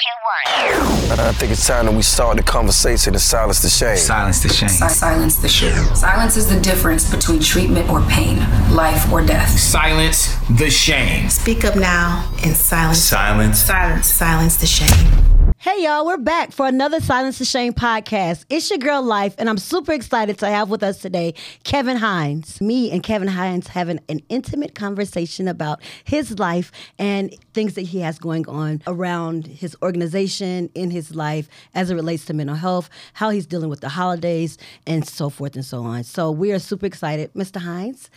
two, 0.00 1.10
one. 1.10 1.20
I 1.20 1.32
think 1.32 1.52
it's 1.52 1.66
time 1.66 1.86
that 1.86 1.94
we 1.94 2.02
start 2.02 2.36
the 2.36 2.42
conversation 2.42 3.14
and 3.14 3.20
silence 3.20 3.60
the 3.60 3.68
shame. 3.68 3.96
Silence 3.96 4.42
the 4.42 4.48
shame. 4.48 4.68
Si- 4.68 4.88
silence 4.88 5.36
the 5.36 5.48
shame. 5.48 5.94
Silence 5.94 6.36
is 6.36 6.48
the 6.48 6.60
difference 6.60 7.10
between 7.10 7.40
treatment 7.40 7.88
or 7.90 8.00
pain, 8.02 8.38
life 8.72 9.10
or 9.12 9.22
death. 9.24 9.48
Silence 9.50 10.36
the 10.58 10.70
shame. 10.70 11.28
Speak 11.28 11.64
up 11.64 11.76
now 11.76 12.30
and 12.44 12.56
silence. 12.56 12.98
Silence. 12.98 13.58
Silence. 13.64 14.06
Silence 14.06 14.56
the 14.56 14.66
shame. 14.66 15.39
Hey 15.62 15.84
y'all, 15.84 16.06
we're 16.06 16.16
back 16.16 16.52
for 16.52 16.66
another 16.66 17.00
Silence 17.02 17.38
the 17.38 17.44
Shame 17.44 17.74
podcast. 17.74 18.46
It's 18.48 18.70
your 18.70 18.78
girl 18.78 19.02
Life, 19.02 19.34
and 19.36 19.46
I'm 19.46 19.58
super 19.58 19.92
excited 19.92 20.38
to 20.38 20.46
have 20.46 20.70
with 20.70 20.82
us 20.82 21.02
today 21.02 21.34
Kevin 21.64 21.98
Hines. 21.98 22.62
Me 22.62 22.90
and 22.90 23.02
Kevin 23.02 23.28
Hines 23.28 23.66
having 23.66 24.00
an 24.08 24.22
intimate 24.30 24.74
conversation 24.74 25.46
about 25.46 25.82
his 26.04 26.38
life 26.38 26.72
and 26.98 27.34
things 27.52 27.74
that 27.74 27.82
he 27.82 28.00
has 28.00 28.18
going 28.18 28.48
on 28.48 28.80
around 28.86 29.48
his 29.48 29.76
organization, 29.82 30.70
in 30.74 30.90
his 30.90 31.14
life, 31.14 31.46
as 31.74 31.90
it 31.90 31.94
relates 31.94 32.24
to 32.24 32.32
mental 32.32 32.56
health, 32.56 32.88
how 33.12 33.28
he's 33.28 33.44
dealing 33.44 33.68
with 33.68 33.82
the 33.82 33.90
holidays, 33.90 34.56
and 34.86 35.06
so 35.06 35.28
forth 35.28 35.56
and 35.56 35.64
so 35.66 35.82
on. 35.82 36.04
So 36.04 36.30
we 36.30 36.52
are 36.52 36.58
super 36.58 36.86
excited. 36.86 37.34
Mr. 37.34 37.60
Hines, 37.60 38.08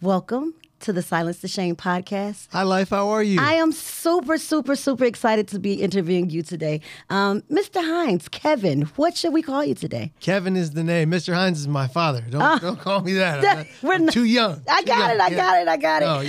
welcome 0.00 0.54
to 0.82 0.92
the 0.92 1.02
Silence 1.02 1.38
the 1.38 1.48
Shame 1.48 1.76
podcast. 1.76 2.48
Hi, 2.52 2.62
Life. 2.62 2.90
How 2.90 3.08
are 3.08 3.22
you? 3.22 3.40
I 3.40 3.54
am 3.54 3.72
super, 3.72 4.36
super, 4.36 4.74
super 4.76 5.04
excited 5.04 5.46
to 5.48 5.58
be 5.58 5.74
interviewing 5.74 6.28
you 6.30 6.42
today. 6.42 6.80
Um, 7.08 7.42
Mr. 7.50 7.80
Hines, 7.80 8.28
Kevin, 8.28 8.82
what 8.96 9.16
should 9.16 9.32
we 9.32 9.42
call 9.42 9.64
you 9.64 9.74
today? 9.74 10.12
Kevin 10.20 10.56
is 10.56 10.72
the 10.72 10.82
name. 10.84 11.10
Mr. 11.10 11.34
Hines 11.34 11.60
is 11.60 11.68
my 11.68 11.86
father. 11.86 12.20
Don't, 12.28 12.60
don't 12.60 12.78
call 12.80 13.00
me 13.00 13.12
that. 13.14 13.38
I'm, 13.44 13.58
not- 13.58 13.66
We're 13.82 13.94
I'm 13.94 14.04
not- 14.06 14.12
too 14.14 14.24
young. 14.24 14.62
I 14.68 14.80
Too 14.80 14.86
got 14.86 14.98
young. 14.98 15.10
it, 15.10 15.20
I 15.20 15.28
Yeah. 15.28 15.36
got 15.36 15.62
it, 15.62 15.68
I 15.68 15.76
got 15.76 16.02
it. 16.02 16.06
Oh, 16.06 16.20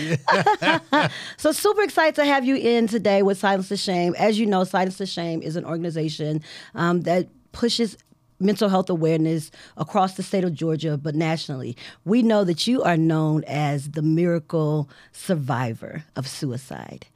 yeah. 0.92 1.10
So 1.38 1.52
super 1.52 1.82
excited 1.82 2.16
to 2.16 2.26
have 2.26 2.46
you 2.46 2.56
in 2.56 2.88
today 2.88 3.22
with 3.24 3.38
Silence 3.40 3.70
the 3.70 3.78
Shame. 3.78 4.16
As 4.18 4.40
you 4.40 4.46
know, 4.46 4.64
Silence 4.64 4.98
the 4.98 5.06
Shame 5.06 5.42
is 5.42 5.56
an 5.56 5.66
organization 5.66 6.42
um, 6.76 7.02
that 7.02 7.28
pushes 7.52 7.98
mental 8.44 8.70
health 8.70 8.90
awareness 8.90 9.52
across 9.78 10.16
the 10.16 10.24
state 10.24 10.44
of 10.44 10.54
Georgia, 10.54 10.98
but 10.98 11.16
nationally. 11.16 11.76
We 12.06 12.22
know 12.22 12.44
that 12.44 12.68
you 12.68 12.84
are 12.84 12.98
known 12.98 13.44
as 13.46 13.92
the 13.92 14.02
miracle 14.02 14.90
survivor 15.12 16.04
of 16.16 16.28
suicide. 16.28 17.08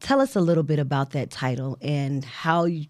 Tell 0.00 0.20
us 0.20 0.36
a 0.36 0.40
little 0.40 0.62
bit 0.62 0.78
about 0.78 1.10
that 1.10 1.30
title 1.30 1.76
and 1.80 2.24
how 2.24 2.64
you 2.64 2.86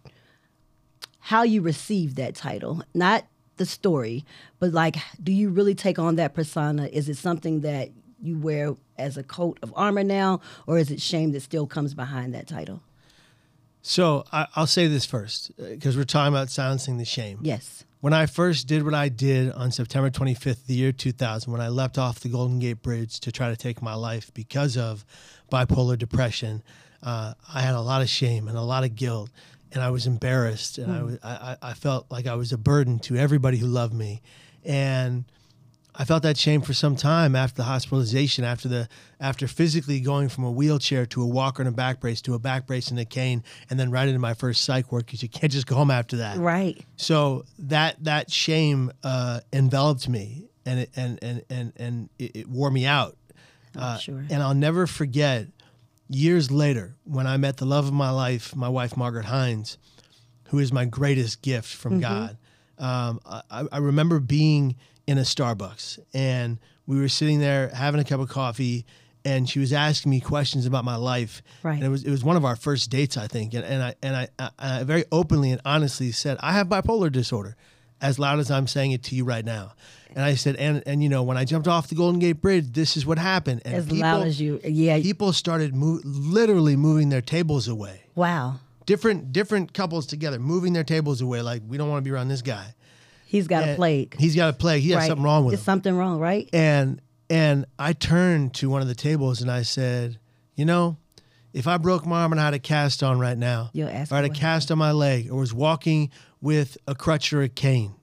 how 1.21 1.43
you 1.43 1.61
received 1.61 2.17
that 2.17 2.35
title. 2.35 2.83
Not 2.95 3.27
the 3.57 3.67
story, 3.67 4.25
but 4.59 4.73
like 4.73 4.97
do 5.23 5.33
you 5.33 5.51
really 5.51 5.75
take 5.75 5.99
on 5.99 6.17
that 6.17 6.35
persona? 6.35 6.87
Is 6.87 7.09
it 7.09 7.17
something 7.17 7.61
that 7.61 7.91
you 8.21 8.39
wear 8.39 8.77
as 8.99 9.17
a 9.17 9.23
coat 9.23 9.59
of 9.63 9.73
armor 9.77 10.05
now, 10.05 10.41
or 10.67 10.79
is 10.79 10.91
it 10.91 11.01
shame 11.01 11.33
that 11.33 11.41
still 11.41 11.67
comes 11.67 11.95
behind 11.95 12.35
that 12.35 12.49
title? 12.49 12.83
So 13.89 14.25
I, 14.31 14.47
I'll 14.55 14.67
say 14.67 14.87
this 14.87 15.07
first 15.07 15.51
because 15.57 15.97
we're 15.97 16.05
talking 16.05 16.35
about 16.35 16.51
silencing 16.51 16.99
the 16.99 17.07
shame. 17.07 17.39
Yes. 17.41 17.85
When 18.01 18.13
I 18.13 18.27
first 18.27 18.67
did 18.69 18.85
what 18.85 18.93
I 18.93 19.09
did 19.09 19.51
on 19.53 19.73
September 19.73 20.11
25th, 20.11 20.67
the 20.67 20.75
year 20.75 20.93
2000, 20.93 21.51
when 21.51 21.63
I 21.63 21.69
leapt 21.69 21.97
off 21.97 22.21
the 22.21 22.29
Golden 22.29 22.59
Gate 22.59 22.83
Bridge 22.83 23.19
to 23.21 23.33
try 23.33 23.49
to 23.49 23.57
take 23.57 23.81
my 23.81 23.95
life 23.95 24.31
because 24.35 24.77
of 24.77 25.07
bipolar 25.51 25.99
depression, 25.99 26.63
uh, 27.03 27.33
I 27.53 27.63
had 27.63 27.75
a 27.75 27.81
lot 27.81 28.03
of 28.03 28.11
shame 28.11 28.47
and 28.47 28.59
a 28.59 28.63
lot 28.63 28.85
of 28.85 28.95
guilt, 28.95 29.31
and 29.73 29.83
I 29.83 29.89
was 29.89 30.07
embarrassed, 30.07 30.77
and 30.77 30.93
I, 30.93 31.03
was, 31.03 31.19
I, 31.23 31.57
I 31.63 31.71
I 31.71 31.75
felt 31.75 32.11
like 32.11 32.27
I 32.27 32.35
was 32.35 32.53
a 32.53 32.59
burden 32.59 32.99
to 33.01 33.17
everybody 33.17 33.57
who 33.57 33.67
loved 33.67 33.95
me, 33.95 34.21
and 34.65 35.25
I 36.01 36.05
felt 36.05 36.23
that 36.23 36.37
shame 36.37 36.61
for 36.61 36.73
some 36.73 36.95
time 36.95 37.35
after 37.35 37.57
the 37.57 37.65
hospitalization, 37.65 38.45
after 38.45 38.69
the 38.69 38.89
after 39.19 39.49
physically 39.49 39.99
going 39.99 40.29
from 40.29 40.45
a 40.45 40.51
wheelchair 40.51 41.05
to 41.07 41.23
a 41.23 41.27
walker 41.27 41.61
and 41.61 41.69
a 41.69 41.73
back 41.73 41.99
brace 41.99 42.23
to 42.23 42.35
a 42.35 42.39
back 42.39 42.69
brace 42.69 42.89
and 42.89 43.01
a 43.01 43.05
cane, 43.05 43.43
and 43.69 43.81
then 43.81 43.91
right 43.91 44.07
into 44.07 44.21
my 44.21 44.35
first 44.35 44.65
psych 44.65 44.93
work 44.93 45.07
because 45.07 45.25
you 45.25 45.29
can't 45.29 45.53
just 45.53 45.67
go 45.67 45.75
home 45.75 45.91
after 45.91 46.19
that. 46.19 46.39
Right. 46.39 46.81
So 46.97 47.45
that 47.59 48.03
that 48.05 48.31
shame 48.31 48.93
uh, 49.03 49.41
enveloped 49.53 50.09
me, 50.09 50.47
and 50.65 50.81
it, 50.81 50.91
and 50.95 51.19
and 51.21 51.43
and 51.51 51.73
and 51.77 52.09
it, 52.17 52.37
it 52.37 52.49
wore 52.49 52.71
me 52.71 52.87
out. 52.87 53.17
Uh, 53.77 53.99
sure. 53.99 54.25
And 54.31 54.41
I'll 54.41 54.55
never 54.55 54.87
forget 54.87 55.49
years 56.09 56.51
later 56.51 56.95
when 57.05 57.27
I 57.27 57.37
met 57.39 57.57
the 57.57 57.67
love 57.67 57.87
of 57.89 57.93
my 57.93 58.11
life, 58.11 58.55
my 58.55 58.69
wife 58.69 58.97
Margaret 58.97 59.27
Hines, 59.27 59.79
who 60.51 60.61
is 60.61 60.73
my 60.73 60.85
greatest 60.85 61.43
gift 61.43 61.75
from 61.75 61.99
God. 61.99 62.39
Um, 62.79 63.21
I, 63.27 63.67
I 63.73 63.79
remember 63.79 64.21
being 64.21 64.77
in 65.09 65.19
a 65.19 65.23
Starbucks, 65.23 65.99
and 66.15 66.59
we 66.87 67.01
were 67.01 67.09
sitting 67.09 67.41
there 67.41 67.69
having 67.71 68.01
a 68.01 68.05
cup 68.05 68.21
of 68.21 68.29
coffee. 68.29 68.87
And 69.25 69.51
she 69.51 69.59
was 69.59 69.73
asking 69.73 70.11
me 70.11 70.21
questions 70.21 70.65
about 70.65 70.85
my 70.85 70.95
life, 70.97 71.43
Right. 71.63 71.75
and 71.75 71.83
it 71.83 71.89
was 71.89 72.05
it 72.05 72.11
was 72.11 72.23
one 72.25 72.37
of 72.37 72.45
our 72.45 72.55
first 72.57 72.89
dates, 72.89 73.17
I 73.17 73.27
think. 73.27 73.53
And, 73.53 73.65
and 73.65 73.83
I 73.83 73.95
and 74.03 74.17
I, 74.17 74.29
I, 74.39 74.51
I 74.59 74.85
very 74.85 75.05
openly 75.11 75.51
and 75.51 75.61
honestly 75.65 76.13
said, 76.13 76.39
I 76.41 76.53
have 76.53 76.69
bipolar 76.69 77.11
disorder, 77.11 77.57
as 78.01 78.19
loud 78.19 78.39
as 78.39 78.49
I'm 78.51 78.67
saying 78.69 78.93
it 78.93 79.03
to 79.05 79.17
you 79.17 79.25
right 79.25 79.45
now. 79.45 79.73
And 80.15 80.25
I 80.25 80.35
said, 80.37 80.55
and 80.57 80.83
and 80.87 81.03
you 81.03 81.09
know, 81.09 81.25
when 81.25 81.37
I 81.37 81.45
jumped 81.45 81.67
off 81.69 81.89
the 81.89 81.97
Golden 81.97 82.21
Gate 82.21 82.41
Bridge, 82.41 82.73
this 82.73 82.97
is 82.97 83.05
what 83.05 83.19
happened. 83.19 83.63
And 83.65 83.75
As 83.75 83.91
loud 83.91 84.27
as 84.27 84.41
you- 84.41 84.61
yeah. 84.65 84.99
people 85.03 85.33
started 85.33 85.75
mo- 85.75 86.01
literally 86.05 86.77
moving 86.77 87.09
their 87.09 87.21
tables 87.21 87.67
away. 87.69 88.03
Wow. 88.15 88.61
Different 88.87 89.33
different 89.33 89.75
couples 89.75 90.07
together 90.07 90.39
moving 90.39 90.73
their 90.73 90.85
tables 90.85 91.21
away, 91.21 91.43
like 91.43 91.61
we 91.69 91.77
don't 91.77 91.91
want 91.91 92.03
to 92.03 92.09
be 92.09 92.13
around 92.15 92.29
this 92.29 92.41
guy. 92.43 92.73
He's 93.29 93.47
got 93.47 93.69
a 93.69 93.75
plague. 93.75 94.17
He's 94.19 94.35
got 94.35 94.49
a 94.49 94.53
plague. 94.55 94.83
He 94.83 94.91
has 94.91 95.01
right. 95.01 95.09
something 95.09 95.23
wrong 95.25 95.45
with 95.45 95.53
There's 95.53 95.61
him. 95.61 95.65
something 95.65 95.97
wrong, 95.97 96.19
right? 96.19 96.49
And 96.53 97.01
and 97.29 97.67
I 97.79 97.93
turned 97.93 98.55
to 98.55 98.71
one 98.71 98.81
of 98.81 98.89
the 98.89 98.95
tables 98.95 99.43
and 99.43 99.51
I 99.51 99.61
said, 99.63 100.19
you 100.57 100.65
know, 100.65 100.97
if 101.53 101.67
I 101.67 101.77
broke 101.77 102.07
my 102.07 102.23
arm 102.23 102.33
and 102.33 102.41
I 102.41 102.47
had 102.47 102.55
a 102.55 102.59
cast 102.59 103.03
on 103.03 103.19
right 103.21 103.37
now, 103.37 103.71
or 103.79 103.85
I 103.87 104.07
had 104.17 104.25
a 104.25 104.31
cast 104.31 104.71
on 104.71 104.79
my 104.79 104.93
leg, 104.93 105.31
or 105.31 105.39
was 105.41 105.53
walking 105.53 106.11
with 106.41 106.79
a 106.87 106.95
crutch 106.95 107.31
or 107.35 107.43
a 107.43 107.49
cane, 107.51 107.95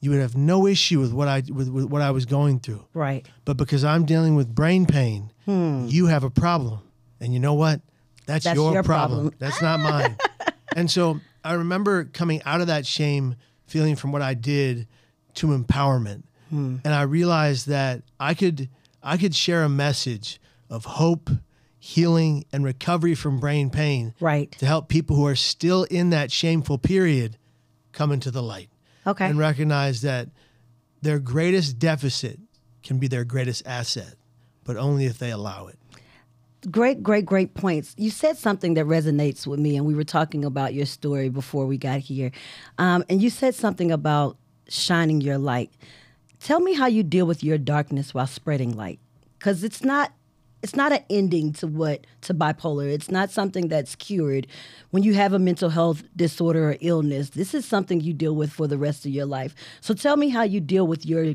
you 0.00 0.10
would 0.10 0.20
have 0.20 0.36
no 0.36 0.66
issue 0.66 1.00
with 1.00 1.12
what 1.14 1.26
I 1.26 1.42
with, 1.48 1.70
with 1.70 1.86
what 1.86 2.02
I 2.02 2.10
was 2.10 2.26
going 2.26 2.60
through. 2.60 2.84
Right. 2.92 3.26
But 3.46 3.56
because 3.56 3.82
I'm 3.82 4.04
dealing 4.04 4.34
with 4.34 4.54
brain 4.54 4.84
pain, 4.84 5.32
you 5.46 6.06
have 6.06 6.22
a 6.22 6.30
problem. 6.30 6.80
And 7.18 7.32
you 7.32 7.40
know 7.40 7.54
what? 7.54 7.80
That's, 8.26 8.44
Hmm. 8.44 8.48
That's 8.48 8.56
your, 8.56 8.72
your 8.74 8.82
problem. 8.82 9.30
problem. 9.30 9.34
That's 9.38 9.62
not 9.62 9.80
mine. 9.80 10.16
and 10.76 10.90
so 10.90 11.20
I 11.44 11.54
remember 11.54 12.04
coming 12.04 12.42
out 12.44 12.60
of 12.60 12.66
that 12.66 12.84
shame, 12.84 13.36
feeling 13.66 13.96
from 13.96 14.12
what 14.12 14.22
I 14.22 14.34
did 14.34 14.86
to 15.34 15.48
empowerment. 15.48 16.22
Hmm. 16.50 16.76
And 16.84 16.94
I 16.94 17.02
realized 17.02 17.68
that 17.68 18.02
I 18.20 18.34
could 18.34 18.68
I 19.02 19.16
could 19.16 19.34
share 19.34 19.62
a 19.62 19.68
message 19.68 20.40
of 20.68 20.84
hope, 20.84 21.30
healing, 21.78 22.44
and 22.52 22.64
recovery 22.64 23.14
from 23.14 23.38
brain 23.38 23.70
pain 23.70 24.14
Right. 24.20 24.50
to 24.58 24.66
help 24.66 24.88
people 24.88 25.14
who 25.16 25.26
are 25.26 25.36
still 25.36 25.84
in 25.84 26.10
that 26.10 26.32
shameful 26.32 26.78
period 26.78 27.36
come 27.92 28.10
into 28.10 28.30
the 28.32 28.42
light 28.42 28.68
Okay. 29.06 29.26
and 29.26 29.38
recognize 29.38 30.02
that 30.02 30.28
their 31.02 31.18
greatest 31.20 31.78
deficit 31.78 32.40
can 32.82 32.98
be 32.98 33.06
their 33.06 33.24
greatest 33.24 33.62
asset, 33.66 34.14
but 34.64 34.76
only 34.76 35.04
if 35.06 35.18
they 35.18 35.30
allow 35.30 35.66
it. 35.68 35.78
Great, 36.70 37.02
great, 37.02 37.24
great 37.24 37.54
points. 37.54 37.94
You 37.96 38.10
said 38.10 38.36
something 38.36 38.74
that 38.74 38.86
resonates 38.86 39.46
with 39.46 39.60
me, 39.60 39.76
and 39.76 39.86
we 39.86 39.94
were 39.94 40.04
talking 40.04 40.44
about 40.44 40.74
your 40.74 40.86
story 40.86 41.28
before 41.28 41.66
we 41.66 41.78
got 41.78 42.00
here. 42.00 42.32
Um, 42.78 43.04
and 43.08 43.22
you 43.22 43.30
said 43.30 43.54
something 43.54 43.90
about 43.92 44.36
shining 44.68 45.20
your 45.20 45.38
light. 45.38 45.70
Tell 46.40 46.60
me 46.60 46.74
how 46.74 46.86
you 46.86 47.02
deal 47.02 47.26
with 47.26 47.42
your 47.42 47.58
darkness 47.58 48.12
while 48.14 48.26
spreading 48.26 48.76
light, 48.76 49.00
because 49.38 49.64
it's 49.64 49.82
not. 49.82 50.12
It's 50.62 50.74
not 50.74 50.90
an 50.90 51.04
ending 51.10 51.52
to 51.54 51.68
what 51.68 52.06
to 52.22 52.34
bipolar. 52.34 52.90
It's 52.90 53.10
not 53.10 53.30
something 53.30 53.68
that's 53.68 53.94
cured. 53.94 54.48
When 54.90 55.04
you 55.04 55.14
have 55.14 55.32
a 55.32 55.38
mental 55.38 55.68
health 55.68 56.02
disorder 56.16 56.70
or 56.70 56.76
illness, 56.80 57.30
this 57.30 57.54
is 57.54 57.64
something 57.64 58.00
you 58.00 58.12
deal 58.12 58.34
with 58.34 58.52
for 58.52 58.66
the 58.66 58.78
rest 58.78 59.06
of 59.06 59.12
your 59.12 59.26
life. 59.26 59.54
So 59.80 59.94
tell 59.94 60.16
me 60.16 60.28
how 60.28 60.42
you 60.42 60.60
deal 60.60 60.86
with 60.86 61.06
your 61.06 61.34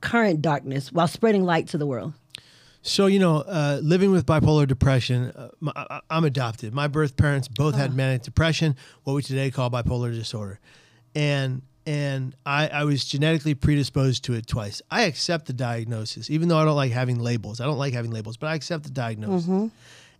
current 0.00 0.42
darkness 0.42 0.92
while 0.92 1.08
spreading 1.08 1.44
light 1.44 1.66
to 1.68 1.78
the 1.78 1.86
world. 1.86 2.12
So 2.86 3.06
you 3.06 3.18
know, 3.18 3.38
uh, 3.38 3.80
living 3.82 4.12
with 4.12 4.26
bipolar 4.26 4.66
depression, 4.66 5.32
uh, 5.34 5.48
my, 5.58 5.72
I, 5.74 6.00
I'm 6.08 6.24
adopted. 6.24 6.72
My 6.72 6.86
birth 6.86 7.16
parents 7.16 7.48
both 7.48 7.74
had 7.74 7.92
manic 7.94 8.22
depression, 8.22 8.76
what 9.02 9.14
we 9.14 9.22
today 9.22 9.50
call 9.50 9.70
bipolar 9.70 10.12
disorder, 10.12 10.60
and 11.14 11.62
and 11.84 12.36
I, 12.46 12.68
I 12.68 12.84
was 12.84 13.04
genetically 13.04 13.54
predisposed 13.54 14.22
to 14.24 14.34
it 14.34 14.46
twice. 14.46 14.82
I 14.88 15.02
accept 15.02 15.46
the 15.46 15.52
diagnosis, 15.52 16.30
even 16.30 16.48
though 16.48 16.58
I 16.58 16.64
don't 16.64 16.76
like 16.76 16.92
having 16.92 17.18
labels. 17.18 17.60
I 17.60 17.64
don't 17.64 17.78
like 17.78 17.92
having 17.92 18.12
labels, 18.12 18.36
but 18.36 18.46
I 18.48 18.54
accept 18.54 18.84
the 18.84 18.90
diagnosis, 18.90 19.48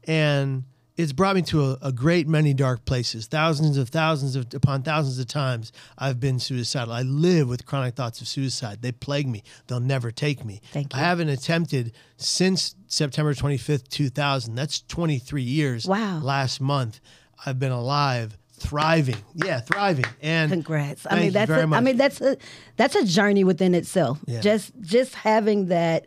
and 0.09 0.65
it's 0.97 1.13
brought 1.13 1.37
me 1.37 1.43
to 1.43 1.63
a, 1.63 1.79
a 1.83 1.93
great 1.93 2.27
many 2.27 2.55
dark 2.55 2.85
places. 2.85 3.27
Thousands 3.27 3.77
of 3.77 3.91
thousands 3.91 4.35
of 4.35 4.53
upon 4.55 4.83
thousands 4.83 5.19
of 5.19 5.27
times 5.27 5.73
I've 5.99 6.19
been 6.19 6.39
suicidal. 6.39 6.95
I 6.95 7.03
live 7.03 7.49
with 7.49 7.67
chronic 7.67 7.95
thoughts 7.95 8.21
of 8.21 8.29
suicide. 8.29 8.83
They 8.83 8.93
plague 8.93 9.29
me. 9.29 9.43
They'll 9.67 9.81
never 9.81 10.11
take 10.11 10.45
me. 10.45 10.61
Thank 10.73 10.95
you. 10.95 11.01
I 11.01 11.03
haven't 11.03 11.29
attempted 11.29 11.93
since 12.17 12.75
September 12.87 13.35
25th, 13.35 13.89
2000. 13.89 14.55
That's 14.55 14.81
23 14.83 15.43
years. 15.43 15.87
Wow. 15.87 16.21
Last 16.21 16.61
month, 16.61 17.01
I've 17.45 17.59
been 17.59 17.73
alive, 17.73 18.39
thriving. 18.53 19.19
Yeah, 19.35 19.61
thriving. 19.61 20.07
And 20.23 20.51
Congrats. 20.51 21.07
I 21.11 21.21
mean 21.21 21.33
that's 21.33 21.49
very 21.49 21.63
a, 21.63 21.67
much. 21.67 21.77
I 21.77 21.81
mean 21.81 21.97
that's 21.99 22.21
a 22.21 22.39
that's 22.77 22.95
a 22.95 23.05
journey 23.05 23.45
within 23.45 23.75
itself. 23.75 24.19
Yeah. 24.27 24.41
Just 24.41 24.73
just 24.81 25.15
having 25.15 25.67
that 25.67 26.07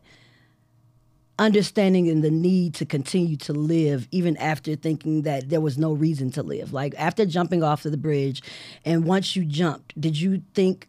understanding 1.39 2.09
and 2.09 2.23
the 2.23 2.29
need 2.29 2.75
to 2.75 2.85
continue 2.85 3.37
to 3.37 3.53
live 3.53 4.07
even 4.11 4.37
after 4.37 4.75
thinking 4.75 5.23
that 5.23 5.49
there 5.49 5.61
was 5.61 5.77
no 5.77 5.93
reason 5.93 6.29
to 6.31 6.43
live. 6.43 6.73
Like 6.73 6.93
after 6.97 7.25
jumping 7.25 7.63
off 7.63 7.85
of 7.85 7.91
the 7.91 7.97
bridge, 7.97 8.43
and 8.85 9.05
once 9.05 9.35
you 9.35 9.45
jumped, 9.45 9.99
did 9.99 10.19
you 10.19 10.43
think? 10.53 10.87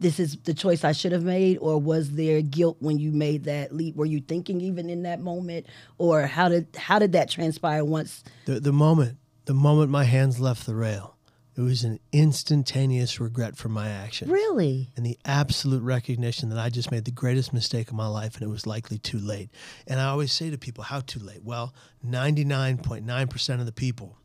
This 0.00 0.18
is 0.18 0.36
the 0.38 0.52
choice 0.52 0.82
I 0.82 0.90
should 0.90 1.12
have 1.12 1.22
made, 1.22 1.58
or 1.58 1.78
was 1.78 2.16
there 2.16 2.42
guilt 2.42 2.76
when 2.80 2.98
you 2.98 3.12
made 3.12 3.44
that 3.44 3.72
leap? 3.72 3.94
Were 3.94 4.04
you 4.04 4.20
thinking 4.20 4.60
even 4.60 4.90
in 4.90 5.04
that 5.04 5.20
moment, 5.20 5.66
or 5.96 6.26
how 6.26 6.48
did 6.48 6.66
how 6.76 6.98
did 6.98 7.12
that 7.12 7.30
transpire 7.30 7.84
once? 7.84 8.24
The, 8.46 8.58
the 8.58 8.72
moment, 8.72 9.18
the 9.44 9.54
moment 9.54 9.92
my 9.92 10.02
hands 10.02 10.40
left 10.40 10.66
the 10.66 10.74
rail, 10.74 11.16
it 11.56 11.60
was 11.60 11.84
an 11.84 11.98
instantaneous 12.12 13.20
regret 13.20 13.56
for 13.56 13.68
my 13.68 13.88
action. 13.88 14.30
Really? 14.30 14.88
and 14.96 15.04
the 15.04 15.18
absolute 15.24 15.82
recognition 15.82 16.48
that 16.48 16.58
I 16.58 16.70
just 16.70 16.90
made 16.90 17.04
the 17.04 17.10
greatest 17.10 17.52
mistake 17.52 17.88
of 17.88 17.94
my 17.94 18.06
life 18.06 18.34
and 18.36 18.42
it 18.42 18.48
was 18.50 18.66
likely 18.66 18.98
too 18.98 19.18
late. 19.18 19.50
And 19.86 20.00
I 20.00 20.06
always 20.06 20.32
say 20.32 20.50
to 20.50 20.56
people, 20.58 20.84
how 20.84 21.00
too 21.00 21.20
late? 21.20 21.42
Well, 21.44 21.74
99.9% 22.04 23.60
of 23.60 23.66
the 23.66 23.72
people 23.72 24.16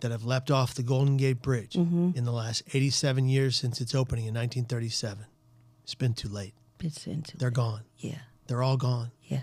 that 0.00 0.10
have 0.10 0.24
leapt 0.24 0.50
off 0.50 0.74
the 0.74 0.82
Golden 0.82 1.16
Gate 1.16 1.42
Bridge 1.42 1.72
Mm-hmm. 1.74 2.10
in 2.14 2.24
the 2.24 2.32
last 2.32 2.62
87 2.72 3.28
years 3.28 3.56
since 3.56 3.80
its 3.80 3.94
opening 3.94 4.26
in 4.26 4.34
1937, 4.34 5.24
it's 5.82 5.94
been 5.94 6.14
too 6.14 6.28
late. 6.28 6.54
It's 6.80 7.06
into 7.06 7.36
They're 7.36 7.50
gone. 7.50 7.82
yeah, 7.98 8.18
They're 8.46 8.62
all 8.62 8.76
gone. 8.76 9.10
yeah. 9.24 9.40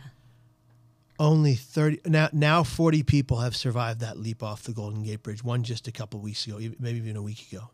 Only 1.18 1.56
30 1.56 2.02
now 2.06 2.30
now 2.34 2.64
40 2.64 3.04
people 3.04 3.38
have 3.40 3.56
survived 3.56 4.02
that 4.02 4.18
leap 4.20 4.44
off 4.44 4.64
the 4.64 4.74
Golden 4.74 5.04
Gate 5.04 5.24
Bridge, 5.24 5.44
one 5.44 5.64
just 5.64 5.88
a 5.88 5.92
couple 5.92 6.20
weeks 6.20 6.46
ago, 6.46 6.58
maybe 6.80 6.98
even 6.98 7.16
a 7.16 7.22
week 7.22 7.52
ago. 7.52 7.70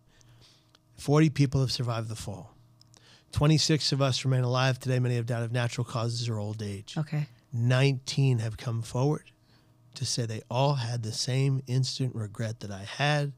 40 0.97 1.29
people 1.31 1.61
have 1.61 1.71
survived 1.71 2.09
the 2.09 2.15
fall. 2.15 2.51
26 3.31 3.91
of 3.93 4.01
us 4.01 4.23
remain 4.25 4.43
alive 4.43 4.77
today. 4.77 4.99
Many 4.99 5.15
have 5.15 5.25
died 5.25 5.41
of 5.41 5.51
natural 5.51 5.85
causes 5.85 6.29
or 6.29 6.38
old 6.38 6.61
age. 6.61 6.95
Okay. 6.97 7.27
19 7.53 8.39
have 8.39 8.57
come 8.57 8.81
forward 8.81 9.31
to 9.95 10.05
say 10.05 10.25
they 10.25 10.41
all 10.49 10.75
had 10.75 11.01
the 11.03 11.11
same 11.11 11.61
instant 11.67 12.13
regret 12.15 12.59
that 12.59 12.71
I 12.71 12.83
had 12.83 13.33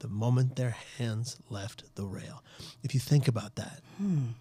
the 0.00 0.08
moment 0.08 0.56
their 0.56 0.76
hands 0.98 1.38
left 1.48 1.84
the 1.94 2.04
rail. 2.04 2.42
If 2.82 2.92
you 2.92 3.00
think 3.00 3.26
about 3.28 3.54
that, 3.56 3.80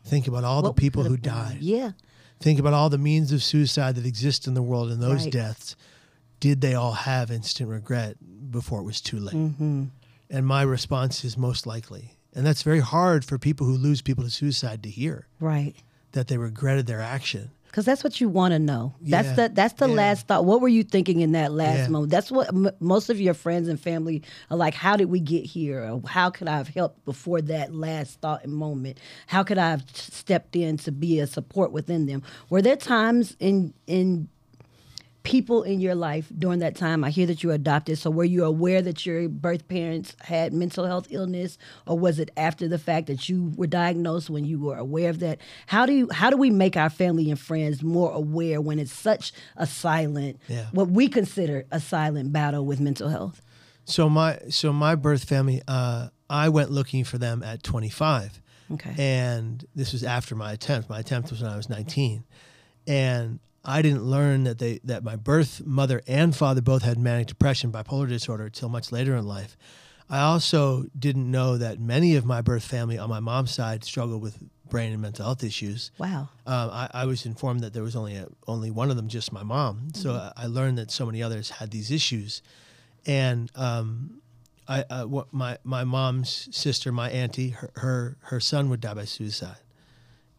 think 0.03 0.27
about 0.27 0.43
all 0.43 0.61
Hmm. 0.61 0.67
The 0.67 0.73
people 0.73 1.03
who 1.03 1.15
died. 1.17 1.59
Yeah. 1.61 1.91
Think 2.39 2.59
about 2.59 2.73
all 2.73 2.89
the 2.89 2.97
means 2.97 3.31
of 3.31 3.41
suicide 3.43 3.95
that 3.95 4.05
exist 4.05 4.47
in 4.47 4.53
the 4.53 4.61
world 4.61 4.91
and 4.91 5.01
those 5.01 5.23
Right. 5.23 5.31
deaths. 5.31 5.75
Did 6.39 6.61
they 6.61 6.73
all 6.73 6.91
have 6.93 7.31
instant 7.31 7.69
regret 7.69 8.17
before 8.51 8.79
it 8.81 8.83
was 8.83 9.01
too 9.01 9.19
late? 9.19 9.35
Mm-hmm. 9.35 9.85
And 10.29 10.45
my 10.45 10.61
response 10.63 11.23
is 11.23 11.37
most 11.37 11.65
likely. 11.65 12.11
And 12.33 12.45
that's 12.45 12.63
very 12.63 12.81
hard 12.81 13.23
for 13.23 13.37
people 13.37 13.65
who 13.65 13.77
lose 13.77 14.01
people 14.01 14.23
to 14.23 14.29
suicide 14.29 14.83
to 14.83 14.89
hear 14.89 15.27
Right. 15.39 15.75
that 16.11 16.27
they 16.27 16.37
regretted 16.37 16.85
their 16.87 17.01
action. 17.01 17.51
Because 17.75 17.83
that's 17.83 18.05
what 18.05 18.21
you 18.21 18.29
want 18.29 18.53
to 18.53 18.59
know. 18.59 18.95
Yeah, 19.01 19.21
That's 19.21 19.35
the 19.35 19.49
that's 19.53 19.73
the 19.73 19.89
yeah. 19.89 19.95
last 19.95 20.27
thought. 20.27 20.45
What 20.45 20.61
were 20.61 20.69
you 20.69 20.81
thinking 20.81 21.19
in 21.19 21.33
that 21.33 21.51
last 21.51 21.79
Yeah. 21.79 21.87
moment? 21.89 22.09
That's 22.09 22.31
what 22.31 22.47
m- 22.47 22.71
most 22.79 23.09
of 23.09 23.19
your 23.19 23.33
friends 23.33 23.67
and 23.67 23.77
family 23.77 24.23
are 24.49 24.55
like. 24.55 24.73
How 24.73 24.95
did 24.95 25.09
we 25.09 25.19
get 25.19 25.43
here? 25.45 25.81
Or 25.81 26.01
how 26.07 26.29
could 26.29 26.47
I 26.47 26.55
have 26.55 26.69
helped 26.69 27.03
before 27.03 27.41
that 27.41 27.75
last 27.75 28.21
thought 28.21 28.45
and 28.45 28.53
moment? 28.53 28.97
How 29.27 29.43
could 29.43 29.57
I 29.57 29.71
have 29.71 29.83
stepped 29.93 30.55
in 30.55 30.77
to 30.77 30.91
be 30.93 31.19
a 31.19 31.27
support 31.27 31.73
within 31.73 32.05
them? 32.05 32.23
Were 32.49 32.61
there 32.61 32.77
times 32.77 33.35
in 33.41 33.73
in 33.87 34.29
people 35.25 35.63
in 35.63 35.81
your 35.81 35.95
life 35.95 36.31
during 36.37 36.59
that 36.59 36.75
time? 36.75 37.03
I 37.03 37.09
hear 37.09 37.25
that 37.27 37.43
you 37.43 37.49
were 37.49 37.55
adopted. 37.55 37.97
So 37.97 38.09
were 38.09 38.23
you 38.23 38.45
aware 38.45 38.81
that 38.81 39.05
your 39.05 39.27
birth 39.27 39.67
parents 39.67 40.15
had 40.21 40.53
mental 40.53 40.85
health 40.85 41.07
illness, 41.09 41.57
or 41.85 41.99
was 41.99 42.19
it 42.19 42.29
after 42.37 42.67
the 42.67 42.77
fact 42.77 43.07
that 43.07 43.27
you 43.27 43.51
were 43.57 43.67
diagnosed 43.67 44.29
when 44.29 44.45
you 44.45 44.59
were 44.59 44.77
aware 44.77 45.09
of 45.09 45.19
that? 45.19 45.39
How 45.67 45.85
do 45.85 45.93
you 45.93 46.09
how 46.11 46.29
do 46.29 46.37
we 46.37 46.49
make 46.49 46.77
our 46.77 46.89
family 46.89 47.29
and 47.29 47.39
friends 47.39 47.83
more 47.83 48.11
aware 48.11 48.61
when 48.61 48.79
it's 48.79 48.93
such 48.93 49.33
a 49.57 49.67
silent, 49.67 50.39
Yeah. 50.47 50.67
what 50.71 50.89
we 50.89 51.07
consider 51.07 51.65
a 51.71 51.79
silent 51.79 52.31
battle 52.31 52.65
with 52.65 52.79
mental 52.79 53.09
health? 53.09 53.41
So 53.85 54.09
my 54.09 54.39
so 54.49 54.71
my 54.71 54.95
birth 54.95 55.25
family, 55.25 55.61
uh, 55.67 56.09
I 56.29 56.49
went 56.49 56.71
looking 56.71 57.03
for 57.03 57.17
them 57.17 57.43
at 57.43 57.61
25. 57.63 58.41
Okay. 58.71 58.95
And 58.97 59.63
this 59.75 59.93
was 59.93 60.03
after 60.03 60.33
my 60.35 60.53
attempt. 60.53 60.89
My 60.89 60.99
attempt 60.99 61.29
was 61.29 61.41
when 61.43 61.51
I 61.51 61.55
was 61.55 61.69
19. 61.69 62.23
And 62.87 63.39
I 63.65 63.81
didn't 63.81 64.03
learn 64.03 64.43
that 64.43 64.59
they 64.59 64.79
that 64.83 65.03
my 65.03 65.15
birth 65.15 65.65
mother 65.65 66.01
and 66.07 66.35
father 66.35 66.61
both 66.61 66.83
had 66.83 66.97
manic 66.99 67.27
depression, 67.27 67.71
bipolar 67.71 68.07
disorder 68.07 68.45
until 68.45 68.69
much 68.69 68.91
later 68.91 69.15
in 69.15 69.25
life. 69.25 69.57
I 70.09 70.21
also 70.21 70.85
didn't 70.97 71.29
know 71.31 71.57
that 71.57 71.79
many 71.79 72.15
of 72.15 72.25
my 72.25 72.41
birth 72.41 72.63
family 72.63 72.97
on 72.99 73.09
my 73.09 73.19
mom's 73.19 73.51
side 73.51 73.83
struggled 73.83 74.21
with 74.21 74.37
brain 74.69 74.91
and 74.93 75.01
mental 75.01 75.25
health 75.25 75.43
issues. 75.43 75.89
Wow. 75.97 76.29
Um, 76.45 76.69
I, 76.71 76.89
I 76.93 77.05
was 77.05 77.25
informed 77.25 77.61
that 77.61 77.73
there 77.73 77.81
was 77.81 77.95
only 77.95 78.15
a, 78.15 78.27
only 78.47 78.69
one 78.69 78.91
of 78.91 78.97
them, 78.97 79.07
just 79.07 79.31
my 79.31 79.41
mom. 79.43 79.89
So 79.95 80.09
Mm-hmm. 80.09 80.39
I, 80.39 80.43
I 80.43 80.45
learned 80.47 80.77
that 80.77 80.91
so 80.91 81.05
many 81.07 81.23
others 81.23 81.49
had 81.49 81.71
these 81.71 81.89
issues, 81.89 82.43
and 83.07 83.51
um, 83.55 84.21
I, 84.67 84.83
uh, 84.89 85.05
what 85.05 85.33
my 85.33 85.57
my 85.63 85.83
mom's 85.83 86.49
sister, 86.55 86.91
my 86.91 87.09
auntie, 87.09 87.49
her 87.49 87.71
her, 87.75 88.17
her 88.21 88.39
son 88.39 88.69
would 88.69 88.81
die 88.81 88.93
by 88.93 89.05
suicide, 89.05 89.57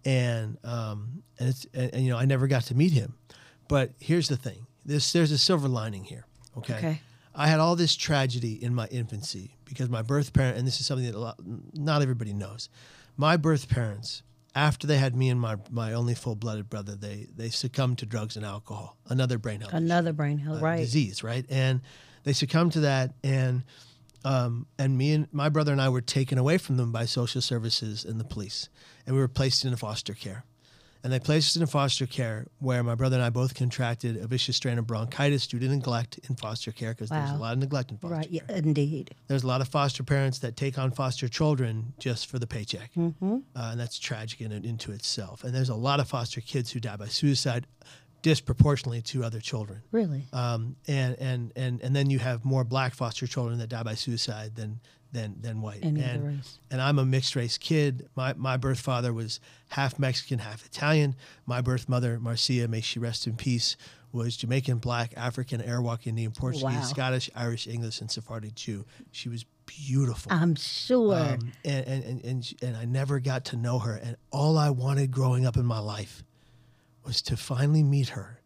and 0.07 0.57
um, 0.65 1.23
and 1.39 1.51
it's 1.51 1.67
and, 1.75 1.93
and, 1.93 2.05
you 2.05 2.11
know 2.11 2.17
I 2.17 2.25
never 2.25 2.47
got 2.47 2.63
to 2.65 2.75
meet 2.75 2.93
him, 2.93 3.15
but 3.69 3.93
here's 3.99 4.29
the 4.29 4.37
thing: 4.37 4.67
this 4.87 5.13
there's 5.13 5.33
a 5.33 5.39
silver 5.39 5.69
lining 5.69 6.05
here. 6.05 6.25
Okay. 6.57 6.75
Okay. 6.75 7.01
I 7.35 7.49
had 7.49 7.61
all 7.61 7.77
this 7.77 7.95
tragedy 7.95 8.55
in 8.65 8.75
my 8.75 8.87
infancy 8.87 9.57
because 9.67 9.91
my 9.91 10.01
birth 10.01 10.33
parent, 10.33 10.57
and 10.57 10.67
this 10.67 10.81
is 10.81 10.87
something 10.87 11.05
that 11.05 11.15
a 11.15 11.19
lot, 11.19 11.39
not 11.75 12.01
everybody 12.01 12.33
knows. 12.33 12.71
My 13.19 13.37
birth 13.37 13.69
parents, 13.69 14.23
after 14.55 14.87
they 14.87 14.97
had 14.97 15.15
me 15.15 15.29
and 15.29 15.39
my, 15.39 15.57
my 15.71 15.93
only 15.93 16.15
full 16.15 16.35
blooded 16.35 16.71
brother, 16.71 16.97
they, 16.97 17.27
they 17.37 17.51
succumbed 17.51 17.99
to 17.99 18.07
drugs 18.07 18.37
and 18.37 18.47
alcohol, 18.47 18.97
another 19.09 19.37
brain 19.37 19.61
health 19.61 19.75
Another 19.75 20.15
brain 20.15 20.39
health, 20.39 20.63
uh, 20.63 20.65
right? 20.65 20.79
disease, 20.79 21.23
right? 21.23 21.45
And 21.51 21.83
they 22.25 22.33
succumbed 22.33 22.73
to 22.73 22.81
that, 22.81 23.13
and 23.23 23.65
um, 24.27 24.67
and 24.79 24.99
me 24.99 25.13
and 25.13 25.29
my 25.33 25.49
brother 25.49 25.73
and 25.73 25.81
I 25.81 25.89
were 25.89 26.01
taken 26.01 26.37
away 26.39 26.59
from 26.59 26.77
them 26.77 26.91
by 26.93 27.05
social 27.07 27.41
services 27.41 28.05
and 28.05 28.19
the 28.21 28.25
police, 28.25 28.69
and 29.07 29.15
we 29.15 29.21
were 29.21 29.29
placed 29.29 29.65
in 29.65 29.75
foster 29.77 30.15
care. 30.15 30.45
And 31.05 31.13
they 31.13 31.21
placed 31.21 31.57
us 31.57 31.61
in 31.61 31.67
foster 31.69 32.05
care 32.07 32.47
where 32.59 32.83
my 32.83 32.97
brother 32.97 33.15
and 33.17 33.25
I 33.25 33.31
both 33.31 33.55
contracted 33.55 34.17
a 34.17 34.27
vicious 34.27 34.57
strain 34.57 34.77
of 34.77 34.89
bronchitis 34.89 35.47
due 35.47 35.61
to 35.61 35.69
neglect 35.69 36.19
in 36.29 36.35
foster 36.35 36.73
care 36.73 36.95
because 36.95 37.11
there's 37.11 37.31
a 37.31 37.37
lot 37.37 37.53
of 37.53 37.61
neglect 37.61 37.93
in 37.93 37.99
foster 37.99 38.17
Right. 38.17 38.29
care. 38.33 38.41
Yeah, 38.49 38.57
indeed. 38.57 39.15
There's 39.29 39.45
a 39.45 39.47
lot 39.47 39.61
of 39.61 39.69
foster 39.69 40.03
parents 40.03 40.41
that 40.41 40.57
take 40.57 40.79
on 40.79 40.91
foster 40.91 41.29
children 41.29 41.93
just 42.01 42.27
for 42.27 42.41
the 42.41 42.47
paycheck, 42.49 42.91
Mm-hmm. 42.95 43.35
uh, 43.55 43.69
and 43.71 43.79
that's 43.79 44.01
tragic 44.01 44.41
in, 44.41 44.51
and 44.51 44.65
into 44.67 44.91
itself. 44.91 45.45
And 45.45 45.55
there's 45.55 45.69
a 45.69 45.77
lot 45.77 46.01
of 46.01 46.09
foster 46.09 46.41
kids 46.41 46.73
who 46.73 46.81
die 46.81 46.97
by 46.97 47.07
suicide, 47.07 47.69
disproportionately 48.23 49.03
to 49.03 49.25
other 49.25 49.41
children. 49.41 49.83
Really. 49.93 50.25
Um, 50.33 50.77
and, 50.89 51.17
and 51.19 51.53
and 51.57 51.81
and 51.81 51.95
then 51.95 52.11
you 52.11 52.19
have 52.19 52.45
more 52.45 52.65
black 52.65 52.95
foster 52.95 53.27
children 53.27 53.59
that 53.59 53.69
die 53.69 53.83
by 53.83 53.95
suicide 53.95 54.57
than 54.57 54.81
than 55.13 55.37
than 55.41 55.61
white. 55.63 55.85
Any 55.85 56.03
and 56.03 56.27
race. 56.27 56.59
and 56.71 56.81
I'm 56.81 56.99
a 56.99 57.05
mixed 57.05 57.37
race 57.37 57.59
kid. 57.59 58.09
My 58.17 58.35
my 58.35 58.57
birth 58.57 58.81
father 58.81 59.13
was 59.13 59.41
half 59.69 59.99
Mexican, 59.99 60.41
half 60.41 60.65
Italian. 60.67 61.15
My 61.47 61.61
birth 61.61 61.89
mother, 61.89 62.19
Marcia, 62.19 62.67
may 62.69 62.81
she 62.81 62.99
rest 62.99 63.27
in 63.27 63.37
peace, 63.37 63.77
was 64.13 64.37
Jamaican, 64.37 64.79
black, 64.79 65.13
African, 65.17 65.61
Arawak 65.61 66.07
Indian, 66.07 66.33
Portuguese, 66.33 66.65
Wow. 66.65 66.83
Scottish, 66.83 67.31
Irish, 67.35 67.67
English, 67.67 68.01
and 68.01 68.11
Sephardi 68.11 68.51
Jew. 68.55 68.85
She 69.13 69.29
was 69.29 69.45
beautiful. 69.67 70.33
I'm 70.33 70.55
sure. 70.55 71.15
Um, 71.17 71.53
and, 71.65 71.87
and, 71.87 72.05
and, 72.05 72.25
and, 72.25 72.55
and 72.63 72.77
I 72.77 72.85
never 72.85 73.21
got 73.21 73.47
to 73.47 73.57
know 73.57 73.79
her. 73.81 73.95
And 73.97 74.17
all 74.31 74.57
I 74.59 74.71
wanted 74.71 75.11
growing 75.11 75.47
up 75.47 75.57
in 75.57 75.67
my 75.67 75.79
life 75.81 76.23
was 77.07 77.23
to 77.23 77.37
finally 77.37 77.83
meet 77.83 78.11
her 78.11 78.41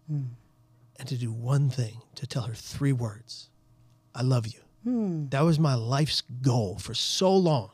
and 0.98 1.08
to 1.08 1.16
do 1.16 1.32
one 1.32 1.70
thing 1.70 2.02
to 2.14 2.26
tell 2.26 2.42
her 2.42 2.54
three 2.54 2.92
words 2.92 3.48
I 4.14 4.22
love 4.22 4.46
you. 4.46 4.60
That 5.30 5.42
was 5.42 5.58
my 5.58 5.74
life's 5.74 6.22
goal 6.42 6.78
for 6.78 6.94
so 6.94 7.34
long. 7.34 7.70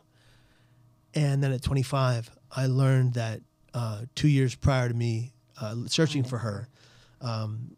And 1.15 1.43
then 1.43 1.53
at 1.53 1.63
25, 1.63 2.31
I 2.55 2.67
learned 2.67 3.15
that 3.15 3.41
uh, 3.73 4.03
two 4.15 4.29
years 4.29 4.55
prior 4.55 4.89
to 4.89 4.95
me 4.95 5.33
uh, 5.61 5.75
searching 5.87 6.25
for 6.25 6.39
her, 6.39 6.69
um, 7.21 7.77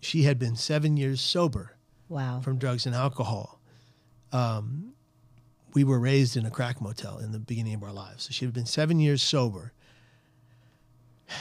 she 0.00 0.24
had 0.24 0.38
been 0.38 0.56
seven 0.56 0.96
years 0.96 1.20
sober 1.20 1.76
wow. 2.08 2.40
from 2.40 2.58
drugs 2.58 2.86
and 2.86 2.94
alcohol. 2.94 3.60
Um, 4.32 4.92
we 5.74 5.84
were 5.84 5.98
raised 5.98 6.36
in 6.36 6.44
a 6.44 6.50
crack 6.50 6.80
motel 6.80 7.18
in 7.18 7.32
the 7.32 7.38
beginning 7.38 7.74
of 7.74 7.82
our 7.82 7.92
lives. 7.92 8.24
So 8.24 8.32
she 8.32 8.44
had 8.44 8.54
been 8.54 8.66
seven 8.66 8.98
years 8.98 9.22
sober. 9.22 9.72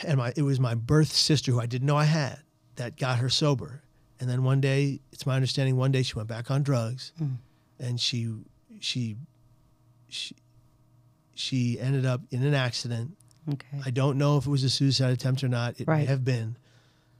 And 0.04 0.18
my, 0.18 0.34
it 0.36 0.42
was 0.42 0.60
my 0.60 0.74
birth 0.76 1.12
sister, 1.12 1.52
who 1.52 1.60
I 1.60 1.66
didn't 1.66 1.86
know 1.88 1.96
I 1.98 2.06
had, 2.06 2.40
that 2.76 2.98
got 2.98 3.20
her 3.20 3.30
sober. 3.30 3.82
And 4.20 4.30
then 4.30 4.44
one 4.44 4.62
day, 4.62 5.00
it's 5.12 5.26
my 5.26 5.36
understanding, 5.36 5.76
one 5.78 5.92
day 5.92 6.02
she 6.04 6.16
went 6.16 6.28
back 6.28 6.50
on 6.50 6.64
drugs, 6.64 7.12
and 7.80 8.00
she, 8.00 8.34
she, 8.80 9.18
she, 10.08 10.36
she 11.34 11.80
ended 11.80 12.06
up 12.06 12.22
in 12.32 12.44
an 12.44 12.54
accident. 12.54 13.16
okay. 13.52 13.82
I 13.86 13.92
don't 13.92 14.18
know 14.18 14.38
if 14.38 14.48
it 14.48 14.50
was 14.50 14.64
a 14.64 14.70
suicide 14.70 15.12
attempt 15.12 15.44
or 15.44 15.50
not. 15.50 15.80
It 15.80 15.88
may 15.88 16.06
have 16.06 16.24
been. 16.24 16.58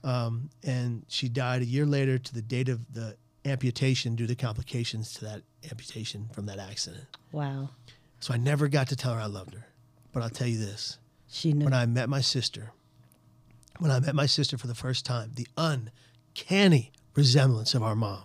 Um, 0.02 0.50
and 0.64 1.04
she 1.08 1.28
died 1.28 1.62
a 1.62 1.66
year 1.66 1.84
later 1.84 2.16
to 2.18 2.34
the 2.34 2.42
date 2.42 2.68
of 2.68 2.80
the 2.92 3.16
amputation 3.44 4.14
due 4.16 4.26
to 4.26 4.34
complications 4.34 5.12
to 5.14 5.24
that 5.24 5.42
amputation 5.70 6.28
from 6.32 6.46
that 6.46 6.58
accident. 6.58 7.04
wow. 7.32 7.70
So 8.18 8.32
I 8.32 8.38
never 8.38 8.66
got 8.68 8.88
to 8.88 8.96
tell 8.96 9.12
her 9.14 9.20
I 9.20 9.26
loved 9.26 9.54
her. 9.54 9.66
But 10.12 10.22
I'll 10.22 10.30
tell 10.30 10.46
you 10.48 10.58
this 10.58 10.98
She 11.28 11.52
knew. 11.52 11.64
when 11.64 11.74
I 11.74 11.86
met 11.86 12.08
my 12.08 12.20
sister, 12.20 12.72
when 13.78 13.90
I 13.90 14.00
met 14.00 14.14
my 14.14 14.26
sister 14.26 14.56
for 14.56 14.66
the 14.66 14.74
first 14.74 15.04
time, 15.04 15.32
the 15.34 15.46
uncanny 15.56 16.92
resemblance 17.14 17.74
of 17.74 17.82
our 17.82 17.94
mom. 17.96 18.22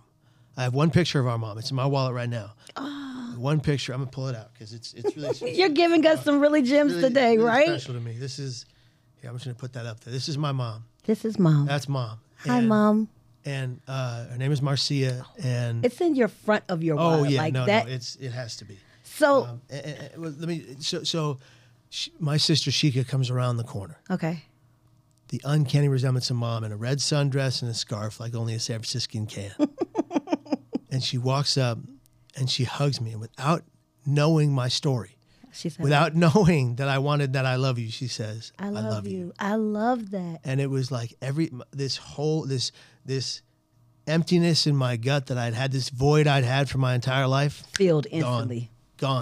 I 0.58 0.64
have 0.64 0.74
one 0.74 0.92
picture 0.92 1.20
of 1.20 1.28
our 1.28 1.38
mom. 1.38 1.58
It's 1.58 1.72
in 1.72 1.76
my 1.76 1.86
wallet 1.86 2.14
right 2.14 2.30
now. 2.30 2.54
One 3.38 3.60
picture. 3.62 3.94
I'm 3.94 4.00
gonna 4.02 4.12
pull 4.12 4.28
it 4.28 4.36
out 4.36 4.54
because 4.54 4.74
it's 4.74 4.94
it's 4.94 5.16
really 5.16 5.56
You're 5.58 5.70
giving 5.70 6.06
us 6.06 6.24
some 6.24 6.40
really 6.40 6.62
gems 6.62 6.94
really- 6.94 7.08
today, 7.08 7.38
really 7.38 7.48
right? 7.50 7.68
Special 7.68 7.94
to 7.96 8.00
me. 8.00 8.14
This 8.18 8.38
is. 8.40 8.66
Here, 9.22 9.30
I'm 9.30 9.36
just 9.38 9.46
gonna 9.46 9.56
put 9.56 9.74
that 9.74 9.86
up 9.86 10.00
there. 10.02 10.12
This 10.14 10.28
is 10.30 10.38
my 10.38 10.52
mom. 10.52 10.84
This 11.06 11.26
is 11.26 11.40
mom. 11.40 11.66
That's 11.66 11.88
mom. 11.90 12.20
Hi, 12.46 12.58
And- 12.60 12.68
mom. 12.68 13.08
And 13.44 13.80
uh, 13.88 14.26
her 14.28 14.38
name 14.38 14.52
is 14.52 14.62
Marcia. 14.62 15.26
And 15.42 15.84
It's 15.84 16.00
in 16.00 16.16
your 16.16 16.28
front 16.28 16.64
of 16.70 16.84
your 16.84 17.00
oh 17.00 17.04
wallet, 17.18 17.32
yeah, 17.32 17.42
like 17.42 17.54
no, 17.54 17.66
that. 17.66 17.88
no, 17.88 17.92
it's 17.92 18.16
it 18.18 18.30
has 18.32 18.58
to 18.58 18.66
be. 18.66 18.78
so 19.04 19.46
Um, 19.46 19.62
and- 19.72 19.86
and- 20.14 20.40
let 20.40 20.48
me. 20.48 20.64
So 20.80 21.04
so, 21.04 21.40
she, 21.94 22.12
my 22.20 22.38
sister 22.38 22.72
Shika 22.72 23.06
comes 23.06 23.30
around 23.30 23.58
the 23.58 23.66
corner. 23.66 23.98
okay. 24.10 24.44
the 25.28 25.42
uncanny 25.44 25.90
resemblance 25.90 26.30
of 26.30 26.38
mom 26.38 26.64
in 26.64 26.72
a 26.72 26.78
red 26.78 27.00
sundress 27.00 27.62
and 27.62 27.70
a 27.70 27.74
scarf 27.74 28.20
like 28.20 28.34
only 28.34 28.54
a 28.54 28.60
San 28.60 28.78
Franciscan 28.80 29.28
can. 29.28 29.52
and 30.90 31.04
she 31.04 31.18
walks 31.18 31.58
up 31.58 31.78
and 32.38 32.50
she 32.50 32.64
hugs 32.64 33.02
me 33.02 33.12
and 33.12 33.20
without 33.20 33.64
knowing 34.06 34.54
my 34.54 34.70
story, 34.70 35.18
She 35.52 35.68
said, 35.70 35.84
without 35.84 36.16
knowing 36.16 36.76
that 36.78 36.88
I 36.88 36.98
wanted 37.00 37.34
that 37.34 37.46
I 37.46 37.56
love 37.58 37.78
you, 37.78 37.92
she 37.92 38.08
says, 38.08 38.54
I 38.58 38.70
love, 38.70 39.06
you. 39.06 39.34
I 39.38 39.56
love 39.56 40.12
that. 40.12 40.40
And 40.46 40.62
it 40.62 40.70
was 40.70 40.92
like 40.92 41.14
every 41.22 41.52
this 41.72 41.98
whole 41.98 42.46
this 42.46 42.72
this 43.06 43.42
emptiness 44.08 44.66
in 44.66 44.76
my 44.78 44.96
gut 44.96 45.28
that 45.28 45.38
I'd 45.38 45.54
had 45.54 45.72
this 45.74 45.90
void 45.90 46.26
I'd 46.26 46.46
had 46.46 46.70
for 46.70 46.78
my 46.78 46.96
entire 46.96 47.28
life 47.28 47.64
Filled 47.76 48.08
instantly. 48.10 48.60
Gone. 48.62 48.70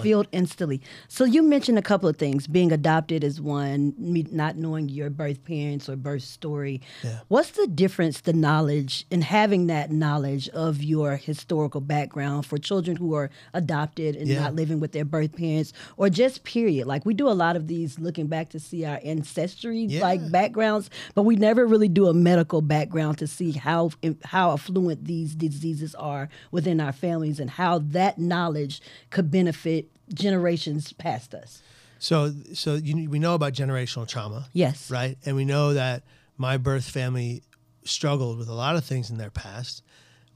Filled 0.02 0.28
instantly. 0.32 0.80
So 1.08 1.24
you 1.24 1.42
mentioned 1.42 1.78
a 1.78 1.82
couple 1.82 2.08
of 2.08 2.16
things. 2.16 2.46
Being 2.46 2.70
adopted 2.70 3.24
is 3.24 3.40
one, 3.40 3.94
me 3.96 4.26
not 4.30 4.56
knowing 4.56 4.88
your 4.90 5.08
birth 5.08 5.42
parents 5.44 5.88
or 5.88 5.96
birth 5.96 6.22
story. 6.22 6.82
Yeah. 7.02 7.20
What's 7.28 7.52
the 7.52 7.66
difference, 7.66 8.20
the 8.20 8.32
knowledge, 8.34 9.06
and 9.10 9.24
having 9.24 9.68
that 9.68 9.90
knowledge 9.90 10.48
of 10.50 10.82
your 10.82 11.16
historical 11.16 11.80
background 11.80 12.44
for 12.44 12.58
children 12.58 12.96
who 12.96 13.14
are 13.14 13.30
adopted 13.54 14.16
and 14.16 14.28
Yeah. 14.28 14.40
not 14.40 14.54
living 14.54 14.80
with 14.80 14.92
their 14.92 15.04
birth 15.06 15.34
parents, 15.34 15.72
or 15.96 16.10
just 16.10 16.44
period? 16.44 16.86
Like 16.86 17.06
we 17.06 17.14
do 17.14 17.28
a 17.28 17.32
lot 17.32 17.56
of 17.56 17.66
these 17.66 17.98
looking 17.98 18.26
back 18.26 18.50
to 18.50 18.60
see 18.60 18.84
our 18.84 19.00
ancestry 19.04 19.84
Yeah. 19.84 20.02
like 20.02 20.30
backgrounds, 20.30 20.90
but 21.14 21.22
we 21.22 21.36
never 21.36 21.66
really 21.66 21.88
do 21.88 22.06
a 22.08 22.12
medical 22.14 22.60
background 22.60 23.16
to 23.18 23.26
see 23.26 23.52
how 23.52 23.90
how 24.24 24.52
affluent 24.52 25.04
these 25.06 25.34
diseases 25.34 25.94
are 25.94 26.28
within 26.50 26.80
our 26.80 26.92
families 26.92 27.40
and 27.40 27.48
how 27.50 27.78
that 27.78 28.18
knowledge 28.18 28.82
could 29.10 29.30
benefit 29.30 29.69
generations 30.12 30.92
past 30.92 31.34
us. 31.34 31.62
So, 31.98 32.32
so 32.54 32.74
you, 32.74 33.08
we 33.10 33.18
know 33.18 33.34
about 33.34 33.52
generational 33.52 34.08
trauma. 34.08 34.48
Yes. 34.52 34.90
Right. 34.90 35.16
And 35.26 35.36
we 35.36 35.44
know 35.44 35.74
that 35.74 36.02
my 36.38 36.56
birth 36.56 36.88
family 36.88 37.42
struggled 37.84 38.38
with 38.38 38.48
a 38.48 38.54
lot 38.54 38.76
of 38.76 38.84
things 38.84 39.10
in 39.10 39.18
their 39.18 39.30
past. 39.30 39.82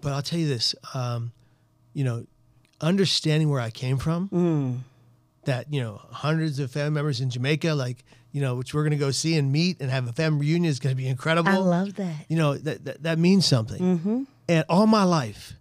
But 0.03 0.13
I'll 0.13 0.23
tell 0.23 0.39
you 0.39 0.49
this, 0.49 0.75
um, 0.95 1.33
you 1.95 2.05
know, 2.05 2.27
understanding 2.81 3.49
where 3.49 3.61
I 3.61 3.71
came 3.71 3.97
from, 3.99 4.29
Mm. 4.29 4.79
that, 5.47 5.73
you 5.73 5.81
know, 5.81 6.01
hundreds 6.11 6.59
of 6.59 6.71
family 6.71 6.91
members 6.91 7.21
in 7.21 7.31
Jamaica, 7.31 7.73
like, 7.75 8.05
you 8.33 8.41
know, 8.41 8.57
which 8.57 8.75
we're 8.75 8.83
going 8.83 8.91
to 8.99 9.05
go 9.07 9.11
see 9.13 9.37
and 9.39 9.51
meet 9.53 9.81
and 9.81 9.91
have 9.91 10.07
a 10.09 10.13
family 10.13 10.41
reunion 10.47 10.69
is 10.71 10.81
going 10.81 10.95
to 10.95 11.01
be 11.03 11.07
incredible. 11.09 11.51
I 11.51 11.57
love 11.57 11.95
that. 11.95 12.27
you 12.29 12.37
know, 12.37 12.55
that, 12.59 12.85
that, 12.85 13.03
that 13.05 13.19
means 13.19 13.47
something. 13.47 13.81
Mm-hmm. 13.81 14.23
And 14.49 14.65
all 14.69 14.87
my 14.87 15.05
life, 15.05 15.55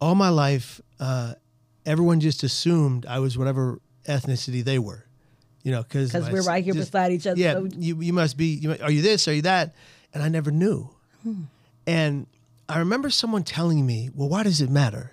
all 0.00 0.14
my 0.14 0.30
life, 0.30 0.80
uh, 0.98 1.34
everyone 1.86 2.20
just 2.20 2.42
assumed 2.42 3.06
I 3.06 3.18
was 3.18 3.36
whatever 3.38 3.80
ethnicity 4.08 4.62
they 4.64 4.78
were, 4.78 5.04
you 5.62 5.72
know, 5.72 5.82
because 5.82 6.12
because 6.12 6.30
we're 6.30 6.42
right 6.42 6.62
here 6.64 6.74
beside 6.74 7.12
each 7.12 7.26
other, 7.26 7.40
Yeah, 7.40 7.54
so- 7.54 7.68
you 7.78 8.00
you 8.00 8.12
must 8.12 8.36
be. 8.36 8.46
You, 8.46 8.76
are 8.82 8.90
you 8.90 9.02
this? 9.02 9.26
Are 9.28 9.32
you 9.32 9.42
that? 9.42 9.74
And 10.12 10.22
I 10.22 10.28
never 10.28 10.50
knew. 10.50 10.90
Hmm. 11.22 11.42
And 11.86 12.26
I 12.68 12.78
remember 12.78 13.10
someone 13.10 13.42
telling 13.44 13.84
me, 13.84 14.10
"Well, 14.14 14.28
why 14.28 14.42
does 14.42 14.60
it 14.60 14.70
matter?" 14.70 15.12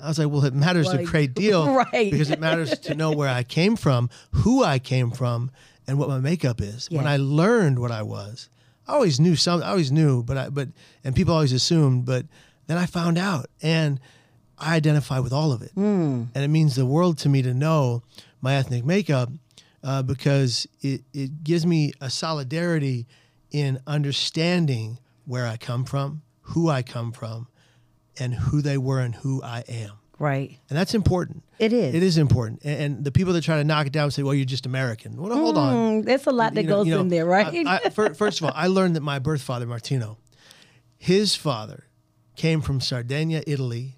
I 0.00 0.08
was 0.08 0.18
like, 0.18 0.28
"Well, 0.30 0.44
it 0.44 0.54
matters 0.54 0.88
a 0.90 1.04
great 1.04 1.34
deal, 1.44 1.74
right. 1.74 2.10
Because 2.10 2.30
it 2.30 2.40
matters 2.40 2.78
to 2.80 2.94
know 2.94 3.12
where 3.12 3.28
I 3.28 3.42
came 3.42 3.76
from, 3.76 4.10
who 4.30 4.64
I 4.64 4.78
came 4.78 5.10
from, 5.10 5.50
and 5.86 5.98
what 5.98 6.08
my 6.08 6.18
makeup 6.20 6.60
is." 6.60 6.90
When 6.90 7.06
I 7.06 7.16
learned 7.18 7.78
what 7.78 7.90
I 7.90 8.02
was, 8.02 8.48
I 8.86 8.92
always 8.94 9.20
knew 9.20 9.36
some. 9.36 9.62
I 9.62 9.68
always 9.68 9.92
knew, 9.92 10.22
but 10.22 10.36
I 10.36 10.48
but 10.48 10.68
and 11.04 11.14
people 11.14 11.34
always 11.34 11.52
assumed, 11.52 12.04
but 12.06 12.26
then 12.66 12.78
I 12.78 12.86
found 12.86 13.18
out, 13.18 13.46
and 13.60 14.00
I 14.62 14.74
identify 14.76 15.18
with 15.18 15.32
all 15.32 15.52
of 15.52 15.62
it, 15.62 15.72
Hmm. 15.74 16.24
and 16.34 16.44
it 16.44 16.48
means 16.48 16.74
the 16.76 16.86
world 16.86 17.18
to 17.18 17.28
me 17.28 17.42
to 17.42 17.52
know 17.52 18.02
my 18.40 18.54
ethnic 18.54 18.84
makeup 18.84 19.28
uh, 19.82 20.02
because 20.02 20.66
it 20.80 21.02
it 21.12 21.42
gives 21.44 21.66
me 21.66 21.92
a 22.00 22.08
solidarity 22.10 23.06
in 23.50 23.80
understanding 23.86 24.98
where 25.26 25.46
I 25.46 25.56
come 25.56 25.84
from, 25.84 26.22
who 26.42 26.68
I 26.68 26.82
come 26.82 27.12
from, 27.12 27.48
and 28.18 28.34
who 28.34 28.62
they 28.62 28.78
were 28.78 29.00
and 29.00 29.14
who 29.16 29.42
I 29.42 29.64
am. 29.68 29.92
Right. 30.18 30.58
And 30.70 30.78
that's 30.78 30.94
important. 30.94 31.42
It 31.58 31.72
is. 31.72 31.94
It 31.94 32.02
is 32.02 32.16
important. 32.18 32.60
And, 32.64 32.80
and 32.80 33.04
the 33.04 33.10
people 33.10 33.32
that 33.32 33.42
try 33.42 33.56
to 33.56 33.64
knock 33.64 33.86
it 33.88 33.92
down 33.92 34.10
say, 34.12 34.22
well, 34.22 34.34
you're 34.34 34.44
just 34.44 34.66
American. 34.66 35.16
Well, 35.20 35.36
hold 35.36 35.58
on. 35.58 35.74
Mm, 35.74 36.04
there's 36.04 36.26
a 36.26 36.30
lot 36.30 36.54
that 36.54 36.62
You 36.62 36.68
know- 36.68 36.76
goes 36.76 36.86
you 36.86 36.94
know, 36.94 37.00
in 37.00 37.08
there, 37.08 37.26
right? 37.26 37.66
I, 37.66 37.80
I, 37.86 37.88
first 37.90 38.40
of 38.40 38.44
all, 38.44 38.52
I 38.54 38.68
learned 38.68 38.94
that 38.94 39.00
my 39.02 39.18
birth 39.18 39.42
father, 39.42 39.66
Martino, 39.66 40.18
his 40.96 41.34
father 41.34 41.84
came 42.36 42.60
from 42.60 42.80
Sardinia, 42.80 43.42
Italy. 43.46 43.96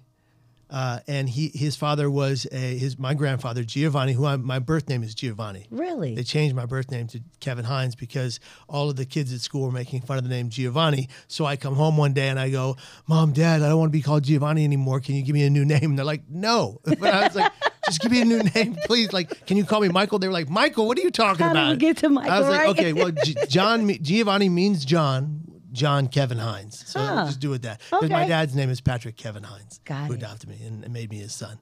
Uh, 0.69 0.99
and 1.07 1.29
he, 1.29 1.49
his 1.53 1.75
father 1.75 2.09
was 2.09 2.47
a 2.51 2.77
his 2.77 2.97
my 2.97 3.13
grandfather 3.13 3.63
Giovanni, 3.63 4.13
who 4.13 4.25
I, 4.25 4.35
my 4.37 4.57
birth 4.59 4.89
name 4.89 5.03
is 5.03 5.13
Giovanni. 5.13 5.67
Really? 5.69 6.15
They 6.15 6.23
changed 6.23 6.55
my 6.55 6.65
birth 6.65 6.89
name 6.89 7.07
to 7.09 7.21
Kevin 7.39 7.65
Hines 7.65 7.95
because 7.95 8.39
all 8.67 8.89
of 8.89 8.95
the 8.95 9.05
kids 9.05 9.31
at 9.31 9.41
school 9.41 9.65
were 9.67 9.71
making 9.71 10.01
fun 10.01 10.17
of 10.17 10.23
the 10.23 10.29
name 10.29 10.49
Giovanni. 10.49 11.07
So 11.27 11.45
I 11.45 11.55
come 11.55 11.75
home 11.75 11.97
one 11.97 12.13
day 12.13 12.29
and 12.29 12.39
I 12.39 12.49
go, 12.49 12.77
"Mom, 13.07 13.31
Dad, 13.31 13.61
I 13.61 13.69
don't 13.69 13.77
want 13.79 13.89
to 13.91 13.97
be 13.97 14.01
called 14.01 14.23
Giovanni 14.23 14.63
anymore. 14.63 14.99
Can 14.99 15.13
you 15.15 15.21
give 15.23 15.35
me 15.35 15.43
a 15.45 15.49
new 15.51 15.65
name?" 15.65 15.83
And 15.83 15.97
they're 15.99 16.05
like, 16.05 16.23
"No." 16.29 16.81
But 16.99 17.13
I 17.13 17.27
was 17.27 17.35
like, 17.35 17.51
"Just 17.85 18.01
give 18.01 18.11
me 18.11 18.21
a 18.21 18.25
new 18.25 18.41
name, 18.55 18.75
please. 18.85 19.13
Like, 19.13 19.45
can 19.45 19.57
you 19.57 19.65
call 19.65 19.81
me 19.81 19.89
Michael?" 19.89 20.17
They 20.17 20.27
were 20.27 20.33
like, 20.33 20.49
"Michael, 20.49 20.87
what 20.87 20.97
are 20.97 21.01
you 21.01 21.11
talking 21.11 21.45
How 21.45 21.53
did 21.53 21.59
about?" 21.59 21.71
we 21.73 21.77
get 21.77 21.97
to 21.97 22.09
Michael. 22.09 22.31
I 22.31 22.39
was 22.39 22.49
like, 22.49 22.59
right? 22.59 22.69
"Okay, 22.69 22.93
well, 22.93 23.11
G- 23.11 23.35
John 23.47 23.87
Giovanni 24.01 24.49
means 24.49 24.83
John." 24.83 25.41
John 25.75 26.07
Kevin 26.07 26.39
Hines. 26.39 26.83
So 26.87 26.99
Huh. 26.99 27.25
just 27.27 27.39
do 27.39 27.53
it 27.53 27.61
that. 27.63 27.81
Because 27.91 28.09
my 28.09 28.27
dad's 28.27 28.55
name 28.55 28.69
is 28.71 28.81
Patrick 28.81 29.15
Kevin 29.17 29.43
Hines, 29.43 29.79
Got 29.85 30.07
who 30.07 30.13
it. 30.13 30.17
adopted 30.17 30.49
me 30.49 30.57
and, 30.65 30.89
made 30.91 31.11
me 31.11 31.17
his 31.17 31.33
son. 31.33 31.59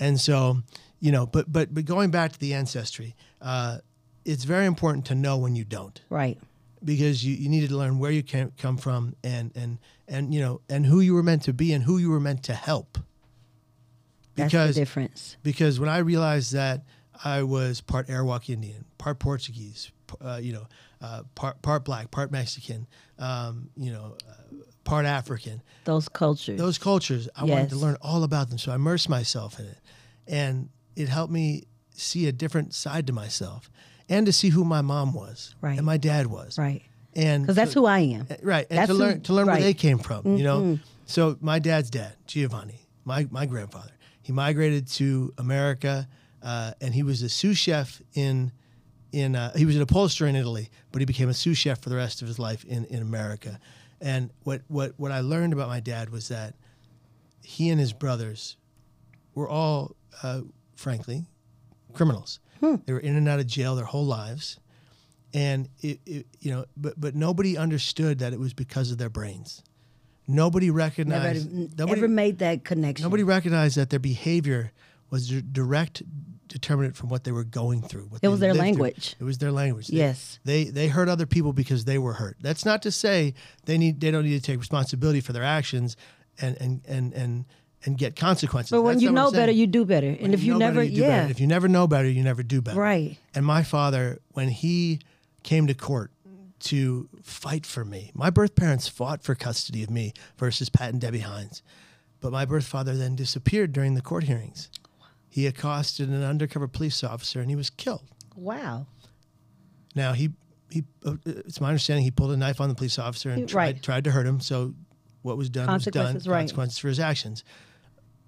And 0.00 0.18
so, 0.20 0.62
you 1.00 1.12
know, 1.12 1.26
but 1.26 1.52
but 1.52 1.74
but 1.74 1.84
going 1.84 2.10
back 2.10 2.32
to 2.32 2.38
the 2.38 2.54
ancestry, 2.54 3.14
uh, 3.42 3.78
it's 4.24 4.44
very 4.44 4.66
important 4.66 5.04
to 5.06 5.14
know 5.14 5.36
when 5.36 5.54
you 5.54 5.64
don't 5.64 6.00
right. 6.08 6.38
because 6.84 7.24
you, 7.24 7.34
you 7.34 7.48
needed 7.48 7.68
to 7.70 7.76
learn 7.76 7.98
where 7.98 8.10
you 8.10 8.22
can 8.22 8.52
come 8.58 8.76
from 8.76 9.14
and 9.22 9.52
and 9.54 9.78
and 10.08 10.32
you 10.34 10.40
know 10.40 10.60
and 10.68 10.86
who 10.86 11.00
you 11.00 11.14
were 11.14 11.22
meant 11.22 11.42
to 11.42 11.52
be 11.52 11.72
and 11.72 11.84
who 11.84 11.98
you 11.98 12.10
were 12.10 12.20
meant 12.20 12.42
to 12.44 12.54
help. 12.54 12.98
That's 14.34 14.52
Because 14.52 14.74
the 14.74 14.80
difference. 14.82 15.36
because 15.42 15.80
when 15.80 15.88
I 15.88 15.98
realized 15.98 16.52
that 16.52 16.82
I 17.24 17.42
was 17.42 17.80
part 17.80 18.08
Arawak 18.08 18.50
Indian, 18.50 18.84
part 18.98 19.18
Portuguese, 19.18 19.90
uh, 20.20 20.38
you 20.42 20.52
know, 20.52 20.66
uh, 21.00 21.22
part 21.34 21.60
part 21.62 21.84
black, 21.84 22.10
part 22.10 22.30
Mexican, 22.32 22.86
um, 23.18 23.70
you 23.76 23.92
know, 23.92 24.16
uh, 24.28 24.32
part 24.84 25.04
African, 25.06 25.62
Those 25.84 26.08
cultures. 26.08 26.58
those 26.58 26.78
cultures, 26.78 27.28
I 27.36 27.44
wanted 27.44 27.70
to 27.70 27.76
learn 27.76 27.96
all 28.00 28.22
about 28.24 28.48
them. 28.50 28.58
So 28.58 28.72
I 28.72 28.76
immersed 28.76 29.08
myself 29.08 29.58
in 29.58 29.66
it. 29.66 29.78
And 30.28 30.68
it 30.94 31.08
helped 31.08 31.32
me 31.32 31.64
see 31.94 32.26
a 32.28 32.32
different 32.32 32.74
side 32.74 33.06
to 33.08 33.12
myself 33.12 33.70
and 34.08 34.26
to 34.26 34.32
see 34.32 34.48
who 34.50 34.64
my 34.64 34.80
mom 34.82 35.12
was 35.12 35.54
Right. 35.60 35.76
and 35.76 35.84
my 35.86 35.96
dad 35.96 36.26
was. 36.28 36.56
right. 36.58 36.82
And 37.14 37.42
Because 37.44 37.56
that's 37.56 37.72
so- 37.72 37.80
who 37.80 37.86
I 37.86 38.00
am. 38.00 38.26
Right. 38.42 38.66
And 38.68 38.78
That's 38.78 38.88
to 38.88 38.94
who- 38.94 39.00
learn 39.00 39.20
to 39.22 39.32
learn 39.32 39.46
right. 39.46 39.54
where 39.54 39.62
they 39.62 39.74
came 39.74 39.98
from, 39.98 40.36
you 40.36 40.44
know. 40.44 40.78
So 41.06 41.36
my 41.40 41.58
dad's 41.58 41.88
dad, 41.90 42.14
Giovanni, 42.26 42.80
my 43.04 43.26
my 43.30 43.46
grandfather, 43.46 43.92
he 44.22 44.32
migrated 44.32 44.86
to 44.88 45.32
America 45.38 46.08
uh, 46.42 46.72
and 46.80 46.94
he 46.94 47.02
was 47.02 47.22
a 47.22 47.28
sous 47.28 47.56
chef 47.58 48.02
in 48.14 48.52
in 49.16 49.34
uh, 49.34 49.56
he 49.56 49.64
was 49.64 49.76
an 49.76 49.82
upholsterer 49.82 50.28
in 50.28 50.36
Italy, 50.36 50.68
but 50.92 51.00
he 51.00 51.06
became 51.06 51.30
a 51.30 51.34
sous 51.34 51.56
chef 51.56 51.80
for 51.80 51.88
the 51.88 51.96
rest 51.96 52.20
of 52.20 52.28
his 52.28 52.38
life 52.38 52.64
in, 52.64 52.84
in 52.84 53.00
America. 53.00 53.58
And 53.98 54.30
what, 54.42 54.60
what 54.68 54.92
what 54.98 55.10
I 55.10 55.20
learned 55.20 55.54
about 55.54 55.68
my 55.68 55.80
dad 55.80 56.10
was 56.10 56.28
that 56.28 56.54
he 57.42 57.70
and 57.70 57.80
his 57.80 57.94
brothers 57.94 58.58
were 59.34 59.48
all, 59.48 59.96
uh, 60.22 60.42
frankly, 60.74 61.24
criminals. 61.94 62.40
They 62.60 62.92
were 62.92 62.98
in 62.98 63.16
and 63.16 63.26
out 63.28 63.38
of 63.38 63.46
jail 63.46 63.74
their 63.74 63.86
whole 63.86 64.04
lives, 64.04 64.58
and 65.32 65.68
it, 65.80 66.00
it, 66.04 66.26
you 66.40 66.50
know, 66.50 66.66
but 66.76 67.00
but 67.00 67.14
nobody 67.14 67.56
understood 67.56 68.18
that 68.18 68.34
it 68.34 68.38
was 68.38 68.52
because 68.52 68.90
of 68.90 68.98
their 68.98 69.10
brains. 69.10 69.62
Nobody 70.28 70.70
recognized. 70.70 71.46
n- 71.46 71.70
nobody, 71.78 72.00
ever 72.00 72.08
made 72.08 72.38
that 72.40 72.64
connection. 72.64 73.04
nobody 73.04 73.22
recognized 73.22 73.76
that 73.76 73.90
their 73.90 74.00
behavior 74.00 74.72
was 75.10 75.30
a 75.30 75.42
direct 75.42 76.02
determinant 76.48 76.96
from 76.96 77.08
what 77.08 77.24
they 77.24 77.32
were 77.32 77.44
going 77.44 77.82
through. 77.82 78.04
What 78.04 78.20
It 78.22 78.28
was 78.28 78.40
their 78.40 78.52
through. 78.52 78.60
language. 78.62 79.16
It 79.18 79.24
was 79.24 79.38
their 79.38 79.52
language. 79.52 79.90
Yes. 79.90 80.38
They 80.44 80.64
they 80.64 80.88
hurt 80.88 81.08
other 81.08 81.26
people 81.26 81.52
because 81.52 81.84
they 81.84 81.98
were 81.98 82.14
hurt. 82.14 82.36
That's 82.40 82.64
not 82.64 82.82
to 82.82 82.90
say 82.92 83.34
they 83.64 83.78
need 83.78 84.00
they 84.00 84.10
don't 84.10 84.24
need 84.24 84.36
to 84.36 84.42
take 84.44 84.58
responsibility 84.58 85.20
for 85.20 85.32
their 85.32 85.44
actions 85.44 85.96
and 86.40 86.56
and 86.60 86.82
and 86.86 87.12
and, 87.12 87.44
and 87.84 87.98
get 87.98 88.16
consequences. 88.16 88.70
But 88.70 88.82
when 88.82 88.94
That's 88.94 89.02
you 89.02 89.12
know 89.12 89.30
better, 89.30 89.52
you 89.52 89.66
do 89.66 89.84
better. 89.84 90.08
And 90.08 90.20
When 90.20 90.34
if 90.34 90.42
you, 90.42 90.58
never, 90.58 90.80
better, 90.80 90.86
do 90.88 91.00
yeah, 91.00 91.08
better. 91.08 91.30
If 91.30 91.40
you 91.40 91.46
never 91.46 91.68
know 91.68 91.86
better, 91.86 92.08
you 92.08 92.22
never 92.22 92.42
do 92.42 92.60
better. 92.62 92.78
Right. 92.80 93.18
And 93.34 93.44
my 93.44 93.62
father, 93.62 94.20
when 94.32 94.48
he 94.48 95.00
came 95.42 95.66
to 95.68 95.74
court 95.74 96.10
to 96.58 97.08
fight 97.22 97.66
for 97.66 97.84
me. 97.84 98.10
My 98.14 98.30
birth 98.30 98.56
parents 98.56 98.88
fought 98.88 99.22
for 99.22 99.34
custody 99.34 99.84
of 99.84 99.90
me 99.90 100.14
versus 100.38 100.68
Pat 100.68 100.90
and 100.90 101.00
Debbie 101.00 101.20
Hines. 101.20 101.62
But 102.20 102.32
my 102.32 102.44
birth 102.44 102.64
father 102.64 102.96
then 102.96 103.14
disappeared 103.14 103.72
during 103.72 103.94
the 103.94 104.00
court 104.00 104.24
hearings. 104.24 104.70
He 105.36 105.46
accosted 105.46 106.08
an 106.08 106.22
undercover 106.22 106.66
police 106.66 107.04
officer 107.04 107.42
and 107.42 107.50
he 107.50 107.56
was 107.56 107.68
killed. 107.68 108.08
Wow. 108.36 108.86
Now 109.94 110.14
he 110.14 110.30
he 110.70 110.84
uh, 111.04 111.16
it's 111.26 111.60
my 111.60 111.68
understanding 111.68 112.04
he 112.04 112.10
pulled 112.10 112.32
a 112.32 112.38
knife 112.38 112.58
on 112.58 112.70
the 112.70 112.74
police 112.74 112.98
officer 112.98 113.28
and 113.28 113.46
tried, 113.46 113.74
right. 113.74 113.82
tried 113.82 114.04
to 114.04 114.12
hurt 114.12 114.26
him. 114.26 114.40
So 114.40 114.72
what 115.20 115.36
was 115.36 115.50
done 115.50 115.70
was 115.70 115.84
done. 115.84 115.92
Consequences, 115.92 116.26
right. 116.26 116.38
Consequences 116.38 116.78
for 116.78 116.88
his 116.88 116.98
actions. 116.98 117.44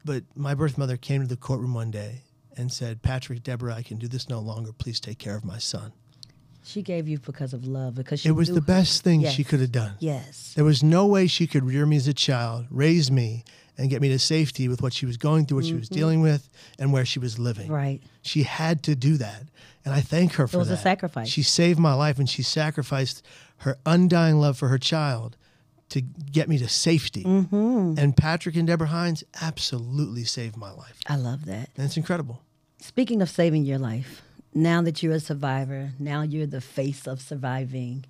But 0.05 0.25
my 0.35 0.55
birth 0.55 0.77
mother 0.77 0.99
came 0.99 1.23
to 1.23 1.27
the 1.27 1.38
courtroom 1.38 1.73
one 1.73 1.91
day 1.91 2.25
and 2.59 2.71
said, 2.71 3.00
"Patrick, 3.00 3.43
Deborah, 3.43 3.75
I 3.75 3.83
can 3.83 3.97
do 3.97 4.07
this 4.07 4.29
no 4.29 4.41
longer. 4.41 4.75
Please 4.75 5.00
take 5.00 5.19
care 5.19 5.35
of 5.35 5.47
my 5.47 5.57
son." 5.57 5.95
She 6.69 6.83
gave 6.83 7.09
you 7.09 7.19
because 7.19 7.55
of 7.55 7.67
love, 7.67 7.95
because 7.95 8.21
she 8.21 8.29
It 8.29 8.33
was 8.33 8.51
the 8.51 8.61
best 8.61 9.03
thing 9.03 9.23
Yes. 9.23 9.33
she 9.33 9.43
could 9.43 9.61
have 9.61 9.73
done. 9.73 9.95
Yes. 10.01 10.53
There 10.55 10.65
was 10.65 10.83
no 10.83 11.07
way 11.07 11.27
she 11.27 11.47
could 11.47 11.65
rear 11.65 11.87
me 11.87 11.97
as 11.97 12.07
a 12.07 12.13
child, 12.13 12.67
raise 12.71 13.11
me, 13.11 13.45
and 13.79 13.89
get 13.89 14.03
me 14.03 14.09
to 14.09 14.19
safety 14.19 14.69
with 14.69 14.83
what 14.83 14.93
she 14.93 15.07
was 15.07 15.17
going 15.17 15.47
through, 15.47 15.57
what 15.59 15.65
she 15.65 15.73
was 15.73 15.89
dealing 15.89 16.21
with, 16.21 16.51
and 16.79 16.93
where 16.93 17.07
she 17.07 17.19
was 17.19 17.39
living. 17.39 17.67
Mm-hmm. 17.67 17.75
Right. 17.75 18.01
She 18.21 18.43
had 18.43 18.83
to 18.83 18.95
do 18.95 19.17
that. 19.17 19.45
And 19.87 19.95
I 19.95 20.03
thank 20.03 20.35
her 20.35 20.47
for 20.47 20.59
that. 20.59 20.67
It 20.67 20.71
was 20.71 20.71
a 20.71 20.77
sacrifice. 20.77 21.29
She 21.29 21.43
saved 21.43 21.79
my 21.79 21.95
life 21.95 22.19
and 22.19 22.29
she 22.29 22.43
sacrificed 22.43 23.25
her 23.59 23.79
undying 23.87 24.39
love 24.39 24.59
for 24.59 24.69
her 24.69 24.79
child 24.79 25.39
to 25.89 26.03
get 26.03 26.51
me 26.51 26.59
to 26.59 26.69
safety. 26.69 27.25
Mm-hmm. 27.25 27.95
And 27.97 28.15
Patrick 28.15 28.57
and 28.57 28.67
Deborah 28.67 28.89
Hines 28.89 29.25
absolutely 29.41 30.25
saved 30.25 30.57
my 30.59 30.71
life. 30.71 31.01
I 31.07 31.17
love 31.17 31.47
that. 31.47 31.71
It's 31.77 31.97
incredible. 31.97 32.43
Speaking 32.81 33.23
of 33.23 33.31
saving 33.31 33.65
your 33.65 33.79
life, 33.79 34.23
now 34.55 34.83
that 34.83 35.02
you're 35.02 35.14
a 35.14 35.21
survivor, 35.21 35.93
now 35.99 36.23
you're 36.23 36.47
the 36.47 36.61
face 36.61 37.07
of 37.07 37.21
surviving. 37.21 38.05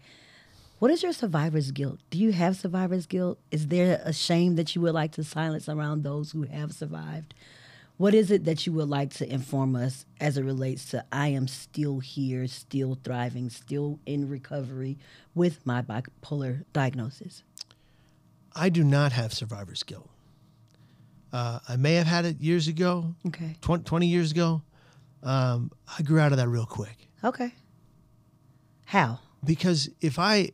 What 0.79 0.91
is 0.91 1.03
your 1.03 1.13
survivor's 1.13 1.73
guilt? 1.73 1.99
Do 2.11 2.19
you 2.19 2.33
have 2.33 2.57
survivor's 2.57 3.07
guilt? 3.07 3.39
Is 3.51 3.67
there 3.67 4.01
a 4.05 4.13
shame 4.13 4.55
that 4.57 4.75
you 4.75 4.81
would 4.83 4.95
like 4.95 5.13
to 5.13 5.25
silence 5.25 5.69
around 5.69 6.03
those 6.05 6.31
who 6.33 6.43
have 6.43 6.73
survived? 6.73 7.35
What 7.97 8.15
is 8.15 8.31
it 8.31 8.45
that 8.45 8.65
you 8.65 8.73
would 8.75 8.89
like 8.89 9.11
to 9.15 9.29
inform 9.33 9.75
us 9.75 10.07
as 10.21 10.39
it 10.39 10.45
relates 10.45 10.85
to 10.91 11.05
I 11.11 11.29
am 11.29 11.49
still 11.49 11.99
here, 11.99 12.47
still 12.47 12.97
thriving, 13.03 13.51
still 13.51 13.99
in 14.07 14.29
recovery 14.29 14.99
with 15.35 15.67
my 15.67 15.83
bipolar 15.83 16.65
diagnosis? 16.73 17.43
I 18.55 18.69
do 18.69 18.85
not 18.85 19.11
have 19.13 19.33
survivor's 19.33 19.83
guilt. 19.83 20.09
Uh, 21.33 21.59
I 21.69 21.75
may 21.77 21.95
have 21.95 22.07
had 22.07 22.25
it 22.25 22.41
years 22.41 22.69
ago, 22.69 23.15
Okay. 23.27 23.57
20, 23.61 23.83
20 23.83 24.07
years 24.07 24.31
ago. 24.31 24.63
Um, 25.23 25.71
I 25.99 26.03
grew 26.03 26.21
out 26.21 26.33
of 26.33 26.39
that 26.39 26.49
real 26.49 26.67
quick. 26.67 27.09
Okay. 27.25 27.53
How? 28.85 29.19
because 29.45 29.89
if 30.01 30.19
I 30.19 30.51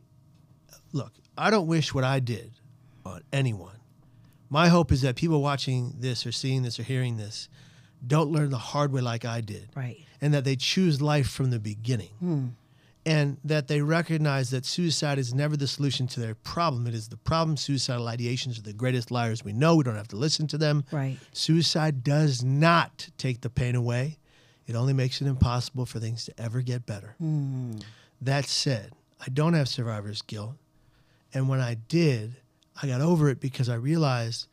look, 0.93 1.13
I 1.37 1.49
don't 1.49 1.67
wish 1.67 1.93
what 1.93 2.03
I 2.03 2.19
did 2.19 2.51
on 3.05 3.21
anyone. 3.33 3.77
My 4.49 4.67
hope 4.67 4.91
is 4.91 5.01
that 5.01 5.15
people 5.15 5.41
watching 5.41 5.95
this 5.99 6.25
or 6.25 6.31
seeing 6.31 6.61
this 6.61 6.79
or 6.79 6.83
hearing 6.83 7.17
this 7.17 7.49
don't 8.05 8.31
learn 8.31 8.51
the 8.51 8.57
hard 8.57 8.91
way 8.91 9.01
like 9.01 9.25
I 9.25 9.41
did. 9.41 9.69
Right. 9.75 9.99
And 10.21 10.33
that 10.33 10.43
they 10.43 10.55
choose 10.55 11.01
life 11.01 11.27
from 11.27 11.49
the 11.49 11.59
beginning. 11.59 12.55
And 13.07 13.37
that 13.43 13.67
they 13.67 13.81
recognize 13.81 14.49
that 14.49 14.65
suicide 14.65 15.19
is 15.19 15.33
never 15.33 15.55
the 15.55 15.67
solution 15.67 16.07
to 16.07 16.19
their 16.19 16.33
problem. 16.35 16.87
It 16.87 16.93
is 16.95 17.09
the 17.09 17.17
problem. 17.17 17.57
Suicidal 17.57 18.05
ideations 18.05 18.57
are 18.57 18.63
the 18.63 18.73
greatest 18.73 19.11
liars 19.11 19.43
we 19.43 19.53
know. 19.53 19.75
We 19.75 19.83
don't 19.83 19.95
have 19.95 20.07
to 20.09 20.15
listen 20.15 20.47
to 20.47 20.57
them. 20.57 20.85
Right. 20.91 21.17
Suicide 21.31 22.03
does 22.03 22.43
not 22.43 23.09
take 23.17 23.41
the 23.41 23.49
pain 23.49 23.75
away, 23.75 24.17
it 24.67 24.75
only 24.75 24.93
makes 24.93 25.21
it 25.21 25.27
impossible 25.27 25.85
for 25.85 25.99
things 25.99 26.25
to 26.25 26.33
ever 26.39 26.61
get 26.61 26.85
better. 26.85 27.15
Mm. 27.21 27.83
That 28.21 28.45
said, 28.45 28.91
I 29.19 29.29
don't 29.29 29.53
have 29.53 29.67
survivor's 29.67 30.21
guilt. 30.21 30.55
And 31.33 31.49
when 31.49 31.59
I 31.59 31.75
did, 31.75 32.37
I 32.81 32.87
got 32.87 33.01
over 33.01 33.29
it 33.29 33.39
because 33.39 33.69
I 33.69 33.75
realized 33.75 34.47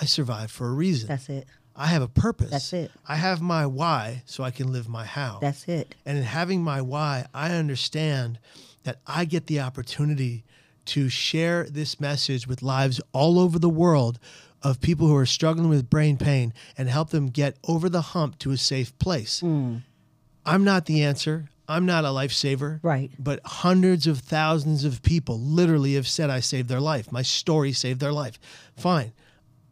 I 0.00 0.04
survived 0.04 0.50
for 0.50 0.68
a 0.68 0.72
reason. 0.72 1.08
That's 1.08 1.28
it. 1.28 1.46
I 1.74 1.86
have 1.86 2.02
a 2.02 2.08
purpose. 2.08 2.50
That's 2.50 2.72
it. 2.72 2.90
I 3.06 3.16
have 3.16 3.40
my 3.40 3.66
why 3.66 4.22
so 4.26 4.44
I 4.44 4.50
can 4.50 4.72
live 4.72 4.88
my 4.88 5.04
how. 5.04 5.38
That's 5.40 5.68
it. 5.68 5.94
And 6.04 6.18
in 6.18 6.24
having 6.24 6.62
my 6.62 6.82
why, 6.82 7.26
I 7.32 7.52
understand 7.52 8.38
that 8.82 8.98
I 9.06 9.24
get 9.24 9.46
the 9.46 9.60
opportunity 9.60 10.44
to 10.84 11.08
share 11.08 11.64
this 11.64 12.00
message 12.00 12.46
with 12.46 12.62
lives 12.62 13.00
all 13.12 13.38
over 13.38 13.58
the 13.58 13.70
world 13.70 14.18
of 14.62 14.80
people 14.80 15.06
who 15.08 15.16
are 15.16 15.26
struggling 15.26 15.68
with 15.68 15.90
brain 15.90 16.16
pain 16.16 16.52
and 16.78 16.88
help 16.88 17.10
them 17.10 17.28
get 17.28 17.56
over 17.66 17.88
the 17.88 18.00
hump 18.00 18.38
to 18.40 18.50
a 18.50 18.56
safe 18.56 18.96
place. 18.98 19.40
Hmm. 19.40 19.78
I'm 20.44 20.64
not 20.64 20.86
the 20.86 21.02
answer. 21.02 21.48
I'm 21.68 21.86
not 21.86 22.04
a 22.04 22.08
lifesaver. 22.08 22.80
Right. 22.82 23.10
But 23.18 23.40
hundreds 23.44 24.06
of 24.06 24.18
thousands 24.18 24.84
of 24.84 25.02
people 25.02 25.38
literally 25.38 25.94
have 25.94 26.08
said 26.08 26.28
I 26.30 26.40
saved 26.40 26.68
their 26.68 26.80
life. 26.80 27.10
My 27.12 27.22
story 27.22 27.72
saved 27.72 28.00
their 28.00 28.12
life. 28.12 28.38
Fine. 28.76 29.12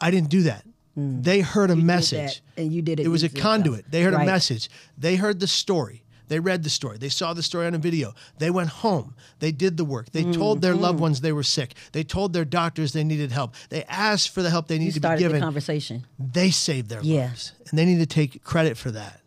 I 0.00 0.10
didn't 0.10 0.30
do 0.30 0.42
that. 0.42 0.64
They 0.96 1.40
heard 1.40 1.70
a 1.70 1.74
did 1.76 1.84
message. 1.84 2.42
and 2.58 2.72
you 2.72 2.82
did 2.82 3.00
it 3.00 3.06
It 3.06 3.08
was 3.08 3.22
a 3.22 3.28
conduit. 3.30 3.90
They 3.90 4.02
heard 4.02 4.12
Right. 4.12 4.24
a 4.24 4.26
message. 4.26 4.68
They 4.98 5.16
heard 5.16 5.40
the 5.40 5.46
story. 5.46 6.02
They 6.30 6.38
read 6.38 6.62
the 6.62 6.70
story. 6.70 6.96
They 6.96 7.08
saw 7.08 7.34
the 7.34 7.42
story 7.42 7.66
on 7.66 7.74
a 7.74 7.78
video. 7.78 8.14
They 8.38 8.50
went 8.50 8.68
home. 8.68 9.14
They 9.40 9.50
did 9.50 9.76
the 9.76 9.84
work. 9.84 10.12
They 10.12 10.22
told 10.32 10.62
their 10.62 10.72
Mm-hmm. 10.74 10.82
loved 10.82 11.00
ones 11.00 11.20
they 11.20 11.32
were 11.32 11.42
sick. 11.42 11.74
They 11.90 12.04
told 12.04 12.32
their 12.32 12.44
doctors 12.44 12.92
they 12.92 13.02
needed 13.04 13.32
help. 13.32 13.54
They 13.68 13.82
asked 13.84 14.30
for 14.30 14.40
the 14.42 14.48
help 14.50 14.68
they 14.68 14.78
needed 14.78 14.94
to 14.94 15.00
be 15.00 15.06
started 15.06 15.32
the 15.32 15.40
conversation. 15.40 16.06
They 16.20 16.50
saved 16.52 16.88
their 16.88 17.02
Yeah. 17.02 17.26
lives, 17.26 17.52
and 17.68 17.76
they 17.78 17.84
need 17.84 17.98
to 17.98 18.06
take 18.06 18.44
credit 18.44 18.76
for 18.78 18.90
that. 18.92 19.20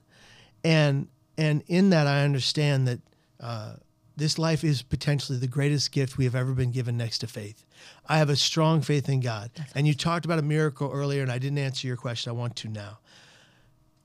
And 0.64 1.08
and 1.38 1.64
in 1.68 1.90
that, 1.90 2.08
I 2.08 2.24
understand 2.24 2.88
that 2.88 3.00
uh, 3.40 3.74
this 4.16 4.38
life 4.38 4.64
is 4.64 4.82
potentially 4.84 5.38
the 5.40 5.48
greatest 5.48 5.92
gift 5.92 6.18
we 6.18 6.24
have 6.26 6.36
ever 6.36 6.54
been 6.54 6.72
given 6.72 6.96
next 6.96 7.18
to 7.20 7.28
faith. 7.28 7.66
I 8.08 8.18
have 8.20 8.30
a 8.30 8.36
strong 8.36 8.82
faith 8.82 9.10
in 9.10 9.20
God. 9.20 9.50
and 9.76 9.88
you 9.88 9.94
talked 9.94 10.24
about 10.26 10.40
a 10.40 10.44
miracle 10.44 10.90
earlier, 10.94 11.22
and 11.22 11.32
I 11.32 11.38
didn't 11.40 11.58
answer 11.58 11.86
your 11.88 11.98
question. 11.98 12.30
I 12.30 12.34
want 12.34 12.56
to 12.58 12.70
now. 12.70 13.00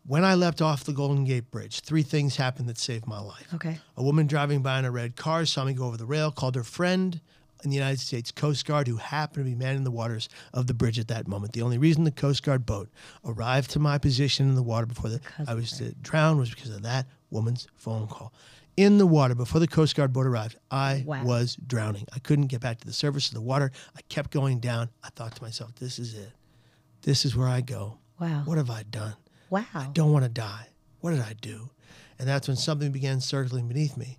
When 0.09 0.25
I 0.25 0.37
leapt 0.37 0.63
off 0.63 0.85
the 0.85 0.95
Golden 0.95 1.25
Gate 1.25 1.51
Bridge, 1.51 1.81
three 1.81 2.03
things 2.03 2.37
happened 2.37 2.67
that 2.71 2.79
saved 2.79 3.07
my 3.07 3.21
life. 3.21 3.47
Okay. 3.53 3.79
A 3.95 4.03
woman 4.03 4.27
driving 4.27 4.63
by 4.63 4.79
in 4.79 4.87
a 4.87 4.91
red 4.91 5.17
car 5.17 5.45
saw 5.45 5.65
me 5.67 5.75
go 5.75 5.85
over 5.85 5.99
the 5.99 6.07
rail, 6.07 6.31
called 6.33 6.55
her 6.55 6.65
friend 6.65 7.21
in 7.63 7.69
the 7.69 7.77
United 7.77 8.01
States 8.01 8.33
Coast 8.33 8.65
Guard 8.65 8.89
who 8.89 8.97
happened 8.97 9.45
to 9.45 9.51
be 9.51 9.55
manning 9.55 9.85
the 9.85 9.91
waters 9.91 10.31
of 10.55 10.67
the 10.67 10.73
bridge 10.73 10.99
at 10.99 11.09
that 11.09 11.29
moment. 11.29 11.53
The 11.53 11.61
only 11.61 11.77
reason 11.77 12.05
the 12.05 12.11
Coast 12.11 12.43
Guard 12.43 12.65
boat 12.65 12.89
arrived 13.23 13.71
to 13.73 13.79
my 13.81 13.99
position 13.99 14.49
in 14.49 14.55
the 14.55 14.63
water 14.63 14.87
before 14.87 15.11
the, 15.11 15.21
I 15.47 15.53
was 15.53 15.73
to 15.73 15.93
drown 15.97 16.39
was 16.39 16.49
because 16.49 16.71
of 16.71 16.83
that 16.85 17.07
woman's 17.31 17.69
phone 17.77 18.07
call. 18.07 18.33
In 18.79 18.97
the 18.97 19.07
water 19.07 19.35
before 19.35 19.61
the 19.61 19.67
Coast 19.69 19.95
Guard 19.95 20.15
boat 20.15 20.25
arrived, 20.25 20.57
I 20.71 21.03
Wow. 21.05 21.25
was 21.25 21.55
drowning. 21.67 22.07
I 22.15 22.19
couldn't 22.21 22.47
get 22.47 22.63
back 22.63 22.79
to 22.81 22.87
the 22.87 22.95
surface 22.95 23.29
of 23.29 23.35
the 23.35 23.43
water. 23.43 23.73
I 23.95 24.01
kept 24.09 24.31
going 24.31 24.59
down. 24.61 24.89
I 25.05 25.11
thought 25.11 25.37
to 25.37 25.43
myself, 25.43 25.75
this 25.75 25.99
is 25.99 26.15
it. 26.15 26.31
This 27.03 27.27
is 27.27 27.37
where 27.37 27.49
I 27.49 27.61
go. 27.61 27.99
Wow. 28.19 28.43
What 28.47 28.57
have 28.57 28.71
I 28.71 28.85
done? 28.85 29.15
Wow. 29.51 29.65
I 29.75 29.89
don't 29.93 30.13
want 30.13 30.25
to 30.25 30.29
die. 30.29 30.69
What 31.01 31.11
did 31.11 31.21
I 31.21 31.35
do? 31.41 31.71
And 32.19 32.29
that's 32.29 32.49
when 32.49 32.57
something 32.57 32.91
began 32.91 33.21
circling 33.21 33.69
beneath 33.69 33.97
me. 33.97 34.19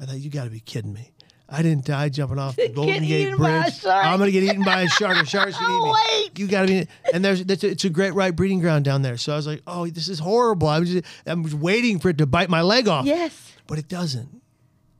I 0.00 0.04
thought, 0.04 0.18
you 0.18 0.30
got 0.30 0.44
to 0.44 0.50
be 0.50 0.60
kidding 0.60 0.92
me. 0.92 1.12
I 1.48 1.60
didn't 1.60 1.84
die 1.84 2.08
jumping 2.08 2.38
off 2.38 2.56
the 2.56 2.68
Golden 2.68 3.02
Gate 3.04 3.28
eaten 3.28 3.36
by 3.36 3.50
a 3.50 3.62
Bridge. 3.62 3.84
I'm 3.86 4.18
gonna 4.18 4.30
get 4.30 4.42
eaten 4.42 4.64
by 4.64 4.82
a 4.82 4.88
shark. 4.88 5.18
A 5.18 5.26
shark's 5.26 5.52
gonna 5.58 5.76
eat 5.76 5.84
me. 5.84 5.94
Wait. 6.08 6.38
You 6.38 6.48
gotta 6.48 6.66
be. 6.66 6.86
And 7.12 7.22
there's 7.22 7.44
that's 7.44 7.62
a, 7.62 7.68
it's 7.68 7.84
a 7.84 7.90
great 7.90 8.14
right 8.14 8.34
breeding 8.34 8.60
ground 8.60 8.86
down 8.86 9.02
there. 9.02 9.18
So 9.18 9.34
I 9.34 9.36
was 9.36 9.46
like, 9.46 9.62
oh, 9.66 9.86
this 9.86 10.08
is 10.08 10.18
horrible. 10.18 10.68
I 10.68 10.78
was 10.78 10.90
just, 10.90 11.04
I'm 11.26 11.44
just 11.44 11.54
waiting 11.56 11.98
for 11.98 12.08
it 12.08 12.18
to 12.18 12.26
bite 12.26 12.48
my 12.48 12.62
leg 12.62 12.88
off. 12.88 13.04
Yes. 13.04 13.52
But 13.66 13.78
it 13.78 13.86
doesn't. 13.86 14.40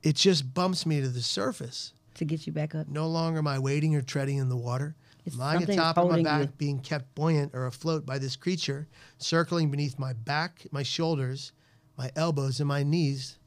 It 0.03 0.15
just 0.15 0.53
bumps 0.53 0.85
me 0.85 1.01
to 1.01 1.09
the 1.09 1.21
surface. 1.21 1.93
To 2.15 2.25
get 2.25 2.45
you 2.45 2.53
back 2.53 2.75
up. 2.75 2.87
No 2.87 3.07
longer 3.07 3.39
am 3.39 3.47
I 3.47 3.57
wading 3.57 3.95
or 3.95 4.03
treading 4.03 4.37
in 4.37 4.49
the 4.49 4.57
water. 4.57 4.95
It's 5.25 5.35
lying 5.37 5.63
atop 5.63 5.97
of 5.97 6.09
my 6.09 6.21
back, 6.21 6.41
you. 6.41 6.47
being 6.57 6.79
kept 6.79 7.13
buoyant 7.15 7.51
or 7.53 7.65
afloat 7.65 8.05
by 8.05 8.17
this 8.17 8.35
creature, 8.35 8.87
circling 9.17 9.71
beneath 9.71 9.97
my 9.97 10.13
back, 10.13 10.65
my 10.71 10.83
shoulders, 10.83 11.53
my 11.97 12.11
elbows, 12.15 12.59
and 12.59 12.67
my 12.67 12.83
knees, 12.83 13.37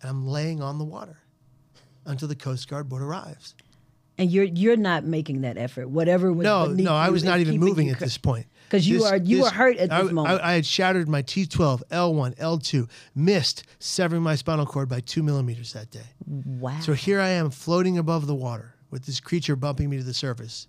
and 0.00 0.10
I'm 0.10 0.26
laying 0.26 0.60
on 0.62 0.78
the 0.78 0.84
water 0.84 1.18
until 2.04 2.26
the 2.28 2.34
Coast 2.34 2.68
Guard 2.68 2.88
boat 2.88 3.00
arrives. 3.02 3.54
And 4.18 4.30
you're 4.30 4.44
you're 4.44 4.76
not 4.76 5.04
making 5.04 5.40
that 5.40 5.56
effort. 5.56 5.88
Whatever 5.88 6.32
was 6.32 6.44
No, 6.44 6.66
no, 6.66 6.94
I 6.94 7.08
was 7.08 7.24
not 7.24 7.40
even 7.40 7.58
moving 7.58 7.88
at 7.88 7.98
this 7.98 8.18
point. 8.18 8.46
'Cause 8.68 8.86
you 8.86 8.98
This- 8.98 9.06
are- 9.10 9.16
you 9.16 9.36
this- 9.38 9.44
were 9.44 9.50
hurt 9.50 9.76
at 9.78 9.90
I, 9.92 10.02
this 10.02 10.12
moment. 10.12 10.40
I, 10.42 10.50
I 10.50 10.52
had 10.54 10.66
shattered 10.66 11.08
my 11.08 11.22
T12, 11.22 11.82
L1, 11.90 12.34
L2, 12.36 12.88
missed 13.14 13.64
severing 13.78 14.22
my 14.22 14.34
spinal 14.34 14.66
cord 14.66 14.88
by 14.88 15.00
two 15.00 15.22
millimeters 15.22 15.72
that 15.74 15.90
day. 15.90 16.06
Wow. 16.26 16.80
So 16.80 16.92
here 16.94 17.20
I 17.20 17.28
am 17.30 17.50
floating 17.50 17.96
above 17.98 18.26
the 18.26 18.34
water 18.34 18.74
with 18.90 19.04
this 19.06 19.20
creature 19.20 19.56
bumping 19.56 19.88
me 19.90 19.96
to 19.98 20.02
the 20.04 20.14
surface, 20.14 20.68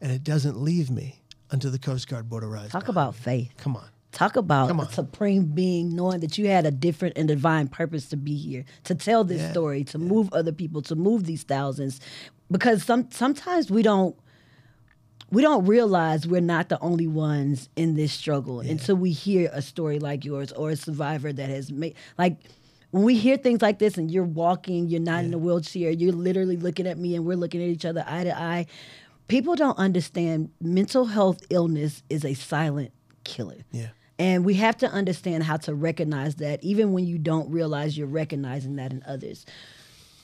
and 0.00 0.10
it 0.12 0.24
doesn't 0.24 0.60
leave 0.60 0.90
me 0.90 1.22
until 1.50 1.70
the 1.70 1.78
Coast 1.78 2.08
Guard 2.08 2.28
boat 2.28 2.44
arrives. 2.44 2.72
Talk 2.72 2.88
about 2.88 3.14
me. 3.14 3.20
faith. 3.20 3.52
Come 3.58 3.76
on. 3.76 3.88
Talk 4.12 4.34
about 4.34 4.70
a 4.70 4.92
supreme 4.92 5.44
being 5.46 5.94
knowing 5.94 6.18
that 6.20 6.36
you 6.36 6.48
had 6.48 6.66
a 6.66 6.72
different 6.72 7.16
and 7.16 7.28
divine 7.28 7.68
purpose 7.68 8.08
to 8.08 8.16
be 8.16 8.36
here, 8.36 8.64
to 8.84 8.94
tell 8.96 9.22
this 9.22 9.40
Yeah, 9.40 9.52
story, 9.52 9.84
to 9.84 9.98
move 9.98 10.32
other 10.32 10.50
people, 10.52 10.82
to 10.82 10.96
move 10.96 11.24
these 11.26 11.44
thousands. 11.44 12.00
Because 12.50 12.82
some 12.82 13.08
sometimes 13.12 13.70
we 13.70 13.82
don't 13.82 14.16
we 15.30 15.42
don't 15.42 15.64
realize 15.64 16.26
we're 16.26 16.40
not 16.40 16.68
the 16.70 16.80
only 16.80 17.06
ones 17.06 17.68
in 17.76 17.94
this 17.94 18.12
struggle 18.12 18.58
until 18.60 18.96
we 18.96 19.12
hear 19.12 19.48
a 19.52 19.62
story 19.62 20.00
like 20.00 20.24
yours 20.24 20.50
or 20.52 20.70
a 20.70 20.76
survivor 20.76 21.32
that 21.32 21.48
has 21.48 21.70
made 21.70 21.94
like 22.18 22.36
when 22.90 23.04
we 23.04 23.16
hear 23.16 23.36
things 23.36 23.62
like 23.62 23.78
this 23.78 23.96
and 23.96 24.10
you're 24.10 24.24
walking, 24.24 24.88
you're 24.88 25.00
not 25.00 25.22
in 25.24 25.32
a 25.32 25.38
wheelchair, 25.38 25.90
you're 25.92 26.12
literally 26.12 26.56
looking 26.56 26.88
at 26.88 26.98
me 26.98 27.14
and 27.14 27.24
we're 27.24 27.36
looking 27.36 27.62
at 27.62 27.68
each 27.68 27.84
other 27.84 28.04
eye 28.08 28.24
to 28.24 28.36
eye. 28.36 28.66
People 29.30 29.54
don't 29.54 29.78
understand 29.78 30.50
mental 30.60 31.04
health 31.06 31.42
illness 31.50 32.02
is 32.10 32.24
a 32.24 32.34
silent 32.34 32.92
killer. 33.24 33.58
Yeah. 33.70 33.88
And 34.18 34.44
we 34.44 34.54
have 34.54 34.76
to 34.78 34.88
understand 34.88 35.44
how 35.44 35.56
to 35.58 35.74
recognize 35.74 36.34
that 36.36 36.62
even 36.62 36.92
when 36.92 37.06
you 37.06 37.16
don't 37.16 37.50
realize 37.50 37.96
you're 37.96 38.06
recognizing 38.06 38.76
that 38.76 38.92
in 38.92 39.02
others. 39.06 39.46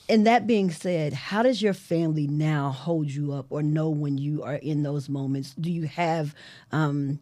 And 0.09 0.27
that 0.27 0.47
being 0.47 0.71
said, 0.71 1.13
how 1.13 1.43
does 1.43 1.63
your 1.63 1.73
family 1.73 2.27
now 2.27 2.71
hold 2.71 3.11
you 3.11 3.33
up 3.33 3.47
or 3.51 3.63
know 3.63 3.91
when 3.91 4.19
you 4.19 4.43
are 4.43 4.57
in 4.57 4.83
those 4.83 5.09
moments? 5.09 5.55
Do 5.55 5.73
you 5.73 5.85
have 5.87 6.35
um, 6.71 7.21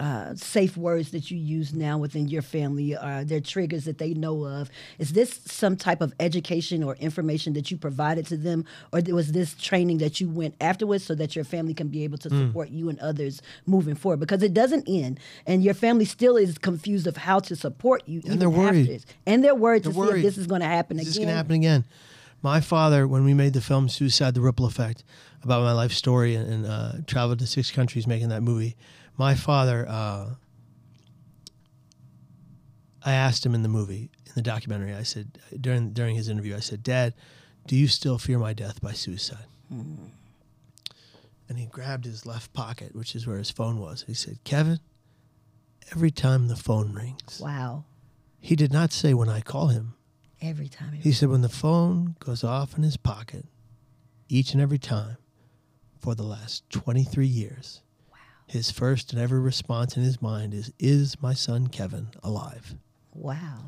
uh, 0.00 0.34
safe 0.34 0.76
words 0.76 1.10
that 1.10 1.30
you 1.30 1.36
use 1.36 1.74
now 1.74 1.98
within 1.98 2.28
your 2.28 2.42
family? 2.42 2.96
Are 2.96 3.24
there 3.24 3.40
triggers 3.40 3.84
that 3.86 3.98
they 3.98 4.14
know 4.14 4.44
of? 4.44 4.70
Is 4.98 5.12
this 5.12 5.40
some 5.46 5.76
type 5.76 6.00
of 6.00 6.12
education 6.20 6.82
or 6.82 6.94
information 6.96 7.52
that 7.54 7.70
you 7.70 7.76
provided 7.76 8.26
to 8.26 8.36
them? 8.36 8.64
Or 8.92 9.00
was 9.08 9.32
this 9.32 9.54
training 9.54 9.98
that 9.98 10.20
you 10.20 10.28
went 10.28 10.54
afterwards 10.60 11.04
so 11.04 11.14
that 11.16 11.34
your 11.34 11.44
family 11.44 11.74
can 11.74 11.88
be 11.88 12.04
able 12.04 12.18
to 12.18 12.30
support 12.30 12.70
you 12.70 12.88
and 12.88 12.98
others 13.00 13.42
moving 13.66 13.94
forward? 13.94 14.20
Because 14.20 14.42
it 14.42 14.54
doesn't 14.54 14.88
end, 14.88 15.18
and 15.46 15.64
your 15.64 15.74
family 15.74 16.04
still 16.04 16.36
is 16.36 16.58
confused 16.58 17.06
of 17.06 17.16
how 17.16 17.40
to 17.40 17.56
support 17.56 18.02
you. 18.06 18.20
even 18.24 18.38
they're 18.38 18.50
worried. 18.50 18.80
after 18.80 18.92
this. 18.92 19.06
And 19.26 19.42
they're 19.42 19.54
worried 19.54 19.82
They're 19.84 19.92
to 19.92 20.12
see 20.12 20.18
if 20.18 20.22
this 20.22 20.38
is 20.38 20.46
going 20.46 20.60
to 20.60 20.66
happen 20.66 20.98
Is 20.98 21.02
again. 21.02 21.10
this 21.10 21.18
going 21.18 21.28
to 21.28 21.34
happen 21.34 21.54
again? 21.56 21.84
My 22.40 22.60
father, 22.60 23.08
when 23.08 23.24
we 23.24 23.34
made 23.34 23.52
the 23.52 23.60
film 23.60 23.88
Suicide: 23.88 24.34
The 24.34 24.40
Ripple 24.40 24.66
Effect, 24.66 25.02
about 25.42 25.62
my 25.62 25.72
life 25.72 25.92
story 25.92 26.36
and, 26.36 26.48
and 26.48 26.66
uh, 26.66 26.92
traveled 27.06 27.40
to 27.40 27.46
six 27.46 27.72
countries 27.72 28.06
making 28.06 28.28
that 28.28 28.42
movie, 28.42 28.76
my 29.18 29.34
father, 29.34 29.86
uh, 29.88 30.34
I 33.04 33.12
asked 33.12 33.44
him 33.44 33.54
in 33.54 33.62
the 33.62 33.68
movie, 33.68 34.10
in 34.26 34.32
the 34.34 34.42
documentary, 34.42 34.94
I 34.94 35.02
said 35.02 35.38
during 35.60 35.92
during 35.92 36.16
his 36.16 36.28
interview, 36.28 36.56
I 36.56 36.60
said, 36.60 36.82
"Dad, 36.82 37.14
do 37.66 37.76
you 37.76 37.88
still 37.88 38.18
fear 38.18 38.38
my 38.38 38.52
death 38.52 38.80
by 38.80 38.92
suicide?" 38.92 39.46
And 39.70 41.58
he 41.58 41.66
grabbed 41.66 42.04
his 42.04 42.26
left 42.26 42.52
pocket, 42.52 42.94
which 42.94 43.14
is 43.14 43.26
where 43.26 43.38
his 43.38 43.50
phone 43.50 43.78
was. 43.80 44.04
He 44.06 44.14
said, 44.14 44.42
"Kevin, 44.44 44.80
every 45.92 46.10
time 46.10 46.48
the 46.48 46.56
phone 46.56 46.92
rings, 46.92 47.40
Wow. 47.40 47.84
he 48.40 48.54
did 48.56 48.72
not 48.72 48.92
say 48.92 49.14
when 49.14 49.28
I 49.28 49.40
call 49.40 49.68
him." 49.68 49.94
Every 50.40 50.68
time. 50.68 50.92
He 50.92 51.10
said 51.12 51.30
when 51.30 51.40
the 51.40 51.48
phone 51.48 52.14
goes 52.20 52.44
off 52.44 52.76
in 52.76 52.82
his 52.84 52.96
pocket, 52.96 53.46
each 54.28 54.52
and 54.52 54.60
every 54.60 54.78
time, 54.78 55.16
for 55.98 56.14
the 56.14 56.22
last 56.22 56.68
23 56.70 57.26
years, 57.26 57.80
his 58.48 58.70
first 58.70 59.12
and 59.12 59.20
every 59.20 59.38
response 59.40 59.96
in 59.96 60.02
his 60.02 60.20
mind 60.22 60.54
is, 60.54 60.72
Is 60.78 61.20
my 61.22 61.34
son 61.34 61.66
Kevin 61.68 62.08
alive? 62.22 62.74
wow. 63.14 63.58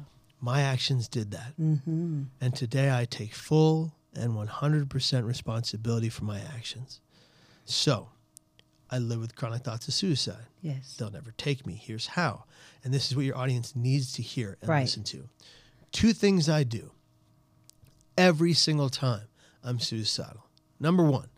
My 0.42 0.62
actions 0.62 1.06
did 1.06 1.32
that. 1.32 1.52
Mm-hmm. 1.60 2.22
And 2.40 2.56
today 2.56 2.90
I 2.90 3.04
take 3.04 3.34
full 3.34 3.92
and 4.14 4.32
100% 4.32 5.26
responsibility 5.26 6.08
for 6.08 6.24
my 6.24 6.40
actions. 6.40 7.00
So 7.66 8.08
I 8.90 8.96
live 8.96 9.20
with 9.20 9.34
chronic 9.36 9.64
thoughts 9.64 9.86
of 9.86 9.92
suicide. 9.92 10.46
Yes. 10.62 10.96
They'll 10.96 11.10
never 11.10 11.32
take 11.32 11.66
me. 11.66 11.74
Here's 11.74 12.06
how. 12.06 12.44
And 12.82 12.94
this 12.94 13.10
is 13.10 13.16
what 13.16 13.26
your 13.26 13.36
audience 13.36 13.76
needs 13.76 14.14
to 14.14 14.22
hear 14.22 14.56
and 14.62 14.70
Right. 14.70 14.80
listen 14.80 15.04
to. 15.04 15.28
Two 15.92 16.14
things 16.14 16.48
I 16.48 16.64
do 16.64 16.90
every 18.16 18.54
single 18.54 18.88
time 18.88 19.26
I'm 19.62 19.78
suicidal. 19.78 20.46
Number 20.80 21.04
one, 21.04 21.28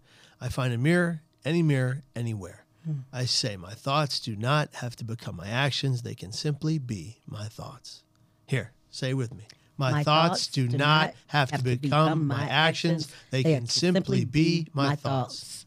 I 0.41 0.49
find 0.49 0.73
a 0.73 0.79
mirror, 0.79 1.23
any 1.45 1.63
mirror, 1.65 2.03
anywhere. 2.15 2.65
I 3.13 3.25
say, 3.27 3.57
my 3.57 3.75
thoughts 3.75 4.19
do 4.21 4.35
not 4.35 4.75
have 4.75 4.97
to 4.97 5.05
become 5.05 5.37
my 5.37 5.49
actions, 5.49 6.03
they 6.03 6.15
can 6.15 6.33
simply 6.33 6.79
be 6.79 7.19
my 7.27 7.47
thoughts. 7.47 8.03
Here, 8.47 8.73
say 8.91 9.15
with 9.15 9.35
me. 9.35 9.45
My, 9.79 10.03
thoughts, 10.03 10.47
do, 10.47 10.69
not 10.69 11.15
have, 11.29 11.51
to 11.51 11.63
become, 11.63 12.27
my 12.27 12.49
actions, 12.49 13.11
they, 13.31 13.43
can 13.43 13.67
simply 13.67 14.25
be 14.25 14.69
my, 14.73 14.95
thoughts. 14.95 15.67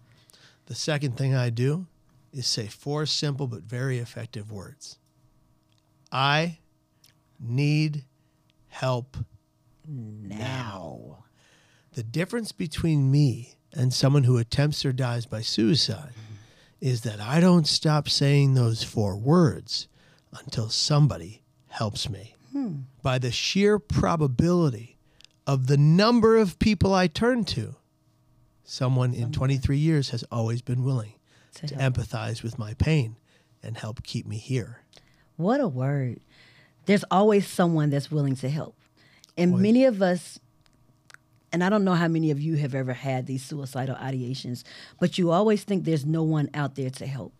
The 0.67 0.75
second 0.75 1.17
thing 1.17 1.35
I 1.35 1.49
do 1.49 1.87
is 2.31 2.47
say 2.47 2.67
four 2.67 3.05
simple 3.05 3.47
but 3.47 3.63
very 3.63 3.97
effective 3.97 4.51
words. 4.51 4.99
I 6.11 6.59
need 7.39 8.05
help 8.67 9.17
Now. 9.87 11.25
The 11.93 12.03
difference 12.03 12.51
between 12.51 13.11
me 13.11 13.55
and 13.73 13.93
someone 13.93 14.23
who 14.23 14.37
attempts 14.37 14.85
or 14.85 14.93
dies 14.93 15.25
by 15.25 15.41
suicide 15.41 16.13
is 16.81 17.01
that 17.01 17.19
I 17.19 17.39
don't 17.39 17.67
stop 17.67 18.09
saying 18.09 18.53
those 18.53 18.83
four 18.83 19.15
words 19.15 19.87
until 20.39 20.69
somebody 20.69 21.41
helps 21.67 22.09
me. 22.09 22.35
Hmm. 22.51 22.73
By 23.01 23.17
the 23.19 23.31
sheer 23.31 23.79
probability 23.79 24.97
of 25.47 25.67
the 25.67 25.77
number 25.77 26.37
of 26.37 26.59
people 26.59 26.93
I 26.93 27.07
turn 27.07 27.43
to, 27.45 27.75
someone 28.63 29.13
in 29.13 29.31
23 29.31 29.77
years 29.77 30.09
has 30.09 30.23
always 30.31 30.61
been 30.61 30.83
willing 30.83 31.13
To 31.55 31.67
to 31.67 31.75
empathize 31.75 32.43
with 32.43 32.57
my 32.57 32.73
pain 32.73 33.17
and 33.61 33.77
help 33.77 34.03
keep 34.03 34.25
me 34.25 34.37
here. 34.37 34.81
What 35.37 35.59
a 35.61 35.67
word. 35.67 36.19
There's 36.85 37.03
always 37.09 37.47
someone 37.47 37.89
that's 37.89 38.11
willing 38.11 38.35
to 38.37 38.49
help. 38.49 38.75
And 39.37 39.59
many 39.59 39.83
of 39.83 40.01
us, 40.01 40.39
and 41.55 41.63
I 41.63 41.69
don't 41.69 41.85
know 41.85 41.93
how 41.93 42.09
many 42.09 42.31
of 42.31 42.41
you 42.41 42.55
have 42.57 42.75
ever 42.75 42.91
had 42.91 43.27
these 43.27 43.41
suicidal 43.41 43.95
ideations, 43.95 44.65
but 44.99 45.17
you 45.17 45.31
always 45.31 45.63
think 45.63 45.85
there's 45.85 46.05
no 46.05 46.21
one 46.21 46.49
out 46.53 46.75
there 46.75 46.89
to 46.89 47.07
help. 47.07 47.31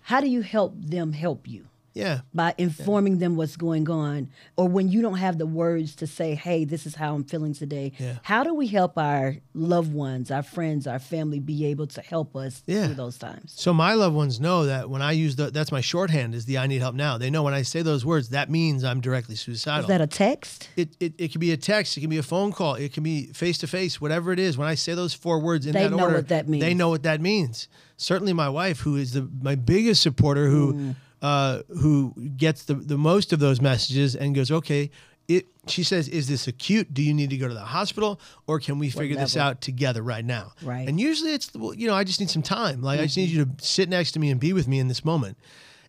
How 0.00 0.20
do 0.20 0.28
you 0.28 0.40
help 0.40 0.74
them 0.76 1.12
help 1.12 1.46
you? 1.46 1.68
Yeah. 1.96 2.20
By 2.34 2.54
informing 2.58 3.18
them 3.18 3.36
what's 3.36 3.56
going 3.56 3.88
on, 3.88 4.28
or 4.56 4.68
when 4.68 4.88
you 4.90 5.00
don't 5.00 5.16
have 5.16 5.38
the 5.38 5.46
words 5.46 5.94
to 5.96 6.06
say, 6.06 6.34
hey, 6.34 6.64
this 6.66 6.84
is 6.84 6.94
how 6.94 7.14
I'm 7.14 7.24
feeling 7.24 7.54
today. 7.54 7.92
Yeah. 7.98 8.18
How 8.22 8.44
do 8.44 8.52
we 8.54 8.66
help 8.66 8.98
our 8.98 9.36
loved 9.54 9.94
ones, 9.94 10.30
our 10.30 10.42
friends, 10.42 10.86
our 10.86 10.98
family 10.98 11.40
be 11.40 11.64
able 11.66 11.86
to 11.86 12.02
help 12.02 12.36
us 12.36 12.62
Yeah. 12.66 12.84
through 12.86 12.96
those 12.96 13.16
times? 13.16 13.54
So 13.56 13.72
my 13.72 13.94
loved 13.94 14.14
ones 14.14 14.38
know 14.38 14.66
that 14.66 14.90
when 14.90 15.00
I 15.00 15.12
use 15.12 15.36
the 15.36 15.50
that's 15.50 15.72
my 15.72 15.80
shorthand 15.80 16.34
is 16.34 16.44
the 16.44 16.58
I 16.58 16.66
need 16.66 16.80
help 16.82 16.94
now. 16.94 17.16
They 17.16 17.30
know 17.30 17.42
when 17.42 17.54
I 17.54 17.62
say 17.62 17.80
those 17.80 18.04
words, 18.04 18.28
that 18.28 18.50
means 18.50 18.84
I'm 18.84 19.00
directly 19.00 19.34
suicidal. 19.34 19.80
Is 19.84 19.88
that 19.88 20.02
a 20.02 20.06
text? 20.06 20.68
it, 20.76 20.90
it, 21.00 21.14
it 21.16 21.32
can 21.32 21.40
be 21.40 21.52
a 21.52 21.56
text, 21.56 21.96
it 21.96 22.00
can 22.02 22.10
be 22.10 22.18
a 22.18 22.22
phone 22.22 22.52
call, 22.52 22.74
it 22.74 22.92
can 22.92 23.02
be 23.04 23.28
face 23.32 23.56
to 23.58 23.66
face, 23.66 24.00
whatever 24.02 24.32
it 24.32 24.38
is. 24.38 24.58
When 24.58 24.68
I 24.68 24.74
say 24.74 24.92
those 24.94 25.14
four 25.14 25.38
words 25.40 25.64
in 25.64 25.72
They 25.72 25.84
that 25.84 25.90
know 25.92 26.02
order, 26.04 26.16
what 26.16 26.28
that 26.28 26.46
means. 26.46 26.62
They 26.62 26.74
know 26.74 26.90
what 26.90 27.04
that 27.04 27.22
means. 27.22 27.68
Certainly, 27.96 28.34
my 28.34 28.50
wife, 28.50 28.80
who 28.80 28.96
is 28.96 29.12
the 29.14 29.26
my 29.40 29.54
biggest 29.54 30.02
supporter, 30.02 30.48
who 30.48 30.74
Mm. 30.74 30.94
Uh, 31.22 31.62
who 31.68 32.14
gets 32.36 32.64
the, 32.64 32.74
the 32.74 32.98
most 32.98 33.32
of 33.32 33.38
those 33.38 33.60
messages 33.60 34.14
and 34.16 34.34
goes, 34.34 34.50
okay. 34.50 34.90
It, 35.28 35.46
she 35.66 35.82
says, 35.82 36.06
"Is 36.08 36.28
this 36.28 36.46
acute? 36.46 36.94
Do 36.94 37.02
you 37.02 37.12
need 37.12 37.30
to 37.30 37.36
go 37.36 37.48
to 37.48 37.52
the 37.54 37.58
hospital, 37.58 38.20
or 38.46 38.60
can 38.60 38.78
we 38.78 38.90
figure 38.90 39.16
this 39.16 39.36
out 39.36 39.60
together 39.60 40.00
right 40.00 40.24
now?" 40.24 40.52
Right. 40.62 40.86
And 40.88 41.00
usually, 41.00 41.32
it's 41.34 41.52
well, 41.52 41.74
you 41.74 41.88
know, 41.88 41.94
I 41.94 42.04
just 42.04 42.20
need 42.20 42.30
some 42.30 42.42
time. 42.42 42.80
Like 42.80 43.00
I 43.00 43.06
just 43.06 43.16
need 43.16 43.30
you 43.30 43.44
to 43.44 43.50
sit 43.58 43.88
next 43.88 44.12
to 44.12 44.20
me 44.20 44.30
and 44.30 44.38
be 44.38 44.52
with 44.52 44.68
me 44.68 44.78
in 44.78 44.86
this 44.86 45.04
moment. 45.04 45.36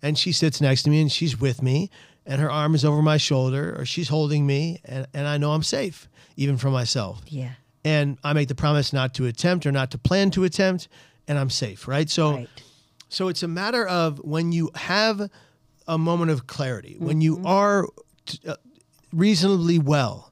And 0.02 0.18
she 0.18 0.32
sits 0.32 0.60
next 0.60 0.82
to 0.84 0.90
me 0.90 1.02
and 1.02 1.12
she's 1.12 1.40
with 1.40 1.62
me, 1.62 1.92
and 2.26 2.42
her 2.42 2.50
arm 2.50 2.74
is 2.74 2.84
over 2.84 3.04
my 3.04 3.18
shoulder, 3.18 3.76
or 3.80 3.86
she's 3.86 4.10
holding 4.10 4.48
me, 4.48 4.82
and, 4.86 5.06
and 5.14 5.28
I 5.28 5.38
know 5.38 5.52
I'm 5.52 5.62
safe, 5.62 6.10
even 6.36 6.58
for 6.58 6.72
myself. 6.72 7.22
Yeah. 7.28 7.52
And 7.86 8.18
I 8.24 8.34
make 8.34 8.48
the 8.48 8.56
promise 8.56 8.92
not 8.92 9.14
to 9.16 9.28
attempt 9.28 9.68
or 9.68 9.72
not 9.72 9.92
to 9.92 10.00
plan 10.00 10.32
to 10.32 10.46
attempt, 10.46 10.88
and 11.28 11.38
I'm 11.38 11.52
safe, 11.52 11.88
right? 11.88 12.10
So, 12.10 12.32
Right. 12.38 12.50
So 13.10 13.28
it's 13.28 13.44
a 13.44 13.48
matter 13.48 13.86
of 13.88 14.20
when 14.20 14.52
you 14.52 14.70
have 14.76 15.30
a 15.88 15.98
moment 15.98 16.32
of 16.32 16.48
clarity, 16.48 16.96
when 17.00 17.22
you 17.22 17.42
are 17.46 17.88
t- 18.26 18.40
uh, 18.48 18.56
reasonably 19.14 19.80
well, 19.80 20.32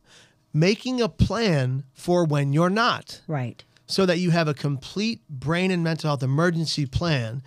making 0.53 1.01
a 1.01 1.09
plan 1.09 1.83
for 1.93 2.25
when 2.25 2.51
you're 2.53 2.69
not 2.69 3.21
Right. 3.27 3.63
so 3.88 4.05
that 4.05 4.19
you 4.19 4.31
have 4.31 4.47
a 4.47 4.53
complete 4.53 5.21
brain 5.29 5.71
and 5.71 5.83
mental 5.83 6.09
health 6.09 6.23
emergency 6.23 6.85
plan. 6.85 7.41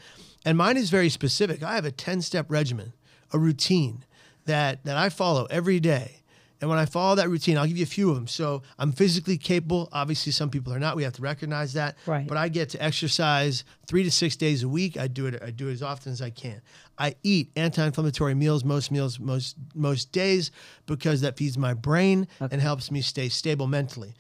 And 0.45 0.57
mine 0.57 0.77
is 0.77 0.89
very 0.91 1.09
specific. 1.11 1.63
I 1.63 1.75
have 1.75 1.85
a 1.85 1.91
10 1.91 2.23
step 2.23 2.47
regimen, 2.49 2.95
a 3.33 3.39
routine 3.39 4.05
that, 4.47 4.85
that 4.85 4.97
I 4.97 5.09
follow 5.11 5.47
every 5.51 5.81
day. 5.81 6.18
And 6.61 6.69
when 6.69 6.79
I 6.79 6.87
follow 6.87 7.15
that 7.17 7.29
routine, 7.29 7.57
I'll 7.57 7.67
give 7.67 7.77
you 7.77 7.85
a 7.85 7.87
few 7.87 8.11
of 8.11 8.17
them. 8.17 8.27
So 8.27 8.63
I'm 8.79 8.93
physically 8.93 9.39
capable. 9.39 9.89
Obviously, 9.93 10.33
some 10.33 10.51
people 10.51 10.73
are 10.73 10.79
not. 10.79 10.97
We 10.97 11.05
have 11.05 11.13
to 11.15 11.23
recognize 11.23 11.73
that. 11.75 11.97
Right. 12.07 12.27
But 12.27 12.37
I 12.37 12.49
get 12.49 12.69
to 12.71 12.83
exercise 12.83 13.65
three 13.87 14.03
to 14.03 14.11
six 14.11 14.35
days 14.35 14.63
a 14.63 14.69
week. 14.69 14.97
I 14.97 15.07
do 15.07 15.27
it. 15.27 15.41
I 15.43 15.51
do 15.51 15.69
it 15.69 15.73
as 15.73 15.83
often 15.83 16.13
as 16.13 16.21
I 16.21 16.31
can. 16.31 16.61
I 16.99 17.15
eat 17.23 17.53
anti-inflammatory 17.55 18.35
meals 18.35 18.65
most 18.65 18.91
meals 18.91 19.21
most 19.21 19.57
most 19.75 20.11
days 20.11 20.51
because 20.87 21.21
that 21.21 21.37
feeds 21.37 21.57
my 21.57 21.75
brain 21.75 22.27
and 22.41 22.61
helps 22.61 22.91
me 22.91 23.03
stay 23.03 23.29
stable 23.29 23.69
mentally. 23.69 24.15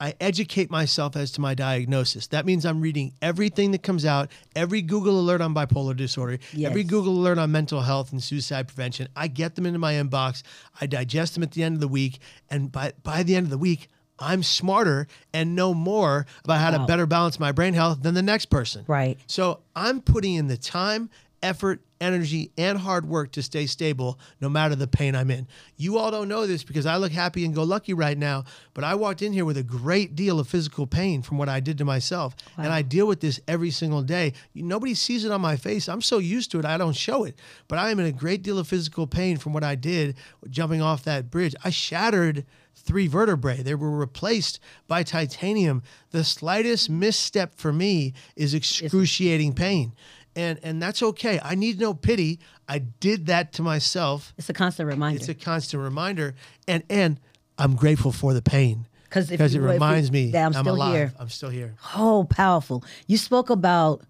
I 0.00 0.14
educate 0.20 0.70
myself 0.70 1.16
as 1.16 1.30
to 1.32 1.40
my 1.40 1.54
diagnosis. 1.54 2.26
That 2.28 2.46
means 2.46 2.66
I'm 2.66 2.80
reading 2.80 3.12
everything 3.22 3.70
that 3.72 3.82
comes 3.82 4.04
out, 4.04 4.30
every 4.56 4.82
Google 4.82 5.18
alert 5.20 5.40
on 5.40 5.54
bipolar 5.54 5.96
disorder, 5.96 6.38
every 6.62 6.84
Google 6.84 7.12
alert 7.12 7.38
on 7.38 7.52
mental 7.52 7.80
health 7.80 8.12
and 8.12 8.22
suicide 8.22 8.68
prevention. 8.68 9.08
I 9.14 9.28
get 9.28 9.54
them 9.54 9.66
into 9.66 9.78
my 9.78 9.94
inbox. 9.94 10.42
I 10.80 10.86
digest 10.86 11.34
them 11.34 11.42
at 11.42 11.52
the 11.52 11.62
end 11.62 11.76
of 11.76 11.80
the 11.80 11.88
week, 11.88 12.18
and 12.50 12.70
by 12.70 12.92
by 13.02 13.22
the 13.22 13.36
end 13.36 13.46
of 13.46 13.50
the 13.50 13.58
week, 13.58 13.88
I'm 14.18 14.42
smarter 14.42 15.06
and 15.32 15.54
know 15.54 15.74
more 15.74 16.26
about 16.44 16.60
how 16.60 16.70
to 16.70 16.86
better 16.86 17.06
balance 17.06 17.40
my 17.40 17.52
brain 17.52 17.74
health 17.74 18.02
than 18.02 18.14
the 18.14 18.22
next 18.22 18.46
person. 18.46 18.84
Right. 18.86 19.18
So 19.26 19.60
I'm 19.74 20.00
putting 20.00 20.34
in 20.34 20.48
the 20.48 20.56
time, 20.56 21.10
effort, 21.42 21.80
energy, 22.04 22.52
and 22.56 22.78
hard 22.78 23.08
work 23.08 23.32
to 23.32 23.42
stay 23.42 23.66
stable 23.66 24.18
no 24.40 24.48
matter 24.48 24.74
the 24.74 24.86
pain 24.86 25.16
I'm 25.16 25.30
in. 25.30 25.48
You 25.76 25.98
all 25.98 26.10
don't 26.10 26.28
know 26.28 26.46
this 26.46 26.62
because 26.62 26.86
I 26.86 26.96
look 26.96 27.12
happy 27.12 27.44
and 27.44 27.54
go 27.54 27.62
lucky 27.62 27.94
right 27.94 28.16
now, 28.16 28.44
but 28.74 28.84
I 28.84 28.94
walked 28.94 29.22
in 29.22 29.32
here 29.32 29.44
with 29.44 29.56
a 29.56 29.62
great 29.62 30.14
deal 30.14 30.38
of 30.38 30.46
physical 30.46 30.86
pain 30.86 31.22
from 31.22 31.38
what 31.38 31.48
I 31.48 31.60
did 31.60 31.78
to 31.78 31.84
myself. 31.84 32.36
And 32.56 32.68
I 32.68 32.82
deal 32.82 33.06
with 33.06 33.20
this 33.20 33.40
every 33.48 33.70
single 33.70 34.02
day. 34.02 34.34
Nobody 34.54 34.94
sees 34.94 35.24
it 35.24 35.32
on 35.32 35.40
my 35.40 35.56
face. 35.56 35.88
I'm 35.88 36.02
so 36.02 36.18
used 36.18 36.50
to 36.52 36.58
it, 36.58 36.64
I 36.64 36.78
don't 36.78 36.96
show 36.96 37.24
it. 37.24 37.38
But 37.66 37.78
I 37.78 37.90
am 37.90 37.98
in 37.98 38.06
a 38.06 38.12
great 38.12 38.42
deal 38.42 38.58
of 38.58 38.68
physical 38.68 39.06
pain 39.06 39.38
from 39.38 39.52
what 39.52 39.64
I 39.64 39.74
did 39.74 40.16
jumping 40.50 40.82
off 40.82 41.04
that 41.04 41.30
bridge. 41.30 41.54
I 41.64 41.70
shattered 41.70 42.44
three 42.74 43.06
vertebrae. 43.06 43.62
They 43.62 43.74
were 43.74 43.90
replaced 43.90 44.60
by 44.86 45.02
titanium. 45.02 45.82
The 46.10 46.24
slightest 46.24 46.90
misstep 46.90 47.54
for 47.54 47.72
me 47.72 48.14
is 48.36 48.54
excruciating 48.54 49.54
pain. 49.54 49.92
And 50.36 50.58
and 50.62 50.82
that's 50.82 51.02
okay. 51.02 51.38
I 51.42 51.54
need 51.54 51.78
no 51.78 51.94
pity. 51.94 52.40
I 52.68 52.78
did 52.80 53.26
that 53.26 53.52
to 53.54 53.62
myself. 53.62 54.32
It's 54.36 54.48
a 54.48 54.52
constant 54.52 54.88
reminder. 54.88 55.18
It's 55.20 55.28
a 55.28 55.34
constant 55.34 55.82
reminder. 55.82 56.34
And 56.66 56.82
and 56.90 57.20
I'm 57.58 57.76
grateful 57.76 58.10
for 58.12 58.34
the 58.34 58.42
pain. 58.42 58.86
because 59.04 59.30
it 59.30 59.40
if 59.40 59.52
we- 59.52 59.58
reminds 59.58 60.10
me 60.10 60.32
that 60.32 60.46
I'm 60.46 60.56
I'm 60.56 60.64
still 60.64 60.74
alive. 60.74 60.94
here. 60.94 61.12
I'm 61.18 61.28
still 61.28 61.50
here. 61.50 61.74
Oh, 61.94 62.26
powerful. 62.28 62.82
You 63.06 63.16
spoke 63.16 63.48
about 63.50 64.02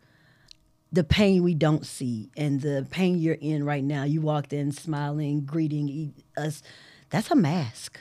the 0.92 1.04
pain 1.04 1.42
we 1.42 1.54
don't 1.54 1.84
see 1.84 2.30
and 2.36 2.60
the 2.60 2.86
pain 2.90 3.18
you're 3.18 3.34
in 3.34 3.64
right 3.64 3.82
now. 3.84 4.04
You 4.04 4.20
walked 4.20 4.52
in 4.52 4.72
smiling, 4.72 5.44
greeting 5.44 6.14
us. 6.36 6.62
That's 7.10 7.30
a 7.30 7.36
mask. 7.36 7.98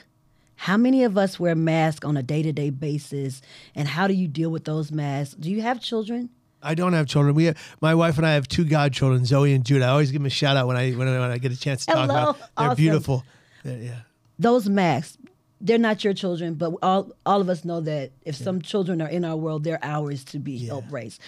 How 0.56 0.76
many 0.78 1.02
of 1.04 1.18
us 1.18 1.38
wear 1.38 1.54
masks 1.54 2.06
on 2.06 2.16
a 2.16 2.22
day 2.22 2.42
to 2.42 2.52
day 2.52 2.70
basis? 2.70 3.42
And 3.74 3.86
how 3.88 4.06
do 4.06 4.14
you 4.14 4.28
deal 4.28 4.48
with 4.50 4.64
those 4.64 4.90
masks? 4.92 5.34
Do 5.34 5.50
you 5.50 5.60
have 5.60 5.80
children? 5.80 6.30
I 6.64 6.74
don't 6.74 6.92
have 6.94 7.06
children. 7.06 7.34
We 7.34 7.44
have, 7.44 7.76
my 7.80 7.94
wife 7.94 8.16
and 8.16 8.26
I 8.26 8.32
have 8.34 8.48
two 8.48 8.64
godchildren, 8.64 9.24
Zoe 9.24 9.52
and 9.52 9.64
Judah. 9.64 9.84
I 9.84 9.88
always 9.88 10.10
give 10.10 10.20
them 10.20 10.26
a 10.26 10.30
shout 10.30 10.56
out 10.56 10.66
when 10.66 10.76
I 10.76 10.92
when 10.92 11.06
I, 11.06 11.18
when 11.20 11.30
I 11.30 11.38
get 11.38 11.52
a 11.52 11.56
chance 11.58 11.84
to 11.86 11.92
talk 11.92 12.08
Hello. 12.10 12.20
about. 12.30 12.38
They're 12.38 12.48
Awesome. 12.56 12.76
beautiful. 12.76 13.24
They're- 13.64 13.78
yeah. 13.78 14.00
Those 14.38 14.68
masks, 14.68 15.16
they're 15.60 15.78
not 15.78 16.02
your 16.02 16.12
children, 16.14 16.54
but 16.54 16.72
all, 16.82 17.12
all 17.24 17.40
of 17.40 17.48
us 17.48 17.64
know 17.64 17.80
that 17.82 18.10
if 18.24 18.34
some 18.34 18.60
children 18.60 19.00
are 19.00 19.08
in 19.08 19.24
our 19.24 19.36
world, 19.36 19.62
they're 19.64 19.78
ours 19.82 20.24
to 20.24 20.38
be 20.40 20.58
help 20.66 20.84
raise. 20.90 21.20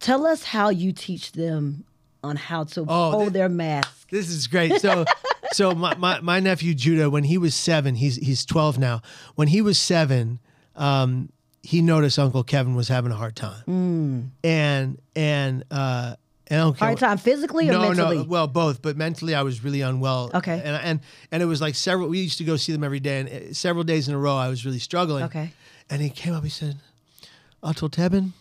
Tell 0.00 0.26
us 0.26 0.42
how 0.44 0.68
you 0.68 0.92
teach 0.92 1.32
them 1.32 1.84
on 2.22 2.36
how 2.36 2.64
to 2.64 2.84
Oh, 2.88 3.10
hold 3.10 3.32
their 3.32 3.48
mask. 3.48 4.10
This 4.10 4.28
is 4.28 4.46
great. 4.48 4.80
So, 4.80 5.04
so 5.52 5.72
my, 5.74 5.94
my, 5.96 6.20
my 6.20 6.40
nephew 6.40 6.74
Judah, 6.74 7.08
when 7.08 7.24
he 7.24 7.38
was 7.38 7.54
seven, 7.54 7.94
he's 7.94 8.16
he's 8.16 8.44
twelve 8.44 8.78
now. 8.78 9.00
When 9.34 9.48
he 9.48 9.62
was 9.62 9.78
seven, 9.78 10.38
um, 10.76 11.30
he 11.62 11.80
noticed 11.82 12.18
Uncle 12.18 12.42
Kevin 12.44 12.74
was 12.74 12.88
having 12.88 13.12
a 13.12 13.14
hard 13.14 13.36
time, 13.36 14.32
and 14.44 14.98
and 15.14 15.64
uh, 15.70 16.16
and 16.48 16.60
Uncle. 16.60 16.84
Hard 16.86 16.98
time 16.98 17.18
physically 17.18 17.68
or 17.68 17.72
no, 17.72 17.80
mentally? 17.82 18.16
no, 18.18 18.24
well, 18.24 18.46
both. 18.46 18.82
But 18.82 18.96
mentally, 18.96 19.34
I 19.34 19.42
was 19.42 19.62
really 19.64 19.80
unwell. 19.80 20.30
Okay. 20.34 20.60
and 20.64 20.76
and 20.82 21.00
and 21.30 21.42
it 21.42 21.46
was 21.46 21.60
like 21.60 21.74
several. 21.74 22.08
We 22.08 22.20
used 22.20 22.38
to 22.38 22.44
go 22.44 22.56
see 22.56 22.72
them 22.72 22.82
every 22.84 23.00
day, 23.00 23.20
and 23.20 23.28
uh, 23.28 23.54
several 23.54 23.84
days 23.84 24.08
in 24.08 24.14
a 24.14 24.18
row, 24.18 24.36
I 24.36 24.48
was 24.48 24.64
really 24.66 24.78
struggling. 24.80 25.24
Okay. 25.24 25.52
and 25.88 26.02
he 26.02 26.10
came 26.10 26.34
up. 26.34 26.42
He 26.44 26.50
said, 26.50 26.78
"Uncle 27.62 27.88
Tebin, 27.88 28.32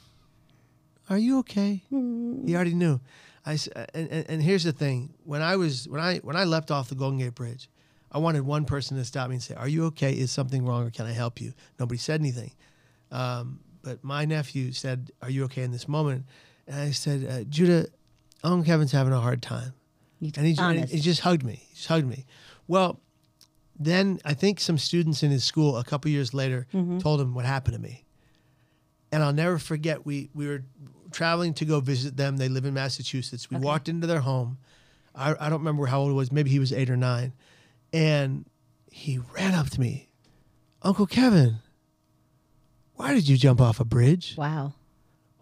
are 1.09 1.17
you 1.17 1.39
okay?" 1.39 1.83
He 1.89 2.55
already 2.55 2.73
knew. 2.73 2.99
I 3.45 3.53
s- 3.53 3.67
and, 3.93 4.07
and, 4.11 4.25
and 4.29 4.41
here's 4.43 4.63
the 4.63 4.71
thing: 4.73 5.13
when 5.25 5.41
I 5.41 5.55
was 5.55 5.87
when 5.87 6.01
I 6.01 6.17
when 6.19 6.35
I 6.35 6.43
left 6.45 6.71
off 6.71 6.89
the 6.89 6.95
Golden 6.95 7.19
Gate 7.19 7.35
Bridge, 7.35 7.69
I 8.11 8.17
wanted 8.17 8.41
one 8.45 8.65
person 8.65 8.97
to 8.97 9.05
stop 9.05 9.29
me 9.29 9.35
and 9.35 9.43
say, 9.43 9.53
"Are 9.55 9.67
you 9.67 9.85
okay? 9.85 10.11
Is 10.13 10.31
something 10.31 10.65
wrong, 10.65 10.87
or 10.87 10.89
can 10.89 11.05
I 11.05 11.11
help 11.13 11.39
you?" 11.39 11.53
Nobody 11.79 11.97
said 11.99 12.19
anything. 12.19 12.51
Um, 13.11 13.59
but 13.83 14.03
my 14.03 14.25
nephew 14.25 14.71
said, 14.71 15.11
"Are 15.21 15.29
you 15.29 15.43
okay 15.45 15.63
in 15.63 15.71
this 15.71 15.87
moment?" 15.87 16.25
And 16.67 16.79
I 16.79 16.91
said, 16.91 17.27
uh, 17.29 17.43
"Judah, 17.45 17.87
Uncle 18.43 18.63
Kevin's 18.63 18.91
having 18.91 19.13
a 19.13 19.19
hard 19.19 19.41
time." 19.41 19.73
And 20.21 20.45
he, 20.45 20.55
honest. 20.59 20.93
he 20.93 20.99
just 20.99 21.21
hugged 21.21 21.43
me. 21.43 21.63
He 21.69 21.75
just 21.75 21.87
hugged 21.87 22.05
me. 22.07 22.25
Well, 22.67 22.99
then 23.79 24.19
I 24.23 24.35
think 24.35 24.59
some 24.59 24.77
students 24.77 25.23
in 25.23 25.31
his 25.31 25.43
school 25.43 25.77
a 25.77 25.83
couple 25.83 26.11
years 26.11 26.31
later 26.33 26.67
Mm-hmm. 26.73 26.99
told 26.99 27.19
him 27.19 27.33
what 27.33 27.45
happened 27.45 27.75
to 27.75 27.81
me. 27.81 28.05
And 29.11 29.23
I'll 29.23 29.33
never 29.33 29.57
forget. 29.57 30.05
We 30.05 30.29
we 30.35 30.47
were 30.47 30.63
traveling 31.11 31.53
to 31.55 31.65
go 31.65 31.79
visit 31.79 32.15
them. 32.17 32.37
They 32.37 32.47
live 32.49 32.65
in 32.65 32.73
Massachusetts. 32.73 33.49
We 33.49 33.57
walked 33.57 33.89
into 33.89 34.07
their 34.07 34.21
home. 34.21 34.57
I, 35.13 35.31
I 35.37 35.49
don't 35.49 35.59
remember 35.59 35.87
how 35.87 35.99
old 36.01 36.11
he 36.11 36.15
was. 36.15 36.31
Maybe 36.31 36.49
he 36.51 36.59
was 36.59 36.71
eight 36.71 36.89
or 36.89 36.95
nine, 36.95 37.33
and 37.91 38.45
he 38.91 39.17
ran 39.17 39.53
up 39.55 39.69
to 39.71 39.79
me, 39.81 40.09
Uncle 40.83 41.05
Kevin. 41.07 41.57
Why 43.01 43.13
did 43.15 43.27
you 43.27 43.35
jump 43.35 43.59
off 43.59 43.79
a 43.79 43.85
bridge? 43.85 44.35
wow. 44.37 44.73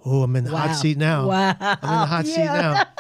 Oh, 0.05 0.23
I'm 0.23 0.33
in 0.37 0.45
the 0.45 0.51
Wow. 0.53 0.59
hot 0.67 0.75
seat 0.77 0.97
now. 0.97 1.27
Wow. 1.27 1.55
I'm 1.59 1.73
in 1.73 1.79
the 1.99 2.05
hot 2.05 2.25
seat 2.25 2.45
now. 2.45 2.83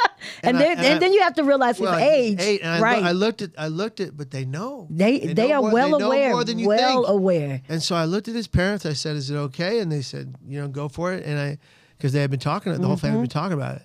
And, 0.43 0.57
I- 0.57 0.59
then 0.59 0.71
and 0.77 0.85
and, 0.85 0.95
I- 0.95 0.99
then 0.99 1.13
you 1.13 1.21
have 1.21 1.35
to 1.35 1.43
realize 1.45 1.77
his 1.77 1.85
Well, 1.85 1.97
he's 1.97 2.33
age. 2.33 2.41
eight, 2.41 2.61
and 2.61 2.71
I, 2.71 2.81
right. 2.81 3.03
I 3.03 3.13
looked 3.13 3.41
at, 3.41 3.51
I 3.57 3.69
looked 3.69 4.01
at, 4.01 4.17
but 4.17 4.31
they 4.31 4.43
know. 4.43 4.85
they 4.89 5.19
they, 5.19 5.47
know 5.47 5.53
are 5.55 5.61
more- 5.61 5.71
well 5.71 5.91
they 5.91 5.97
know 5.97 6.05
aware. 6.07 6.29
more 6.31 6.43
than 6.43 6.59
you 6.59 6.67
well 6.67 7.03
think. 7.05 7.15
aware. 7.15 7.61
And 7.69 7.81
so 7.81 7.95
I 7.95 8.03
looked 8.03 8.27
at 8.27 8.35
his 8.35 8.47
parents. 8.47 8.85
I 8.85 8.91
said, 8.93 9.15
"Is 9.15 9.29
it 9.31 9.35
okay?" 9.37 9.79
And 9.79 9.89
they 9.89 10.01
said, 10.01 10.35
"You 10.45 10.59
know, 10.59 10.67
go 10.67 10.89
for 10.89 11.13
it." 11.13 11.25
And 11.25 11.39
I, 11.39 11.57
because 11.97 12.11
they 12.11 12.19
had 12.19 12.29
been 12.29 12.39
talking, 12.41 12.73
the 12.73 12.85
whole 12.85 12.97
family 12.97 13.11
had 13.11 13.15
mm-hmm. 13.15 13.23
been 13.23 13.29
talking 13.29 13.53
about 13.53 13.77
it. 13.77 13.83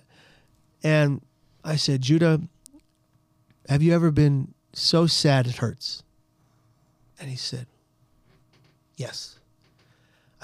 And 0.83 1.21
I 1.63 1.77
said, 1.77 2.01
"Judah, 2.01 2.41
have 3.69 3.81
you 3.81 3.93
ever 3.93 4.11
been 4.11 4.53
so 4.73 5.07
sad 5.07 5.47
it 5.47 5.55
hurts?" 5.57 6.03
And 7.17 7.29
he 7.29 7.37
said, 7.37 7.65
"Yes." 8.97 9.39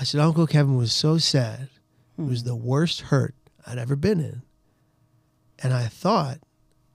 I 0.01 0.03
said, 0.03 0.19
"Uncle 0.19 0.47
Kevin 0.47 0.75
was 0.75 0.91
so 0.91 1.17
sad. 1.17 1.69
It 2.17 2.23
was 2.23 2.41
hmm. 2.41 2.47
the 2.47 2.55
worst 2.55 3.01
hurt 3.01 3.35
I'd 3.65 3.77
ever 3.77 3.95
been 3.95 4.19
in." 4.19 4.41
And 5.63 5.73
I 5.73 5.85
thought 5.85 6.39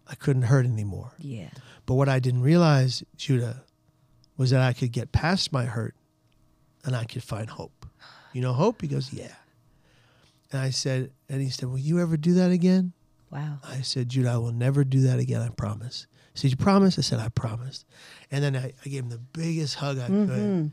I 0.08 0.16
couldn't 0.16 0.42
hurt 0.42 0.66
anymore. 0.66 1.12
Yeah. 1.18 1.50
But 1.86 1.94
what 1.94 2.08
I 2.08 2.18
didn't 2.18 2.42
realize, 2.42 3.04
Judah, 3.16 3.62
was 4.36 4.50
that 4.50 4.60
I 4.60 4.72
could 4.72 4.92
get 4.92 5.12
past 5.12 5.52
my 5.52 5.64
hurt 5.64 5.94
and 6.84 6.94
I 6.94 7.04
could 7.04 7.22
find 7.22 7.48
hope. 7.48 7.86
You 8.32 8.42
know 8.42 8.52
hope? 8.52 8.82
He 8.82 8.88
goes, 8.88 9.12
Yeah. 9.12 9.34
And 10.52 10.60
I 10.60 10.70
said, 10.70 11.10
and 11.28 11.40
he 11.40 11.50
said, 11.50 11.68
Will 11.68 11.78
you 11.78 12.00
ever 12.00 12.16
do 12.16 12.34
that 12.34 12.50
again? 12.50 12.92
Wow. 13.30 13.58
I 13.64 13.80
said, 13.80 14.08
Judah, 14.08 14.32
I 14.32 14.36
will 14.36 14.52
never 14.52 14.84
do 14.84 15.00
that 15.02 15.18
again, 15.18 15.42
I 15.42 15.48
promise. 15.48 16.06
He 16.34 16.40
said, 16.40 16.50
You 16.50 16.56
promise? 16.56 16.98
I 16.98 17.02
said, 17.02 17.18
I 17.18 17.28
promised. 17.28 17.86
And 18.30 18.42
then 18.42 18.56
I, 18.56 18.72
I 18.84 18.88
gave 18.88 19.04
him 19.04 19.10
the 19.10 19.18
biggest 19.18 19.76
hug 19.76 19.98
I 19.98 20.06
could. 20.06 20.28
Mm-hmm. 20.28 20.66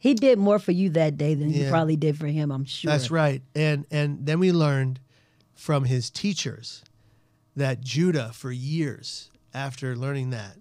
He 0.00 0.14
did 0.14 0.38
more 0.38 0.58
for 0.58 0.72
you 0.72 0.90
that 0.90 1.16
day 1.16 1.34
than 1.34 1.50
you 1.50 1.68
probably 1.68 1.96
did 1.96 2.18
for 2.18 2.26
him. 2.26 2.50
I'm 2.50 2.64
sure. 2.64 2.90
That's 2.90 3.10
right. 3.10 3.42
And 3.54 3.86
and 3.90 4.24
then 4.26 4.38
we 4.38 4.52
learned 4.52 5.00
from 5.54 5.84
his 5.84 6.10
teachers 6.10 6.82
that 7.56 7.80
Judah, 7.80 8.30
for 8.32 8.50
years 8.50 9.30
after 9.52 9.96
learning 9.96 10.30
that, 10.30 10.56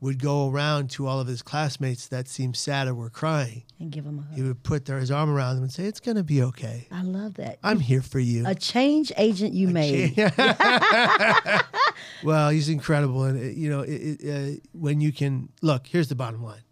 would 0.00 0.18
go 0.18 0.48
around 0.48 0.88
to 0.90 1.06
all 1.06 1.20
of 1.20 1.26
his 1.26 1.42
classmates 1.42 2.08
that 2.08 2.26
seemed 2.26 2.56
sad 2.56 2.88
or 2.88 2.94
were 2.94 3.10
crying. 3.10 3.64
And 3.78 3.90
give 3.90 4.04
them 4.04 4.18
a 4.18 4.22
hug. 4.22 4.34
He 4.34 4.42
would 4.42 4.62
put 4.62 4.86
their, 4.86 4.98
his 4.98 5.10
arm 5.10 5.28
around 5.28 5.56
them 5.56 5.64
and 5.64 5.72
say, 5.72 5.84
"It's 5.84 6.00
going 6.00 6.16
to 6.16 6.24
be 6.24 6.42
okay. 6.42 6.88
I 6.90 7.02
love 7.02 7.34
that. 7.34 7.58
I'm 7.62 7.80
here 7.80 8.02
for 8.02 8.18
you." 8.18 8.46
a 8.46 8.54
change 8.54 9.12
agent 9.16 9.52
you 9.52 9.68
made. 9.68 10.16
well, 12.24 12.48
he's 12.48 12.68
incredible, 12.68 13.24
and 13.24 13.38
uh, 13.38 13.42
you 13.42 13.68
know, 13.68 13.80
it, 13.80 13.90
it, 13.90 14.58
uh, 14.58 14.60
when 14.72 15.00
you 15.00 15.12
can 15.12 15.50
look. 15.60 15.86
Here's 15.86 16.08
the 16.08 16.14
bottom 16.14 16.42
line: 16.42 16.62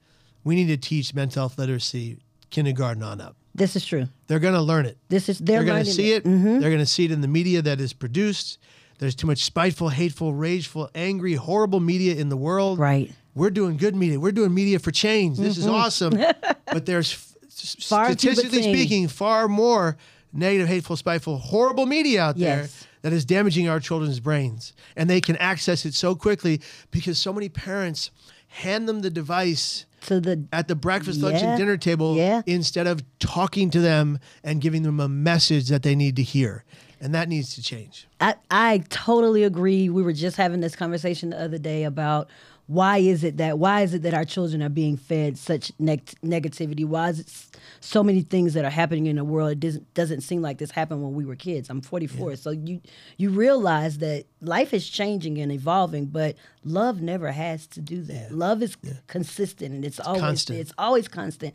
we 0.45 0.55
need 0.55 0.67
to 0.69 0.77
teach 0.77 1.15
mental 1.15 1.43
health 1.43 1.59
literacy 1.59 2.19
kindergarten 2.51 3.03
on 3.03 3.21
up. 3.21 3.37
This 3.55 3.75
is 3.77 3.85
true. 3.85 4.07
They're 4.29 4.39
going 4.39 4.55
to 4.55 4.61
learn 4.63 4.87
it. 4.87 4.97
This 5.09 5.29
is 5.29 5.39
they're, 5.39 5.59
They're 5.65 5.67
going 5.75 5.85
to 5.85 5.91
see 5.91 6.13
it. 6.13 6.25
Mhm. 6.25 6.61
They're 6.61 6.71
going 6.71 6.79
to 6.79 6.87
see 6.87 7.05
it 7.05 7.11
in 7.11 7.21
the 7.21 7.29
media 7.29 7.61
that 7.63 7.81
is 7.81 7.93
produced. 7.93 8.59
There's 8.99 9.15
too 9.15 9.27
much 9.27 9.45
spiteful, 9.45 9.89
hateful, 9.91 10.33
rageful, 10.35 10.91
angry, 10.95 11.35
horrible 11.35 11.81
media 11.81 12.15
in 12.15 12.29
the 12.29 12.37
world. 12.37 12.79
Right. 12.79 13.13
We're 13.35 13.51
doing 13.51 13.77
good 13.77 13.95
media. 13.95 14.19
We're 14.19 14.33
doing 14.33 14.53
media 14.55 14.79
for 14.79 14.91
change. 14.91 15.39
This 15.39 15.57
is 15.59 15.67
awesome. 15.67 16.15
but 16.67 16.87
there's 16.87 17.13
f- 17.13 17.35
s- 17.47 17.77
Mm-hmm. 17.77 17.95
Far 17.95 18.05
statistically 18.07 18.63
speaking 18.63 19.09
far 19.09 19.49
more 19.49 19.97
negative, 20.33 20.69
hateful, 20.69 20.97
spiteful, 20.97 21.39
horrible 21.39 21.87
media 21.87 22.23
out 22.23 22.37
there 22.39 22.63
Yes. 22.63 22.87
that 23.03 23.13
is 23.13 23.25
damaging 23.25 23.69
our 23.69 23.81
children's 23.81 24.21
brains. 24.21 24.73
And 24.97 25.09
they 25.11 25.21
can 25.21 25.37
access 25.37 25.85
it 25.85 25.95
so 25.95 26.15
quickly 26.15 26.61
because 26.93 27.19
so 27.19 27.33
many 27.33 27.49
parents 27.49 28.11
hand 28.49 28.89
them 28.89 29.01
the 29.01 29.11
device 29.11 29.87
To 30.07 30.21
the 30.21 30.45
at 30.53 30.69
the 30.69 30.75
breakfast, 30.77 31.21
lunch, 31.21 31.41
Yeah. 31.43 31.51
and 31.51 31.59
dinner 31.59 31.77
table 31.77 32.17
Yeah. 32.17 32.43
instead 32.47 32.87
of 32.87 33.03
talking 33.19 33.71
to 33.71 33.81
them 33.81 34.19
and 34.45 34.61
giving 34.61 34.83
them 34.83 35.01
a 35.01 35.09
message 35.09 35.69
that 35.69 35.83
they 35.83 35.95
need 35.95 36.17
to 36.17 36.23
hear. 36.23 36.65
And 37.01 37.15
that 37.15 37.29
needs 37.29 37.55
to 37.55 37.63
change. 37.63 38.09
I, 38.21 38.35
I 38.51 38.83
totally 38.89 39.45
agree. 39.45 39.89
We 39.89 40.03
were 40.03 40.13
just 40.13 40.37
having 40.37 40.61
this 40.61 40.75
conversation 40.75 41.31
the 41.31 41.41
other 41.41 41.59
day 41.59 41.85
about 41.85 42.29
why 42.69 42.99
is 42.99 43.25
it 43.25 43.39
that 43.39 43.59
why 43.59 43.81
is 43.81 43.95
it 43.95 44.03
that 44.03 44.13
our 44.13 44.27
children 44.27 44.63
are 44.63 44.69
being 44.69 44.99
fed 44.99 45.39
such 45.39 45.73
neg- 45.79 46.15
negativity? 46.23 46.85
Why 46.85 47.09
is 47.09 47.21
it 47.21 47.33
so 47.81 48.05
many 48.05 48.21
things 48.21 48.53
that 48.53 48.63
are 48.63 48.71
happening 48.71 49.07
in 49.07 49.17
the 49.17 49.25
world? 49.25 49.53
It 49.53 49.61
doesn't 49.61 49.95
doesn't 49.95 50.21
seem 50.21 50.43
like 50.43 50.59
this 50.59 50.71
happened 50.71 51.03
when 51.03 51.15
we 51.15 51.25
were 51.25 51.35
kids. 51.35 51.71
I'm 51.71 51.81
44, 51.81 52.37
so 52.37 52.51
you 52.51 52.83
you 53.17 53.31
realize 53.31 53.99
that 53.99 54.27
life 54.43 54.75
is 54.75 54.87
changing 54.87 55.39
and 55.39 55.51
evolving, 55.51 56.07
but 56.07 56.37
love 56.63 57.01
never 57.01 57.33
has 57.33 57.67
to 57.69 57.81
do 57.81 58.03
that. 58.03 58.33
Love 58.33 58.63
is 58.63 58.77
consistent 59.07 59.75
and 59.75 59.83
it's, 59.83 59.99
always 59.99 60.21
constant. 60.21 60.59
it's 60.59 60.73
always 60.77 61.09
constant 61.09 61.55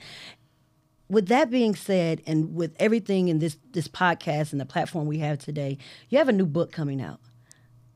with 1.09 1.27
that 1.27 1.51
being 1.51 1.75
said, 1.75 2.23
and 2.25 2.55
with 2.55 2.75
everything 2.79 3.27
in 3.27 3.37
this 3.37 3.57
this 3.71 3.87
podcast 3.87 4.51
and 4.51 4.59
the 4.59 4.65
platform 4.65 5.05
we 5.05 5.19
have 5.19 5.37
today, 5.37 5.77
you 6.09 6.17
have 6.17 6.27
a 6.27 6.33
new 6.33 6.47
book 6.47 6.71
coming 6.71 7.03
out. 7.03 7.19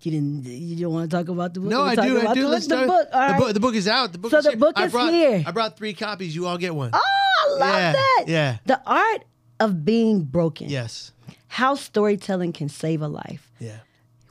You 0.07 0.11
didn't. 0.11 0.45
You 0.45 0.75
don't 0.85 0.93
want 0.93 1.11
to 1.11 1.17
talk 1.17 1.27
about 1.27 1.53
the 1.53 1.59
book. 1.59 1.69
No, 1.69 1.81
I 1.81 1.95
do. 1.95 2.25
I 2.25 2.33
do. 2.33 2.43
The, 2.43 2.47
Let's 2.47 2.65
the 2.67 2.75
start- 2.75 2.87
book. 2.87 3.07
All 3.11 3.27
the, 3.33 3.37
book. 3.39 3.53
The 3.55 3.59
book 3.59 3.75
is 3.75 3.87
out. 3.89 4.11
The 4.13 4.17
book 4.17 4.31
So 4.31 4.37
is 4.37 4.45
the 4.45 4.51
here. 4.51 4.59
book 4.59 4.73
I 4.77 4.85
is 4.85 4.91
brought, 4.93 5.11
here. 5.11 5.43
I 5.45 5.51
brought 5.51 5.75
three 5.77 5.93
copies. 5.93 6.33
You 6.33 6.45
all 6.47 6.57
get 6.57 6.73
one. 6.73 6.91
Oh, 6.93 6.99
I 6.99 7.49
love 7.51 7.59
Yeah, 7.73 7.91
that. 7.91 8.23
yeah. 8.27 8.57
The 8.65 8.81
art 8.85 9.25
of 9.59 9.83
being 9.83 10.23
broken. 10.23 10.69
Yes. 10.69 11.11
How 11.49 11.75
storytelling 11.75 12.53
can 12.53 12.69
save 12.69 13.01
a 13.01 13.07
life. 13.09 13.51
Yeah. 13.59 13.79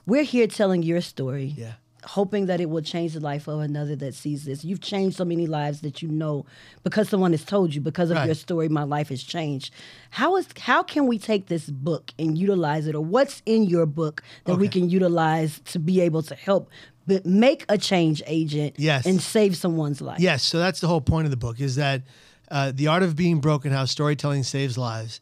We're 0.07 0.23
here 0.23 0.47
telling 0.47 0.81
your 0.83 1.01
story. 1.01 1.53
Yeah. 1.55 1.73
Hoping 2.05 2.45
that 2.45 2.61
it 2.61 2.69
will 2.69 2.81
change 2.83 3.13
the 3.13 3.19
life 3.19 3.47
of 3.47 3.59
another 3.59 3.95
that 3.95 4.13
sees 4.13 4.45
this. 4.45 4.63
You've 4.63 4.81
changed 4.81 5.17
so 5.17 5.25
many 5.25 5.47
lives 5.47 5.81
that 5.81 6.01
you 6.01 6.07
know 6.07 6.45
because 6.83 7.09
someone 7.09 7.31
has 7.31 7.43
told 7.43 7.73
you 7.73 7.81
because 7.81 8.11
of 8.11 8.17
Right. 8.17 8.25
your 8.27 8.35
story. 8.35 8.69
My 8.69 8.83
life 8.83 9.09
has 9.09 9.23
changed. 9.23 9.73
How 10.11 10.35
is 10.37 10.47
how 10.59 10.83
can 10.83 11.07
we 11.07 11.17
take 11.17 11.47
this 11.47 11.69
book 11.69 12.13
and 12.19 12.37
utilize 12.37 12.85
it, 12.87 12.95
or 12.95 13.01
what's 13.01 13.41
in 13.45 13.63
your 13.63 13.85
book 13.85 14.21
that 14.45 14.55
we 14.57 14.67
can 14.67 14.89
utilize 14.89 15.59
to 15.65 15.79
be 15.79 15.99
able 16.01 16.21
to 16.23 16.35
help 16.35 16.69
but 17.07 17.25
make 17.25 17.65
a 17.69 17.77
change 17.77 18.21
agent 18.27 18.75
Yes. 18.77 19.05
and 19.05 19.19
save 19.21 19.57
someone's 19.57 19.99
life? 20.01 20.19
Yes, 20.19 20.43
so 20.43 20.59
that's 20.59 20.79
the 20.81 20.87
whole 20.87 21.01
point 21.01 21.25
of 21.25 21.31
the 21.31 21.37
book 21.37 21.59
is 21.59 21.75
that 21.77 22.03
uh, 22.51 22.71
the 22.73 22.87
art 22.87 23.01
of 23.03 23.15
being 23.15 23.39
broken, 23.39 23.71
how 23.71 23.85
storytelling 23.85 24.43
saves 24.43 24.77
lives, 24.77 25.19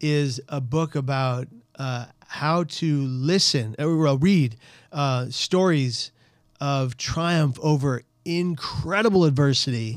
is 0.00 0.40
a 0.48 0.60
book 0.60 0.94
about 0.94 1.46
uh, 1.78 2.06
how 2.28 2.64
to 2.64 3.00
listen 3.02 3.74
or 3.78 3.96
well, 3.96 4.18
read 4.18 4.56
uh, 4.92 5.26
stories 5.30 6.12
of 6.60 6.96
triumph 6.96 7.58
over 7.62 8.02
incredible 8.24 9.24
adversity 9.24 9.94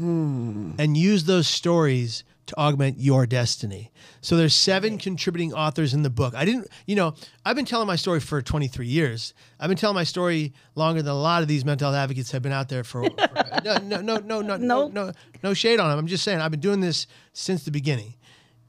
and 0.80 0.96
use 0.96 1.26
those 1.26 1.48
stories 1.48 2.24
to 2.46 2.58
augment 2.58 3.00
your 3.00 3.26
destiny. 3.26 3.92
So 4.22 4.38
there's 4.38 4.56
seven 4.56 4.98
contributing 4.98 5.54
authors 5.54 5.94
in 5.94 6.04
the 6.04 6.10
book. 6.10 6.34
I 6.34 6.46
didn't, 6.46 6.68
you 6.86 6.96
know, 6.96 7.16
I've 7.46 7.56
been 7.56 7.66
telling 7.66 7.88
my 7.88 7.98
story 7.98 8.22
for 8.22 8.42
23 8.42 8.88
years. 8.88 9.34
I've 9.60 9.68
been 9.68 9.78
telling 9.78 9.96
my 9.96 10.06
story 10.06 10.54
longer 10.76 11.02
than 11.02 11.12
a 11.12 11.20
lot 11.20 11.42
of 11.42 11.50
these 11.50 11.66
mental 11.66 11.92
health 11.92 12.02
advocates 12.02 12.32
have 12.32 12.42
been 12.42 12.52
out 12.54 12.70
there 12.70 12.84
for. 12.86 13.04
for 13.04 13.62
no, 13.66 13.78
no, 13.78 14.02
no, 14.02 14.18
no, 14.18 14.42
no, 14.42 14.58
no, 14.58 14.88
no, 14.88 15.12
no 15.44 15.54
shade 15.54 15.80
on 15.80 15.90
them. 15.90 16.00
I'm 16.00 16.08
just 16.08 16.24
saying 16.24 16.40
I've 16.40 16.52
been 16.52 16.62
doing 16.62 16.80
this 16.80 17.08
since 17.34 17.64
the 17.64 17.72
beginning, 17.72 18.16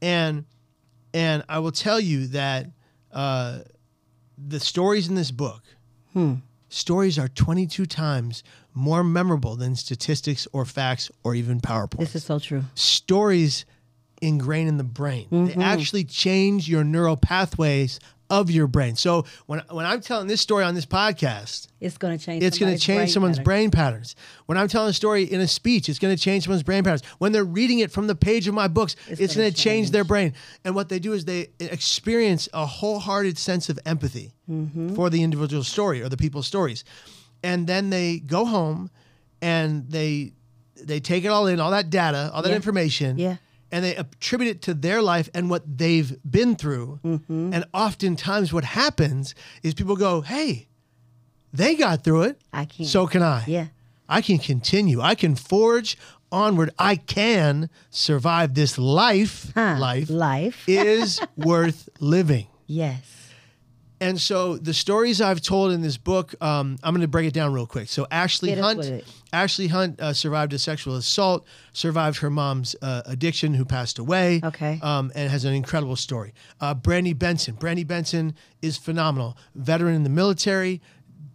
and 0.01 0.45
and 1.13 1.43
I 1.47 1.59
will 1.59 1.71
tell 1.71 1.99
you 1.99 2.27
that 2.27 2.67
uh, 3.13 3.59
the 4.37 4.59
stories 4.59 5.07
in 5.07 5.15
this 5.15 5.31
book 5.31 5.61
stories 6.69 7.19
are 7.19 7.27
22 7.27 7.85
times 7.85 8.43
more 8.73 9.03
memorable 9.03 9.55
than 9.55 9.75
statistics 9.75 10.47
or 10.53 10.65
facts 10.65 11.11
or 11.23 11.35
even 11.35 11.59
PowerPoint. 11.59 11.99
This 11.99 12.15
is 12.15 12.23
so 12.23 12.39
true. 12.39 12.63
stories 12.75 13.65
ingrain 14.21 14.67
in 14.67 14.77
the 14.77 14.83
brain. 14.83 15.27
Mm-hmm. 15.29 15.59
They 15.59 15.65
actually 15.65 16.03
change 16.05 16.69
your 16.69 16.83
neural 16.83 17.17
pathways 17.17 17.99
of 18.39 18.49
your 18.51 18.67
brain. 18.67 18.95
So 18.95 19.25
when 19.45 19.61
when 19.69 19.85
I'm 19.85 20.01
telling 20.01 20.27
this 20.27 20.41
story 20.41 20.63
on 20.63 20.73
this 20.75 20.85
podcast, 20.85 21.67
It's 21.79 21.97
going 21.97 22.17
to 22.17 22.23
change. 22.25 22.43
it's 22.43 22.57
going 22.57 22.73
to 22.73 22.79
change 22.79 22.97
brain 22.99 23.07
someone's 23.09 23.37
pattern. 23.37 23.43
brain 23.45 23.71
patterns. 23.71 24.15
When 24.47 24.57
I'm 24.57 24.67
telling 24.67 24.89
a 24.89 24.93
story 24.93 25.23
in 25.23 25.39
a 25.41 25.47
speech, 25.47 25.87
it's 25.89 25.99
going 25.99 26.15
to 26.15 26.21
change 26.21 26.43
someone's 26.43 26.63
brain 26.63 26.83
patterns. 26.83 27.03
When 27.19 27.31
they're 27.31 27.43
reading 27.59 27.79
it 27.79 27.91
from 27.91 28.07
the 28.07 28.15
page 28.15 28.47
of 28.47 28.53
my 28.53 28.67
books, 28.67 28.95
it's, 29.07 29.21
It's 29.21 29.35
going 29.35 29.49
to 29.49 29.55
change 29.55 29.63
change. 29.63 29.91
their 29.91 30.03
brain. 30.03 30.33
And 30.65 30.73
what 30.75 30.89
they 30.89 30.99
do 30.99 31.13
is 31.13 31.25
they 31.25 31.49
experience 31.59 32.49
a 32.53 32.65
wholehearted 32.65 33.37
sense 33.37 33.69
of 33.69 33.77
empathy 33.85 34.33
Mm-hmm. 34.49 34.95
for 34.95 35.09
the 35.09 35.23
individual 35.23 35.63
story 35.63 36.01
or 36.01 36.09
the 36.09 36.17
people's 36.17 36.47
stories. 36.47 36.83
And 37.43 37.65
then 37.65 37.89
they 37.91 38.19
go 38.19 38.43
home 38.45 38.89
and 39.41 39.89
they 39.89 40.33
they 40.75 40.99
take 40.99 41.23
it 41.23 41.27
all 41.29 41.47
in, 41.47 41.59
all 41.61 41.71
that 41.71 41.89
data, 41.89 42.29
all 42.33 42.41
that 42.41 42.49
Yeah. 42.49 42.55
information, 42.55 43.17
Yeah. 43.17 43.37
And 43.73 43.83
they 43.83 43.95
attribute 43.95 44.49
it 44.51 44.61
to 44.61 44.73
their 44.73 45.01
life 45.01 45.29
and 45.33 45.49
what 45.49 45.63
they've 45.77 46.15
been 46.29 46.55
through. 46.55 46.99
Mm-hmm. 47.03 47.53
And 47.53 47.65
oftentimes, 47.73 48.53
what 48.53 48.63
happens 48.63 49.35
is 49.63 49.73
people 49.73 49.95
go, 49.95 50.21
"Hey, 50.21 50.67
they 51.51 51.75
got 51.75 52.03
through 52.03 52.23
it. 52.23 52.41
I 52.53 52.65
can. 52.65 52.85
So 52.85 53.07
can 53.07 53.23
I. 53.23 53.43
Yeah. 53.47 53.67
I 54.07 54.21
can 54.21 54.37
continue. 54.37 55.01
I 55.01 55.15
can 55.15 55.35
forge 55.35 55.97
onward. 56.31 56.71
I 56.77 56.95
can 56.95 57.69
survive 57.89 58.53
this 58.53 58.77
life. 58.77 59.51
Huh. 59.55 59.77
Life 59.79 60.09
Life. 60.09 60.63
is 60.67 61.19
worth 61.37 61.89
living. 61.99 62.47
yes. 62.67 63.22
And 64.03 64.19
so 64.19 64.57
the 64.57 64.73
stories 64.73 65.21
I've 65.21 65.41
told 65.41 65.71
in 65.71 65.81
this 65.81 65.97
book, 65.97 66.35
um, 66.41 66.77
I'm 66.83 66.93
going 66.93 67.01
to 67.01 67.07
break 67.07 67.25
it 67.27 67.33
down 67.33 67.53
real 67.53 67.65
quick. 67.65 67.87
So 67.87 68.05
Ashley 68.11 68.53
us 68.53 68.59
Hunt. 68.59 69.03
Ashley 69.31 69.67
Hunt 69.67 69.99
uh, 69.99 70.11
survived 70.11 70.51
a 70.53 70.59
sexual 70.59 70.95
assault, 70.97 71.45
survived 71.71 72.19
her 72.19 72.29
mom's 72.29 72.75
uh, 72.81 73.03
addiction, 73.05 73.53
who 73.53 73.63
passed 73.63 73.99
away. 73.99 74.41
Okay. 74.43 74.79
Um, 74.81 75.11
and 75.15 75.31
has 75.31 75.45
an 75.45 75.53
incredible 75.53 75.95
story. 75.95 76.33
Uh, 76.59 76.73
Brandy 76.73 77.13
Benson. 77.13 77.55
Brandy 77.55 77.85
Benson 77.85 78.35
is 78.61 78.77
phenomenal. 78.77 79.37
Veteran 79.55 79.95
in 79.95 80.03
the 80.03 80.09
military, 80.09 80.81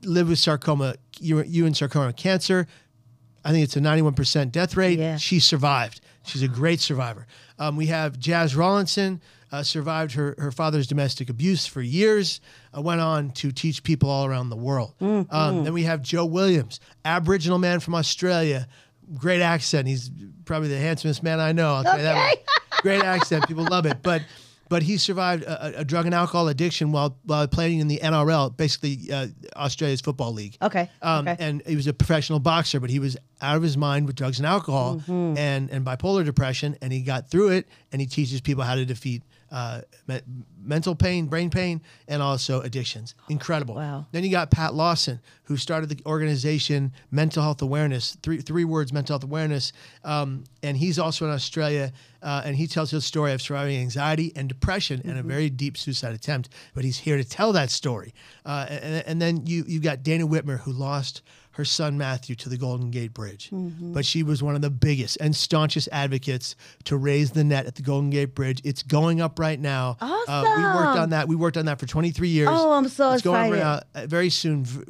lived 0.04 0.28
with 0.28 0.38
sarcoma, 0.38 0.96
you 1.20 1.66
and 1.66 1.76
sarcoma 1.76 2.12
cancer. 2.12 2.66
I 3.44 3.50
think 3.50 3.64
it's 3.64 3.76
a 3.76 3.81
91% 3.81 4.52
death 4.52 4.76
rate. 4.76 4.98
Yeah. 4.98 5.16
She 5.16 5.40
survived. 5.40 6.02
She's 6.24 6.42
a 6.42 6.48
great 6.48 6.81
survivor. 6.81 7.26
Um, 7.59 7.76
we 7.76 7.87
have 7.87 8.18
Jazz 8.18 8.54
Rawlinson, 8.54 9.22
uh, 9.52 9.62
survived 9.62 10.12
her, 10.14 10.34
her 10.38 10.50
father's 10.52 10.87
domestic 10.87 11.28
abuse 11.30 11.66
for 11.66 11.80
years, 11.82 12.40
uh, 12.76 12.80
went 12.80 13.00
on 13.00 13.30
to 13.32 13.50
teach 13.52 13.82
people 13.82 14.11
all 14.11 14.26
around 14.26 14.50
the 14.50 14.56
world. 14.56 14.94
Mm-hmm. 15.00 15.34
Um, 15.34 15.64
then 15.64 15.72
we 15.72 15.84
have 15.84 16.02
Joe 16.02 16.26
Williams, 16.26 16.80
Aboriginal 17.04 17.58
man 17.58 17.80
from 17.80 17.94
Australia, 17.94 18.68
great 19.14 19.40
accent. 19.40 19.88
He's 19.88 20.11
probably 20.44 20.68
the 20.68 20.78
handsomest 20.78 21.22
man 21.22 21.40
I 21.40 21.52
know. 21.52 21.74
I'll 21.74 21.84
tell 21.84 21.96
you 21.96 22.02
that. 22.04 22.37
Great 22.82 23.02
accent. 23.02 23.48
People 23.48 23.64
love 23.64 23.87
it. 23.87 24.02
But 24.02 24.22
but 24.68 24.82
he 24.82 24.98
survived 24.98 25.42
a, 25.44 25.78
a- 25.78 25.80
a 25.80 25.84
drug 25.84 26.04
and 26.04 26.14
alcohol 26.14 26.46
addiction 26.48 26.92
while 26.92 27.18
while 27.24 27.48
playing 27.48 27.80
in 27.80 27.88
the 27.88 27.98
NRL, 28.00 28.56
basically 28.56 29.11
uh, 29.12 29.26
Australia's 29.56 30.00
football 30.00 30.32
league. 30.32 30.56
Okay, 30.62 30.88
Um, 31.02 31.26
okay. 31.26 31.37
And 31.44 31.62
he 31.66 31.74
was 31.74 31.87
a 31.88 31.92
professional 31.92 32.38
boxer, 32.38 32.78
but 32.78 32.88
he 32.90 32.98
was 33.00 33.16
out 33.40 33.56
of 33.56 33.62
his 33.64 33.76
mind 33.76 34.06
with 34.06 34.14
drugs 34.14 34.38
and 34.38 34.46
alcohol 34.46 34.96
Mm-hmm. 34.98 35.38
and 35.38 35.70
and 35.70 35.84
bipolar 35.84 36.24
depression, 36.24 36.76
and 36.82 36.92
he 36.92 37.00
got 37.00 37.30
through 37.30 37.48
it. 37.48 37.68
And 37.90 38.00
he 38.00 38.06
teaches 38.06 38.40
people 38.42 38.62
how 38.62 38.74
to 38.76 38.84
defeat. 38.84 39.22
Uh, 39.50 39.80
me- 40.06 40.20
mental 40.62 40.94
pain, 40.94 41.26
brain 41.26 41.48
pain, 41.48 41.80
and 42.06 42.22
also 42.22 42.61
addictions. 42.61 43.14
Incredible. 43.28 43.76
Wow. 43.76 44.06
Then 44.12 44.22
you 44.24 44.30
got 44.30 44.50
Pat 44.50 44.74
Lawson, 44.74 45.20
who 45.44 45.56
started 45.56 45.88
the 45.88 45.98
organization 46.04 46.92
Mental 47.11 47.42
Health 47.42 47.62
Awareness, 47.62 48.16
three 48.22 48.38
three 48.42 48.64
words, 48.64 48.92
Mental 48.92 49.14
Health 49.14 49.24
Awareness, 49.24 49.72
um, 50.04 50.44
and 50.62 50.76
he's 50.76 50.98
also 50.98 51.24
in 51.24 51.30
Australia, 51.32 51.92
uh, 52.22 52.42
and 52.44 52.56
he 52.56 52.66
tells 52.66 52.90
his 52.90 53.06
story 53.06 53.32
of 53.32 53.40
surviving 53.40 53.80
anxiety 53.80 54.32
and 54.37 54.48
depression 54.48 55.00
and 55.04 55.18
a 55.18 55.22
very 55.22 55.48
deep 55.48 55.78
suicide 55.78 56.14
attempt. 56.14 56.50
But 56.74 56.84
he's 56.84 56.98
here 56.98 57.16
to 57.16 57.24
tell 57.24 57.52
that 57.52 57.70
story. 57.70 58.12
Uh, 58.44 58.66
and, 58.68 59.04
and 59.06 59.22
then 59.22 59.46
you 59.46 59.64
you 59.66 59.80
got 59.80 60.02
Dana 60.02 60.26
Whitmer, 60.26 60.61
who 60.61 60.72
lost 60.72 61.22
her 61.59 61.64
son 61.64 61.99
Matthew 61.99 62.37
to 62.37 62.49
the 62.49 62.57
Golden 62.57 62.90
Gate 62.92 63.12
Bridge, 63.12 63.51
but 63.53 64.07
she 64.07 64.23
was 64.23 64.44
one 64.44 64.55
of 64.55 64.62
the 64.62 64.71
biggest 64.71 65.18
and 65.21 65.35
staunchest 65.35 65.88
advocates 65.90 66.55
to 66.85 66.97
raise 66.97 67.33
the 67.33 67.42
net 67.42 67.66
at 67.66 67.75
the 67.75 67.83
Golden 67.83 68.11
Gate 68.11 68.33
Bridge. 68.35 68.61
It's 68.64 68.85
going 68.85 69.21
up 69.21 69.40
right 69.40 69.59
now. 69.59 69.97
Uh, 70.01 70.44
we 70.57 70.62
worked 70.62 70.99
on 70.99 71.11
that. 71.11 71.27
We 71.27 71.35
worked 71.35 71.57
on 71.57 71.64
that 71.66 71.81
for 71.81 71.87
23 71.87 72.29
years. 72.29 72.49
Oh, 72.49 72.73
I'm 72.73 72.85
so 72.88 73.12
excited. 73.12 73.14
it's 73.14 73.23
going 73.25 73.53
excited. 73.55 73.62
up 73.62 73.85
right 73.94 73.94
now. 73.97 74.03
Uh, 74.05 74.07
very 74.07 74.31
soon. 74.31 74.64
v- 74.64 74.85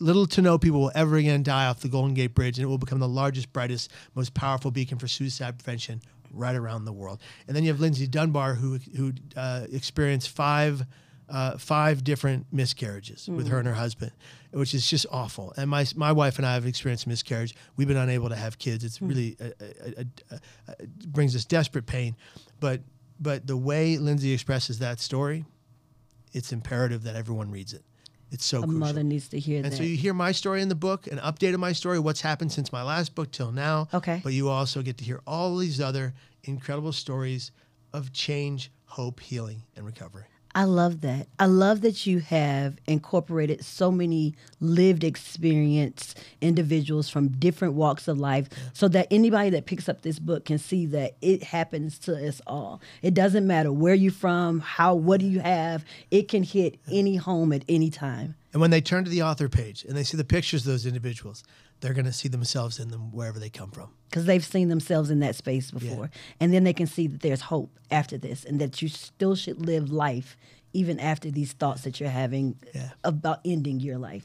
Little 0.00 0.26
to 0.26 0.42
no 0.42 0.58
people 0.58 0.80
will 0.80 0.90
ever 0.96 1.16
again 1.16 1.44
die 1.44 1.66
off 1.66 1.78
the 1.78 1.88
Golden 1.88 2.14
Gate 2.14 2.34
Bridge, 2.34 2.58
and 2.58 2.64
it 2.64 2.66
will 2.66 2.78
become 2.78 2.98
the 2.98 3.06
largest, 3.06 3.52
brightest, 3.52 3.92
most 4.16 4.34
powerful 4.34 4.72
beacon 4.72 4.98
for 4.98 5.06
suicide 5.06 5.56
prevention 5.56 6.02
right 6.32 6.56
around 6.56 6.84
the 6.86 6.92
world. 6.92 7.20
And 7.46 7.54
then 7.54 7.62
you 7.62 7.70
have 7.70 7.78
Lindsay 7.78 8.08
Dunbar, 8.08 8.54
who 8.54 8.78
who 8.96 9.12
uh, 9.36 9.66
experienced 9.70 10.30
five 10.30 10.84
uh, 11.32 11.56
five 11.56 12.04
different 12.04 12.46
miscarriages 12.52 13.26
with 13.26 13.48
her 13.48 13.58
and 13.58 13.66
her 13.66 13.74
husband, 13.74 14.12
which 14.52 14.74
is 14.74 14.86
just 14.88 15.06
awful. 15.10 15.52
And 15.56 15.68
my 15.70 15.86
my 15.96 16.12
wife 16.12 16.36
and 16.38 16.46
I 16.46 16.54
have 16.54 16.66
experienced 16.66 17.06
miscarriage. 17.06 17.54
We've 17.76 17.88
been 17.88 17.96
unable 17.96 18.28
to 18.28 18.36
have 18.36 18.58
kids. 18.58 18.84
It's 18.84 19.00
really 19.00 19.36
uh, 19.40 19.44
uh, 19.44 20.04
uh, 20.30 20.34
uh, 20.68 20.72
it 20.78 21.10
brings 21.10 21.34
us 21.34 21.44
desperate 21.46 21.86
pain, 21.86 22.14
but 22.60 22.82
but 23.18 23.46
the 23.46 23.56
way 23.56 23.96
Lindsay 23.98 24.32
expresses 24.32 24.78
that 24.80 25.00
story, 25.00 25.44
it's 26.32 26.52
imperative 26.52 27.02
that 27.04 27.16
everyone 27.16 27.50
reads 27.50 27.72
it. 27.72 27.82
It's 28.30 28.44
so 28.44 28.58
A 28.58 28.62
crucial. 28.62 28.78
mother 28.78 29.02
needs 29.02 29.28
to 29.28 29.38
hear 29.38 29.56
And 29.62 29.66
that. 29.72 29.76
so 29.76 29.82
you 29.82 29.96
hear 29.96 30.14
my 30.14 30.32
story 30.32 30.62
in 30.62 30.68
the 30.68 30.74
book, 30.74 31.06
an 31.06 31.18
update 31.18 31.52
of 31.54 31.60
my 31.60 31.72
story, 31.72 31.98
what's 31.98 32.22
happened 32.22 32.50
since 32.50 32.72
my 32.72 32.82
last 32.82 33.14
book 33.14 33.30
till 33.30 33.52
now. 33.52 33.88
Okay. 33.92 34.20
But 34.24 34.32
you 34.32 34.48
also 34.48 34.80
get 34.82 34.96
to 34.98 35.04
hear 35.04 35.20
all 35.26 35.56
these 35.56 35.80
other 35.80 36.14
incredible 36.44 36.92
stories 36.92 37.52
of 37.92 38.12
change, 38.12 38.70
hope, 38.86 39.20
healing, 39.20 39.62
and 39.76 39.84
recovery. 39.86 40.24
I 40.54 40.64
love 40.64 41.00
that. 41.00 41.28
I 41.38 41.46
love 41.46 41.80
that 41.80 42.06
you 42.06 42.18
have 42.20 42.76
incorporated 42.86 43.64
so 43.64 43.90
many 43.90 44.34
lived 44.60 45.02
experience 45.02 46.14
individuals 46.40 47.08
from 47.08 47.28
different 47.28 47.74
walks 47.74 48.06
of 48.06 48.18
life 48.18 48.48
so 48.74 48.86
that 48.88 49.08
anybody 49.10 49.50
that 49.50 49.64
picks 49.64 49.88
up 49.88 50.02
this 50.02 50.18
book 50.18 50.44
can 50.44 50.58
see 50.58 50.84
that 50.86 51.16
it 51.22 51.42
happens 51.42 51.98
to 52.00 52.28
us 52.28 52.42
all. 52.46 52.82
It 53.00 53.14
doesn't 53.14 53.46
matter 53.46 53.72
where 53.72 53.94
you're 53.94 54.12
from, 54.12 54.60
how 54.60 54.94
what 54.94 55.20
do 55.20 55.26
you 55.26 55.40
have, 55.40 55.84
it 56.10 56.28
can 56.28 56.42
hit 56.42 56.78
any 56.90 57.16
home 57.16 57.52
at 57.52 57.64
any 57.68 57.88
time. 57.88 58.34
And 58.52 58.60
when 58.60 58.70
they 58.70 58.82
turn 58.82 59.04
to 59.04 59.10
the 59.10 59.22
author 59.22 59.48
page 59.48 59.84
and 59.84 59.96
they 59.96 60.04
see 60.04 60.18
the 60.18 60.24
pictures 60.24 60.66
of 60.66 60.72
those 60.72 60.84
individuals, 60.84 61.42
they're 61.82 61.92
going 61.92 62.06
to 62.06 62.12
see 62.12 62.28
themselves 62.28 62.78
in 62.78 62.88
them 62.88 63.12
wherever 63.12 63.38
they 63.38 63.50
come 63.50 63.70
from. 63.70 63.90
because 64.08 64.24
they've 64.24 64.44
seen 64.44 64.68
themselves 64.68 65.10
in 65.10 65.18
that 65.20 65.34
space 65.34 65.70
before. 65.70 66.10
And 66.40 66.54
then 66.54 66.64
they 66.64 66.72
can 66.72 66.86
see 66.86 67.06
that 67.08 67.20
there's 67.20 67.42
hope 67.42 67.70
after 67.90 68.16
this 68.16 68.44
and 68.44 68.58
that 68.60 68.80
you 68.80 68.88
still 68.88 69.34
should 69.34 69.66
live 69.66 69.90
life 69.92 70.36
even 70.72 70.98
after 71.00 71.30
these 71.30 71.52
thoughts 71.52 71.82
that 71.82 72.00
you're 72.00 72.08
having 72.08 72.56
Yeah. 72.74 72.92
about 73.04 73.40
ending 73.44 73.80
your 73.80 73.98
life. 73.98 74.24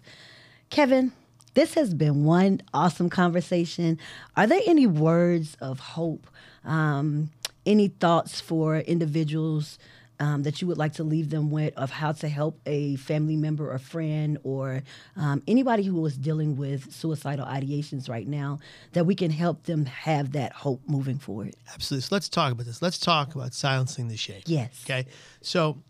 Kevin, 0.69 1.11
this 1.55 1.73
has 1.73 1.93
been 1.93 2.23
one 2.25 2.61
awesome 2.73 3.09
conversation. 3.09 3.97
Are 4.37 4.47
there 4.47 4.61
any 4.65 4.85
words 4.87 5.57
of 5.59 5.79
hope? 5.79 6.27
Um, 6.63 7.31
any 7.65 7.87
thoughts 7.89 8.39
for 8.39 8.77
individuals 8.77 9.77
um, 10.19 10.43
that 10.43 10.61
you 10.61 10.67
would 10.67 10.77
like 10.77 10.93
to 10.93 11.03
leave 11.03 11.29
them 11.29 11.51
with 11.51 11.73
of 11.77 11.91
how 11.91 12.11
to 12.11 12.27
help 12.27 12.59
a 12.65 12.95
family 12.97 13.35
member 13.35 13.71
or 13.71 13.77
friend 13.77 14.37
or 14.43 14.83
um, 15.15 15.43
anybody 15.47 15.83
who 15.83 16.03
is 16.05 16.17
dealing 16.17 16.55
with 16.55 16.91
suicidal 16.91 17.45
ideations 17.45 18.09
right 18.09 18.27
now 18.27 18.59
that 18.93 19.05
we 19.05 19.15
can 19.15 19.31
help 19.31 19.63
them 19.63 19.85
have 19.85 20.31
that 20.31 20.53
hope 20.53 20.81
moving 20.87 21.17
forward? 21.17 21.55
Absolutely. 21.73 22.01
So 22.01 22.15
let's 22.15 22.29
talk 22.29 22.51
about 22.51 22.65
this. 22.65 22.81
Let's 22.81 22.97
talk 22.97 23.35
about 23.35 23.53
silencing 23.53 24.07
the 24.07 24.17
shame. 24.17 24.41
Yes. 24.45 24.83
Okay. 24.85 25.05
So 25.41 25.81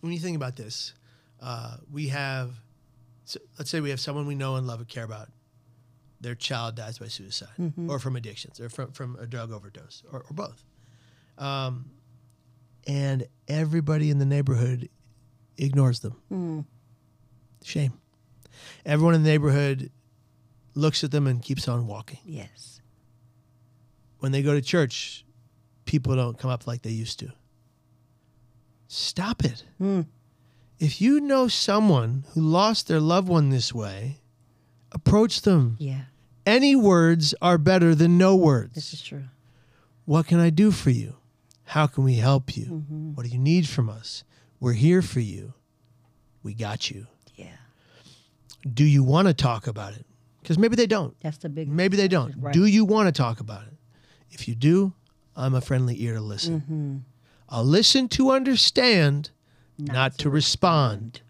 when 0.00 0.12
you 0.12 0.18
think 0.18 0.36
about 0.36 0.56
this, 0.56 0.92
uh, 1.40 1.76
we 1.90 2.08
have, 2.08 2.50
so 3.24 3.40
let's 3.58 3.70
say 3.70 3.80
we 3.80 3.90
have 3.90 4.00
someone 4.00 4.26
we 4.26 4.34
know 4.34 4.56
and 4.56 4.66
love 4.66 4.80
and 4.80 4.88
care 4.88 5.04
about. 5.04 5.28
Their 6.20 6.34
child 6.34 6.76
dies 6.76 6.98
by 6.98 7.08
suicide 7.08 7.48
or 7.88 7.98
from 7.98 8.16
addictions 8.16 8.58
or 8.58 8.70
from, 8.70 8.90
from 8.92 9.16
a 9.20 9.26
drug 9.26 9.52
overdose 9.52 10.02
or, 10.10 10.20
or 10.20 10.32
both. 10.32 10.64
Um, 11.36 11.90
and 12.86 13.26
everybody 13.48 14.10
in 14.10 14.18
the 14.18 14.24
neighborhood 14.26 14.88
ignores 15.56 16.00
them. 16.00 16.12
Hmm. 16.28 16.60
Shame. 17.64 17.92
Everyone 18.84 19.14
in 19.14 19.22
the 19.22 19.28
neighborhood 19.28 19.90
looks 20.74 21.02
at 21.04 21.10
them 21.10 21.26
and 21.26 21.42
keeps 21.42 21.68
on 21.68 21.86
walking 21.86 22.18
Yes. 22.24 22.80
when 24.18 24.32
they 24.32 24.42
go 24.42 24.54
to 24.54 24.62
church, 24.62 25.24
people 25.84 26.14
don't 26.16 26.38
come 26.38 26.50
up 26.50 26.66
like 26.66 26.82
they 26.82 26.90
used 26.90 27.18
to. 27.20 27.32
Stop 28.88 29.44
it. 29.44 29.64
Hmm. 29.78 30.02
If 30.78 31.00
you 31.00 31.20
know 31.20 31.48
someone 31.48 32.24
who 32.34 32.40
lost 32.42 32.86
their 32.88 33.00
loved 33.00 33.28
one 33.28 33.50
this 33.50 33.72
way, 33.74 34.20
approach 34.92 35.42
them. 35.42 35.76
Yeah. 35.78 36.02
Any 36.44 36.76
words 36.76 37.34
are 37.42 37.58
better 37.58 37.94
than 37.94 38.18
no 38.18 38.36
words. 38.36 38.74
This 38.74 38.92
is 38.92 39.02
true. 39.02 39.24
What 40.04 40.26
can 40.26 40.38
I 40.38 40.50
do 40.50 40.70
for 40.70 40.90
you? 40.90 41.16
How 41.66 41.86
can 41.86 42.04
we 42.04 42.14
help 42.14 42.56
you? 42.56 42.66
Mm-hmm. 42.66 43.14
What 43.14 43.24
do 43.24 43.28
you 43.28 43.38
need 43.38 43.68
from 43.68 43.90
us? 43.90 44.24
We're 44.60 44.72
here 44.72 45.02
for 45.02 45.20
you. 45.20 45.52
We 46.42 46.54
got 46.54 46.90
you. 46.90 47.08
Yeah. 47.34 47.56
Do 48.72 48.84
you 48.84 49.02
want 49.02 49.28
to 49.28 49.34
talk 49.34 49.66
about 49.66 49.94
it? 49.94 50.06
Because 50.40 50.58
maybe 50.58 50.76
they 50.76 50.86
don't. 50.86 51.18
That's 51.20 51.38
the 51.38 51.48
big 51.48 51.68
Maybe 51.68 51.96
they 51.96 52.06
don't. 52.06 52.34
Right. 52.38 52.54
Do 52.54 52.66
you 52.66 52.84
want 52.84 53.12
to 53.12 53.12
talk 53.12 53.40
about 53.40 53.62
it? 53.62 53.74
If 54.30 54.46
you 54.46 54.54
do, 54.54 54.92
I'm 55.34 55.54
a 55.54 55.60
friendly 55.60 56.00
ear 56.02 56.14
to 56.14 56.20
listen. 56.20 56.60
Mm-hmm. 56.60 56.96
I'll 57.48 57.64
listen 57.64 58.08
to 58.10 58.30
understand, 58.30 59.30
not, 59.76 60.18
to, 60.18 60.30
respond. 60.30 61.20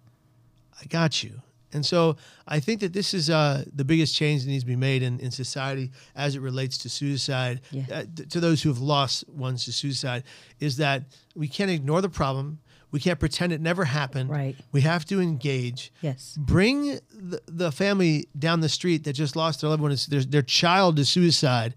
I 0.80 0.84
got 0.84 1.22
you. 1.22 1.41
And 1.76 1.86
so 1.86 2.16
I 2.48 2.58
think 2.58 2.80
that 2.80 2.92
this 2.92 3.14
is 3.14 3.30
uh, 3.30 3.64
the 3.72 3.84
biggest 3.84 4.16
change 4.16 4.42
that 4.42 4.48
needs 4.50 4.64
to 4.64 4.66
be 4.66 4.76
made 4.76 5.02
in, 5.02 5.20
in 5.20 5.30
society 5.30 5.92
as 6.16 6.34
it 6.34 6.40
relates 6.40 6.76
to 6.78 6.88
suicide, 6.88 7.60
Yeah. 7.70 7.84
uh, 7.92 8.04
th- 8.16 8.28
to 8.30 8.40
those 8.40 8.62
who 8.62 8.70
have 8.70 8.78
lost 8.80 9.28
ones 9.28 9.64
to 9.66 9.72
suicide, 9.72 10.24
is 10.58 10.78
that 10.78 11.04
we 11.34 11.46
can't 11.48 11.70
ignore 11.70 12.00
the 12.00 12.08
problem. 12.08 12.58
We 12.92 13.00
can't 13.00 13.20
pretend 13.20 13.52
it 13.52 13.60
never 13.60 13.84
happened. 13.84 14.30
Right. 14.30 14.56
We 14.72 14.80
have 14.82 15.04
to 15.06 15.20
engage 15.20 15.92
Yes. 16.00 16.34
bring 16.40 16.98
the, 17.12 17.40
the 17.46 17.70
family 17.70 18.26
down 18.38 18.60
the 18.60 18.68
street 18.70 19.04
that 19.04 19.12
just 19.12 19.36
lost 19.36 19.60
their 19.60 19.70
loved 19.70 19.82
one, 19.82 19.94
their, 20.08 20.22
their 20.24 20.42
child 20.42 20.96
to 20.96 21.04
suicide, 21.04 21.74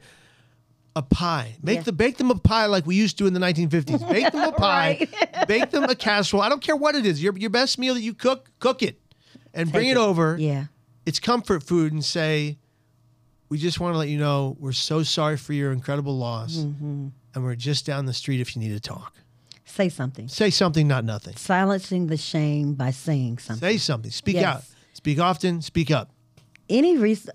a 0.95 1.01
pie. 1.01 1.55
Make 1.61 1.77
Yeah. 1.77 1.81
the 1.83 1.91
bake 1.93 2.17
them 2.17 2.31
a 2.31 2.35
pie 2.35 2.65
like 2.67 2.85
we 2.85 2.95
used 2.95 3.17
to 3.19 3.27
in 3.27 3.33
the 3.33 3.39
1950s. 3.39 4.09
Bake 4.09 4.31
them 4.31 4.43
a 4.47 4.51
pie. 4.67 5.07
bake 5.47 5.71
them 5.71 5.83
a 5.83 5.95
casserole. 5.95 6.41
I 6.43 6.49
don't 6.49 6.61
care 6.61 6.75
what 6.75 6.95
it 6.95 7.05
is. 7.05 7.21
Your 7.21 7.37
your 7.37 7.49
best 7.49 7.77
meal 7.79 7.93
that 7.95 8.01
you 8.01 8.13
cook, 8.13 8.49
cook 8.59 8.81
it, 8.83 8.99
and 9.53 9.71
bring 9.71 9.85
Take 9.85 9.91
it, 9.93 9.97
over. 9.97 10.37
Yeah. 10.39 10.65
It's 11.05 11.19
comfort 11.19 11.63
food, 11.63 11.91
and 11.93 12.03
say, 12.05 12.57
we 13.49 13.57
just 13.57 13.79
want 13.79 13.93
to 13.93 13.97
let 13.97 14.09
you 14.09 14.17
know 14.19 14.55
we're 14.59 14.71
so 14.73 15.01
sorry 15.03 15.37
for 15.37 15.53
your 15.53 15.71
incredible 15.71 16.17
loss, 16.17 16.57
Mm-hmm. 16.57 17.07
and 17.33 17.43
we're 17.43 17.55
just 17.55 17.85
down 17.85 18.05
the 18.05 18.13
street 18.13 18.41
if 18.41 18.55
you 18.55 18.61
need 18.61 18.73
to 18.73 18.79
talk. 18.79 19.15
Say 19.65 19.89
something. 19.89 20.27
Say 20.27 20.49
something, 20.49 20.87
not 20.87 21.03
nothing. 21.05 21.35
Silencing 21.35 22.07
the 22.07 22.17
shame 22.17 22.73
by 22.73 22.91
saying 22.91 23.37
something. 23.37 23.61
Say 23.69 23.77
something. 23.77 24.11
Speak 24.11 24.35
Yes. 24.35 24.45
out. 24.45 24.63
Speak 24.93 25.19
often. 25.19 25.61
Speak 25.61 25.89
up. 25.91 26.11
Any 26.67 26.97
res- 26.97 27.29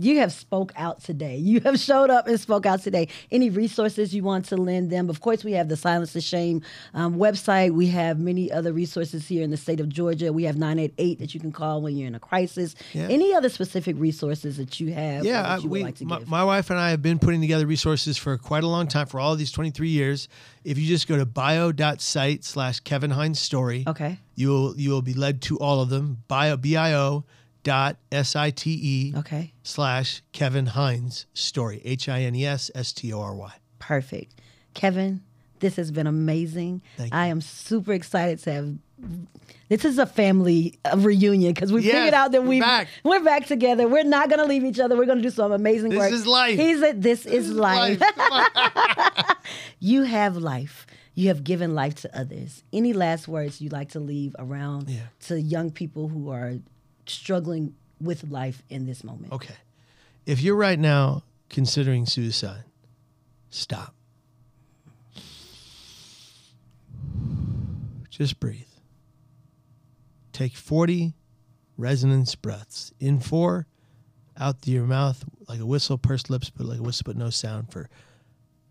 you 0.00 0.18
have 0.18 0.32
spoke 0.32 0.72
out 0.76 1.02
today. 1.02 1.36
You 1.36 1.60
have 1.60 1.78
showed 1.78 2.10
up 2.10 2.26
and 2.26 2.40
spoke 2.40 2.64
out 2.64 2.82
today. 2.82 3.08
Any 3.30 3.50
resources 3.50 4.14
you 4.14 4.22
want 4.22 4.46
to 4.46 4.56
lend 4.56 4.90
them? 4.90 5.10
Of 5.10 5.20
course, 5.20 5.44
we 5.44 5.52
have 5.52 5.68
the 5.68 5.76
Silence 5.76 6.12
the 6.12 6.20
Shame 6.20 6.62
um, 6.94 7.16
website. 7.16 7.72
We 7.72 7.88
have 7.88 8.18
many 8.18 8.50
other 8.50 8.72
resources 8.72 9.28
here 9.28 9.42
in 9.42 9.50
the 9.50 9.56
state 9.56 9.80
of 9.80 9.88
Georgia. 9.88 10.32
We 10.32 10.44
have 10.44 10.56
988 10.56 11.18
that 11.18 11.34
you 11.34 11.40
can 11.40 11.52
call 11.52 11.82
when 11.82 11.96
you're 11.96 12.08
in 12.08 12.14
a 12.14 12.20
crisis. 12.20 12.74
Yeah. 12.92 13.08
Any 13.08 13.34
other 13.34 13.48
specific 13.48 13.96
resources 13.98 14.56
that 14.56 14.80
you 14.80 14.92
have? 14.92 15.24
Yeah, 15.24 15.42
that 15.42 15.50
I, 15.50 15.56
you 15.56 15.62
would 15.62 15.70
we, 15.70 15.82
like 15.82 15.96
to 15.96 16.04
my, 16.06 16.18
give? 16.20 16.28
my 16.28 16.44
wife 16.44 16.70
and 16.70 16.78
I 16.78 16.90
have 16.90 17.02
been 17.02 17.18
putting 17.18 17.40
together 17.40 17.66
resources 17.66 18.16
for 18.16 18.38
quite 18.38 18.64
a 18.64 18.68
long 18.68 18.86
time 18.86 19.06
for 19.06 19.20
all 19.20 19.32
of 19.32 19.38
these 19.38 19.52
23 19.52 19.88
years. 19.88 20.28
If 20.64 20.78
you 20.78 20.86
just 20.86 21.08
go 21.08 21.16
to 21.16 21.26
bio.site 21.26 22.44
slash 22.44 22.80
Kevin 22.80 23.10
Hines 23.10 23.40
story, 23.40 23.84
okay. 23.86 24.18
you 24.34 24.48
will 24.48 24.76
you 24.78 24.90
will 24.90 25.02
be 25.02 25.14
led 25.14 25.42
to 25.42 25.58
all 25.58 25.80
of 25.80 25.88
them. 25.90 26.22
Bio 26.28 26.56
bio 26.56 27.24
dot 27.62 27.96
s 28.10 28.34
i 28.36 28.50
t 28.50 28.70
e 28.82 29.14
Okay. 29.16 29.52
slash 29.62 30.22
Kevin 30.32 30.66
Hines 30.66 31.26
story 31.34 31.80
H 31.84 32.08
i 32.08 32.20
n 32.22 32.34
e 32.34 32.46
s 32.46 32.70
s 32.74 32.92
t 32.92 33.12
o 33.12 33.20
r 33.20 33.34
y. 33.34 33.52
Perfect. 33.78 34.40
Kevin, 34.74 35.22
this 35.60 35.76
has 35.76 35.90
been 35.90 36.06
amazing. 36.06 36.80
Thank 36.96 37.12
I 37.14 37.26
am 37.26 37.40
super 37.40 37.92
excited 37.92 38.38
to 38.44 38.52
have. 38.52 38.74
This 39.68 39.84
is 39.84 39.98
a 39.98 40.04
family 40.06 40.78
reunion 40.96 41.54
because 41.54 41.72
we 41.72 41.82
Yes, 41.82 41.92
figured 41.94 42.12
out 42.14 42.32
that 42.32 42.42
we're 42.42 42.48
we 42.48 42.60
back. 42.60 42.88
we're 43.04 43.22
back 43.24 43.46
together. 43.46 43.86
We're 43.88 44.04
not 44.04 44.28
going 44.28 44.40
to 44.40 44.46
leave 44.46 44.64
each 44.64 44.78
other. 44.80 44.96
We're 44.96 45.06
going 45.06 45.18
to 45.18 45.22
do 45.22 45.30
some 45.30 45.52
amazing 45.52 45.90
This 45.90 45.98
work. 45.98 46.12
is 46.12 46.26
life. 46.26 46.58
He's 46.58 46.82
a, 46.82 46.92
this, 46.92 47.24
is 47.24 47.50
life. 47.52 47.98
Come 48.00 48.32
on. 48.32 48.46
you 49.80 50.02
have 50.02 50.36
life. 50.36 50.86
You 51.14 51.28
have 51.28 51.44
given 51.44 51.74
life 51.74 51.94
to 52.02 52.18
others. 52.18 52.62
Any 52.72 52.92
last 52.92 53.26
words 53.28 53.60
you'd 53.60 53.72
like 53.72 53.90
to 53.90 54.00
leave 54.00 54.34
around 54.38 54.88
Yeah. 54.90 55.00
to 55.28 55.40
young 55.40 55.70
people 55.70 56.08
who 56.08 56.30
are 56.30 56.54
struggling 57.10 57.74
with 58.00 58.28
life 58.28 58.62
in 58.68 58.86
this 58.86 59.04
moment? 59.04 59.32
Okay. 59.32 59.54
If 60.26 60.40
you're 60.40 60.56
right 60.56 60.78
now 60.78 61.24
considering 61.48 62.06
suicide, 62.06 62.64
stop. 63.50 63.94
Just 68.08 68.38
breathe. 68.38 68.66
Take 70.32 70.54
40 70.54 71.14
resonance 71.76 72.34
breaths. 72.34 72.92
In 73.00 73.18
four, 73.18 73.66
out 74.38 74.60
through 74.60 74.74
your 74.74 74.86
mouth 74.86 75.24
like 75.48 75.60
a 75.60 75.66
whistle, 75.66 75.98
pursed 75.98 76.30
lips, 76.30 76.50
but 76.50 76.66
like 76.66 76.78
a 76.78 76.82
whistle, 76.82 77.04
but 77.06 77.16
no 77.16 77.30
sound 77.30 77.72
for, 77.72 77.88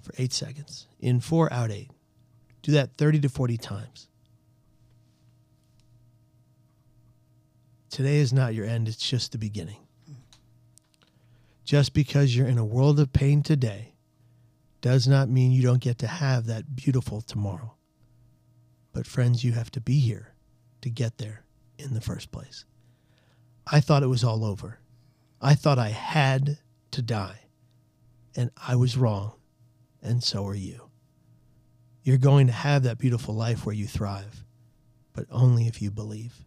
for 0.01 0.13
eight 0.17 0.33
seconds. 0.33 0.87
In 0.99 1.19
four, 1.19 1.51
out 1.51 1.71
eight. 1.71 1.89
Do 2.61 2.71
that 2.73 2.97
30 2.97 3.21
to 3.21 3.29
40 3.29 3.57
times. 3.57 4.07
Today 7.89 8.17
is 8.17 8.31
not 8.31 8.53
your 8.53 8.65
end, 8.65 8.87
it's 8.87 8.97
just 9.09 9.31
the 9.31 9.37
beginning. 9.37 9.77
Just 11.63 11.93
because 11.93 12.35
you're 12.35 12.47
in 12.47 12.57
a 12.57 12.65
world 12.65 12.99
of 12.99 13.13
pain 13.13 13.43
today 13.43 13.93
does 14.81 15.07
not 15.07 15.29
mean 15.29 15.51
you 15.51 15.61
don't 15.61 15.81
get 15.81 15.97
to 15.99 16.07
have 16.07 16.45
that 16.45 16.75
beautiful 16.75 17.21
tomorrow. 17.21 17.75
But, 18.93 19.05
friends, 19.05 19.43
you 19.43 19.51
have 19.53 19.71
to 19.71 19.81
be 19.81 19.99
here 19.99 20.33
to 20.81 20.89
get 20.89 21.17
there 21.17 21.43
in 21.77 21.93
the 21.93 22.01
first 22.01 22.31
place. 22.31 22.65
I 23.71 23.79
thought 23.79 24.03
it 24.03 24.07
was 24.07 24.23
all 24.23 24.45
over. 24.45 24.79
I 25.41 25.53
thought 25.53 25.77
I 25.77 25.89
had 25.89 26.57
to 26.91 27.01
die. 27.01 27.41
And 28.35 28.51
I 28.55 28.75
was 28.75 28.97
wrong. 28.97 29.33
And 30.01 30.23
so 30.23 30.45
are 30.47 30.55
you. 30.55 30.89
You're 32.03 32.17
going 32.17 32.47
to 32.47 32.53
have 32.53 32.83
that 32.83 32.97
beautiful 32.97 33.35
life 33.35 33.65
where 33.65 33.75
you 33.75 33.85
thrive, 33.85 34.43
but 35.13 35.25
only 35.29 35.67
if 35.67 35.81
you 35.81 35.91
believe. 35.91 36.45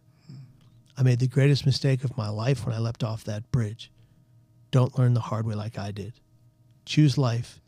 I 0.97 1.03
made 1.03 1.19
the 1.19 1.27
greatest 1.27 1.65
mistake 1.65 2.03
of 2.03 2.17
my 2.17 2.29
life 2.29 2.65
when 2.65 2.75
I 2.75 2.79
leapt 2.79 3.03
off 3.03 3.23
that 3.23 3.51
bridge. 3.51 3.91
Don't 4.71 4.97
learn 4.97 5.13
the 5.13 5.19
hard 5.19 5.45
way 5.45 5.55
like 5.55 5.77
I 5.77 5.91
did. 5.91 6.13
Choose 6.85 7.17
life. 7.17 7.59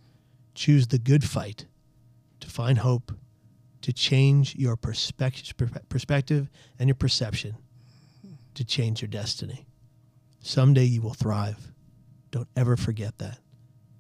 Choose 0.54 0.88
the 0.88 1.00
good 1.00 1.24
fight 1.24 1.66
to 2.40 2.48
find 2.48 2.78
hope, 2.78 3.12
to 3.82 3.92
change 3.92 4.56
your 4.56 4.76
perspective, 4.76 5.56
perspective 5.90 6.50
and 6.80 6.88
your 6.88 6.96
perception, 6.96 7.56
to 8.54 8.64
change 8.64 9.02
your 9.02 9.10
destiny. 9.10 9.66
Someday 10.42 10.86
you 10.86 11.02
will 11.02 11.14
thrive. 11.14 11.72
Don't 12.32 12.48
ever 12.56 12.78
forget 12.78 13.18
that. 13.18 13.40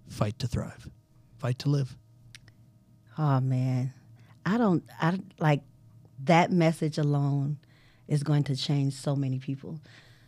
Fight 0.08 0.38
to 0.40 0.48
thrive. 0.48 0.90
Fight 1.38 1.60
to 1.60 1.70
live. 1.70 1.98
Oh 3.18 3.40
man, 3.40 3.94
I 4.46 4.58
don't. 4.58 4.84
I 5.02 5.20
like 5.40 5.62
that 6.24 6.52
message 6.52 6.98
alone 6.98 7.58
is 8.08 8.24
going 8.24 8.44
to 8.46 8.56
change 8.56 8.94
so 8.94 9.16
many 9.16 9.40
people. 9.40 9.80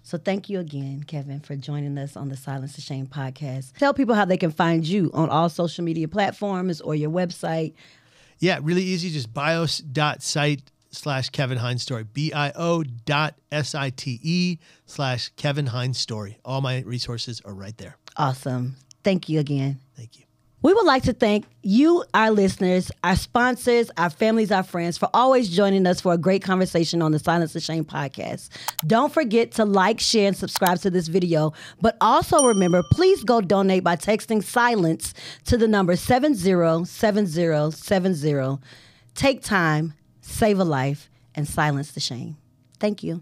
So 0.03 0.17
thank 0.17 0.49
you 0.49 0.59
again, 0.59 1.03
Kevin, 1.03 1.41
for 1.41 1.55
joining 1.57 1.97
us 1.97 2.15
on 2.15 2.29
the 2.29 2.37
Silence 2.37 2.75
to 2.75 2.81
Shame 2.81 3.07
podcast. 3.07 3.73
Tell 3.77 3.93
people 3.93 4.15
how 4.15 4.23
they 4.23 4.37
can 4.37 4.51
find 4.51 4.87
you 4.87 5.11
on 5.13 5.29
all 5.29 5.49
social 5.49 5.83
media 5.83 6.07
platforms 6.07 6.79
or 6.79 6.95
your 6.95 7.09
website. 7.09 7.73
Yeah, 8.39 8.59
really 8.61 8.83
easy. 8.83 9.09
Just 9.09 9.33
bios.site 9.33 10.61
slash 10.91 11.29
Kevin 11.29 11.57
Hines 11.57 11.81
Story. 11.81 12.05
B-I-O 12.05 12.83
dot 12.83 13.35
S-I-T-E 13.51 14.59
slash 14.85 15.29
Kevin 15.35 15.65
Hines 15.65 15.97
Story. 15.97 16.37
All 16.45 16.61
my 16.61 16.81
resources 16.81 17.41
are 17.43 17.53
right 17.53 17.77
there. 17.77 17.97
Awesome. 18.15 18.77
Thank 19.03 19.27
you 19.27 19.39
again. 19.39 19.79
Thank 19.97 20.19
you. 20.19 20.26
We 20.67 20.73
would 20.73 20.85
like 20.85 21.03
to 21.03 21.13
thank 21.13 21.45
you, 21.63 22.03
our 22.13 22.29
listeners, 22.29 22.91
our 23.01 23.15
sponsors, 23.15 23.89
our 23.95 24.09
families, 24.09 24.51
our 24.51 24.63
friends, 24.63 24.97
for 24.97 25.09
always 25.13 25.49
joining 25.49 25.87
us 25.87 26.01
for 26.01 26.11
a 26.11 26.17
great 26.17 26.43
conversation 26.43 27.01
on 27.01 27.13
the 27.13 27.19
Silence 27.19 27.55
of 27.55 27.63
Shame 27.63 27.85
podcast. 27.85 28.49
Don't 28.85 29.13
forget 29.13 29.53
to 29.53 29.63
like, 29.63 30.01
share, 30.01 30.27
and 30.27 30.35
subscribe 30.35 30.79
to 30.79 30.89
this 30.89 31.07
video. 31.07 31.53
But 31.79 31.95
also 32.01 32.43
remember, 32.43 32.83
please 32.91 33.23
go 33.23 33.39
donate 33.39 33.85
by 33.85 33.95
texting 33.95 34.43
silence 34.43 35.13
to 35.45 35.55
the 35.55 35.69
number 35.69 35.95
707070. 35.95 38.59
Take 39.15 39.41
time, 39.41 39.93
save 40.19 40.59
a 40.59 40.65
life, 40.65 41.09
and 41.33 41.47
silence 41.47 41.91
the 41.91 42.01
shame. 42.01 42.35
Thank 42.77 43.03
you. 43.03 43.21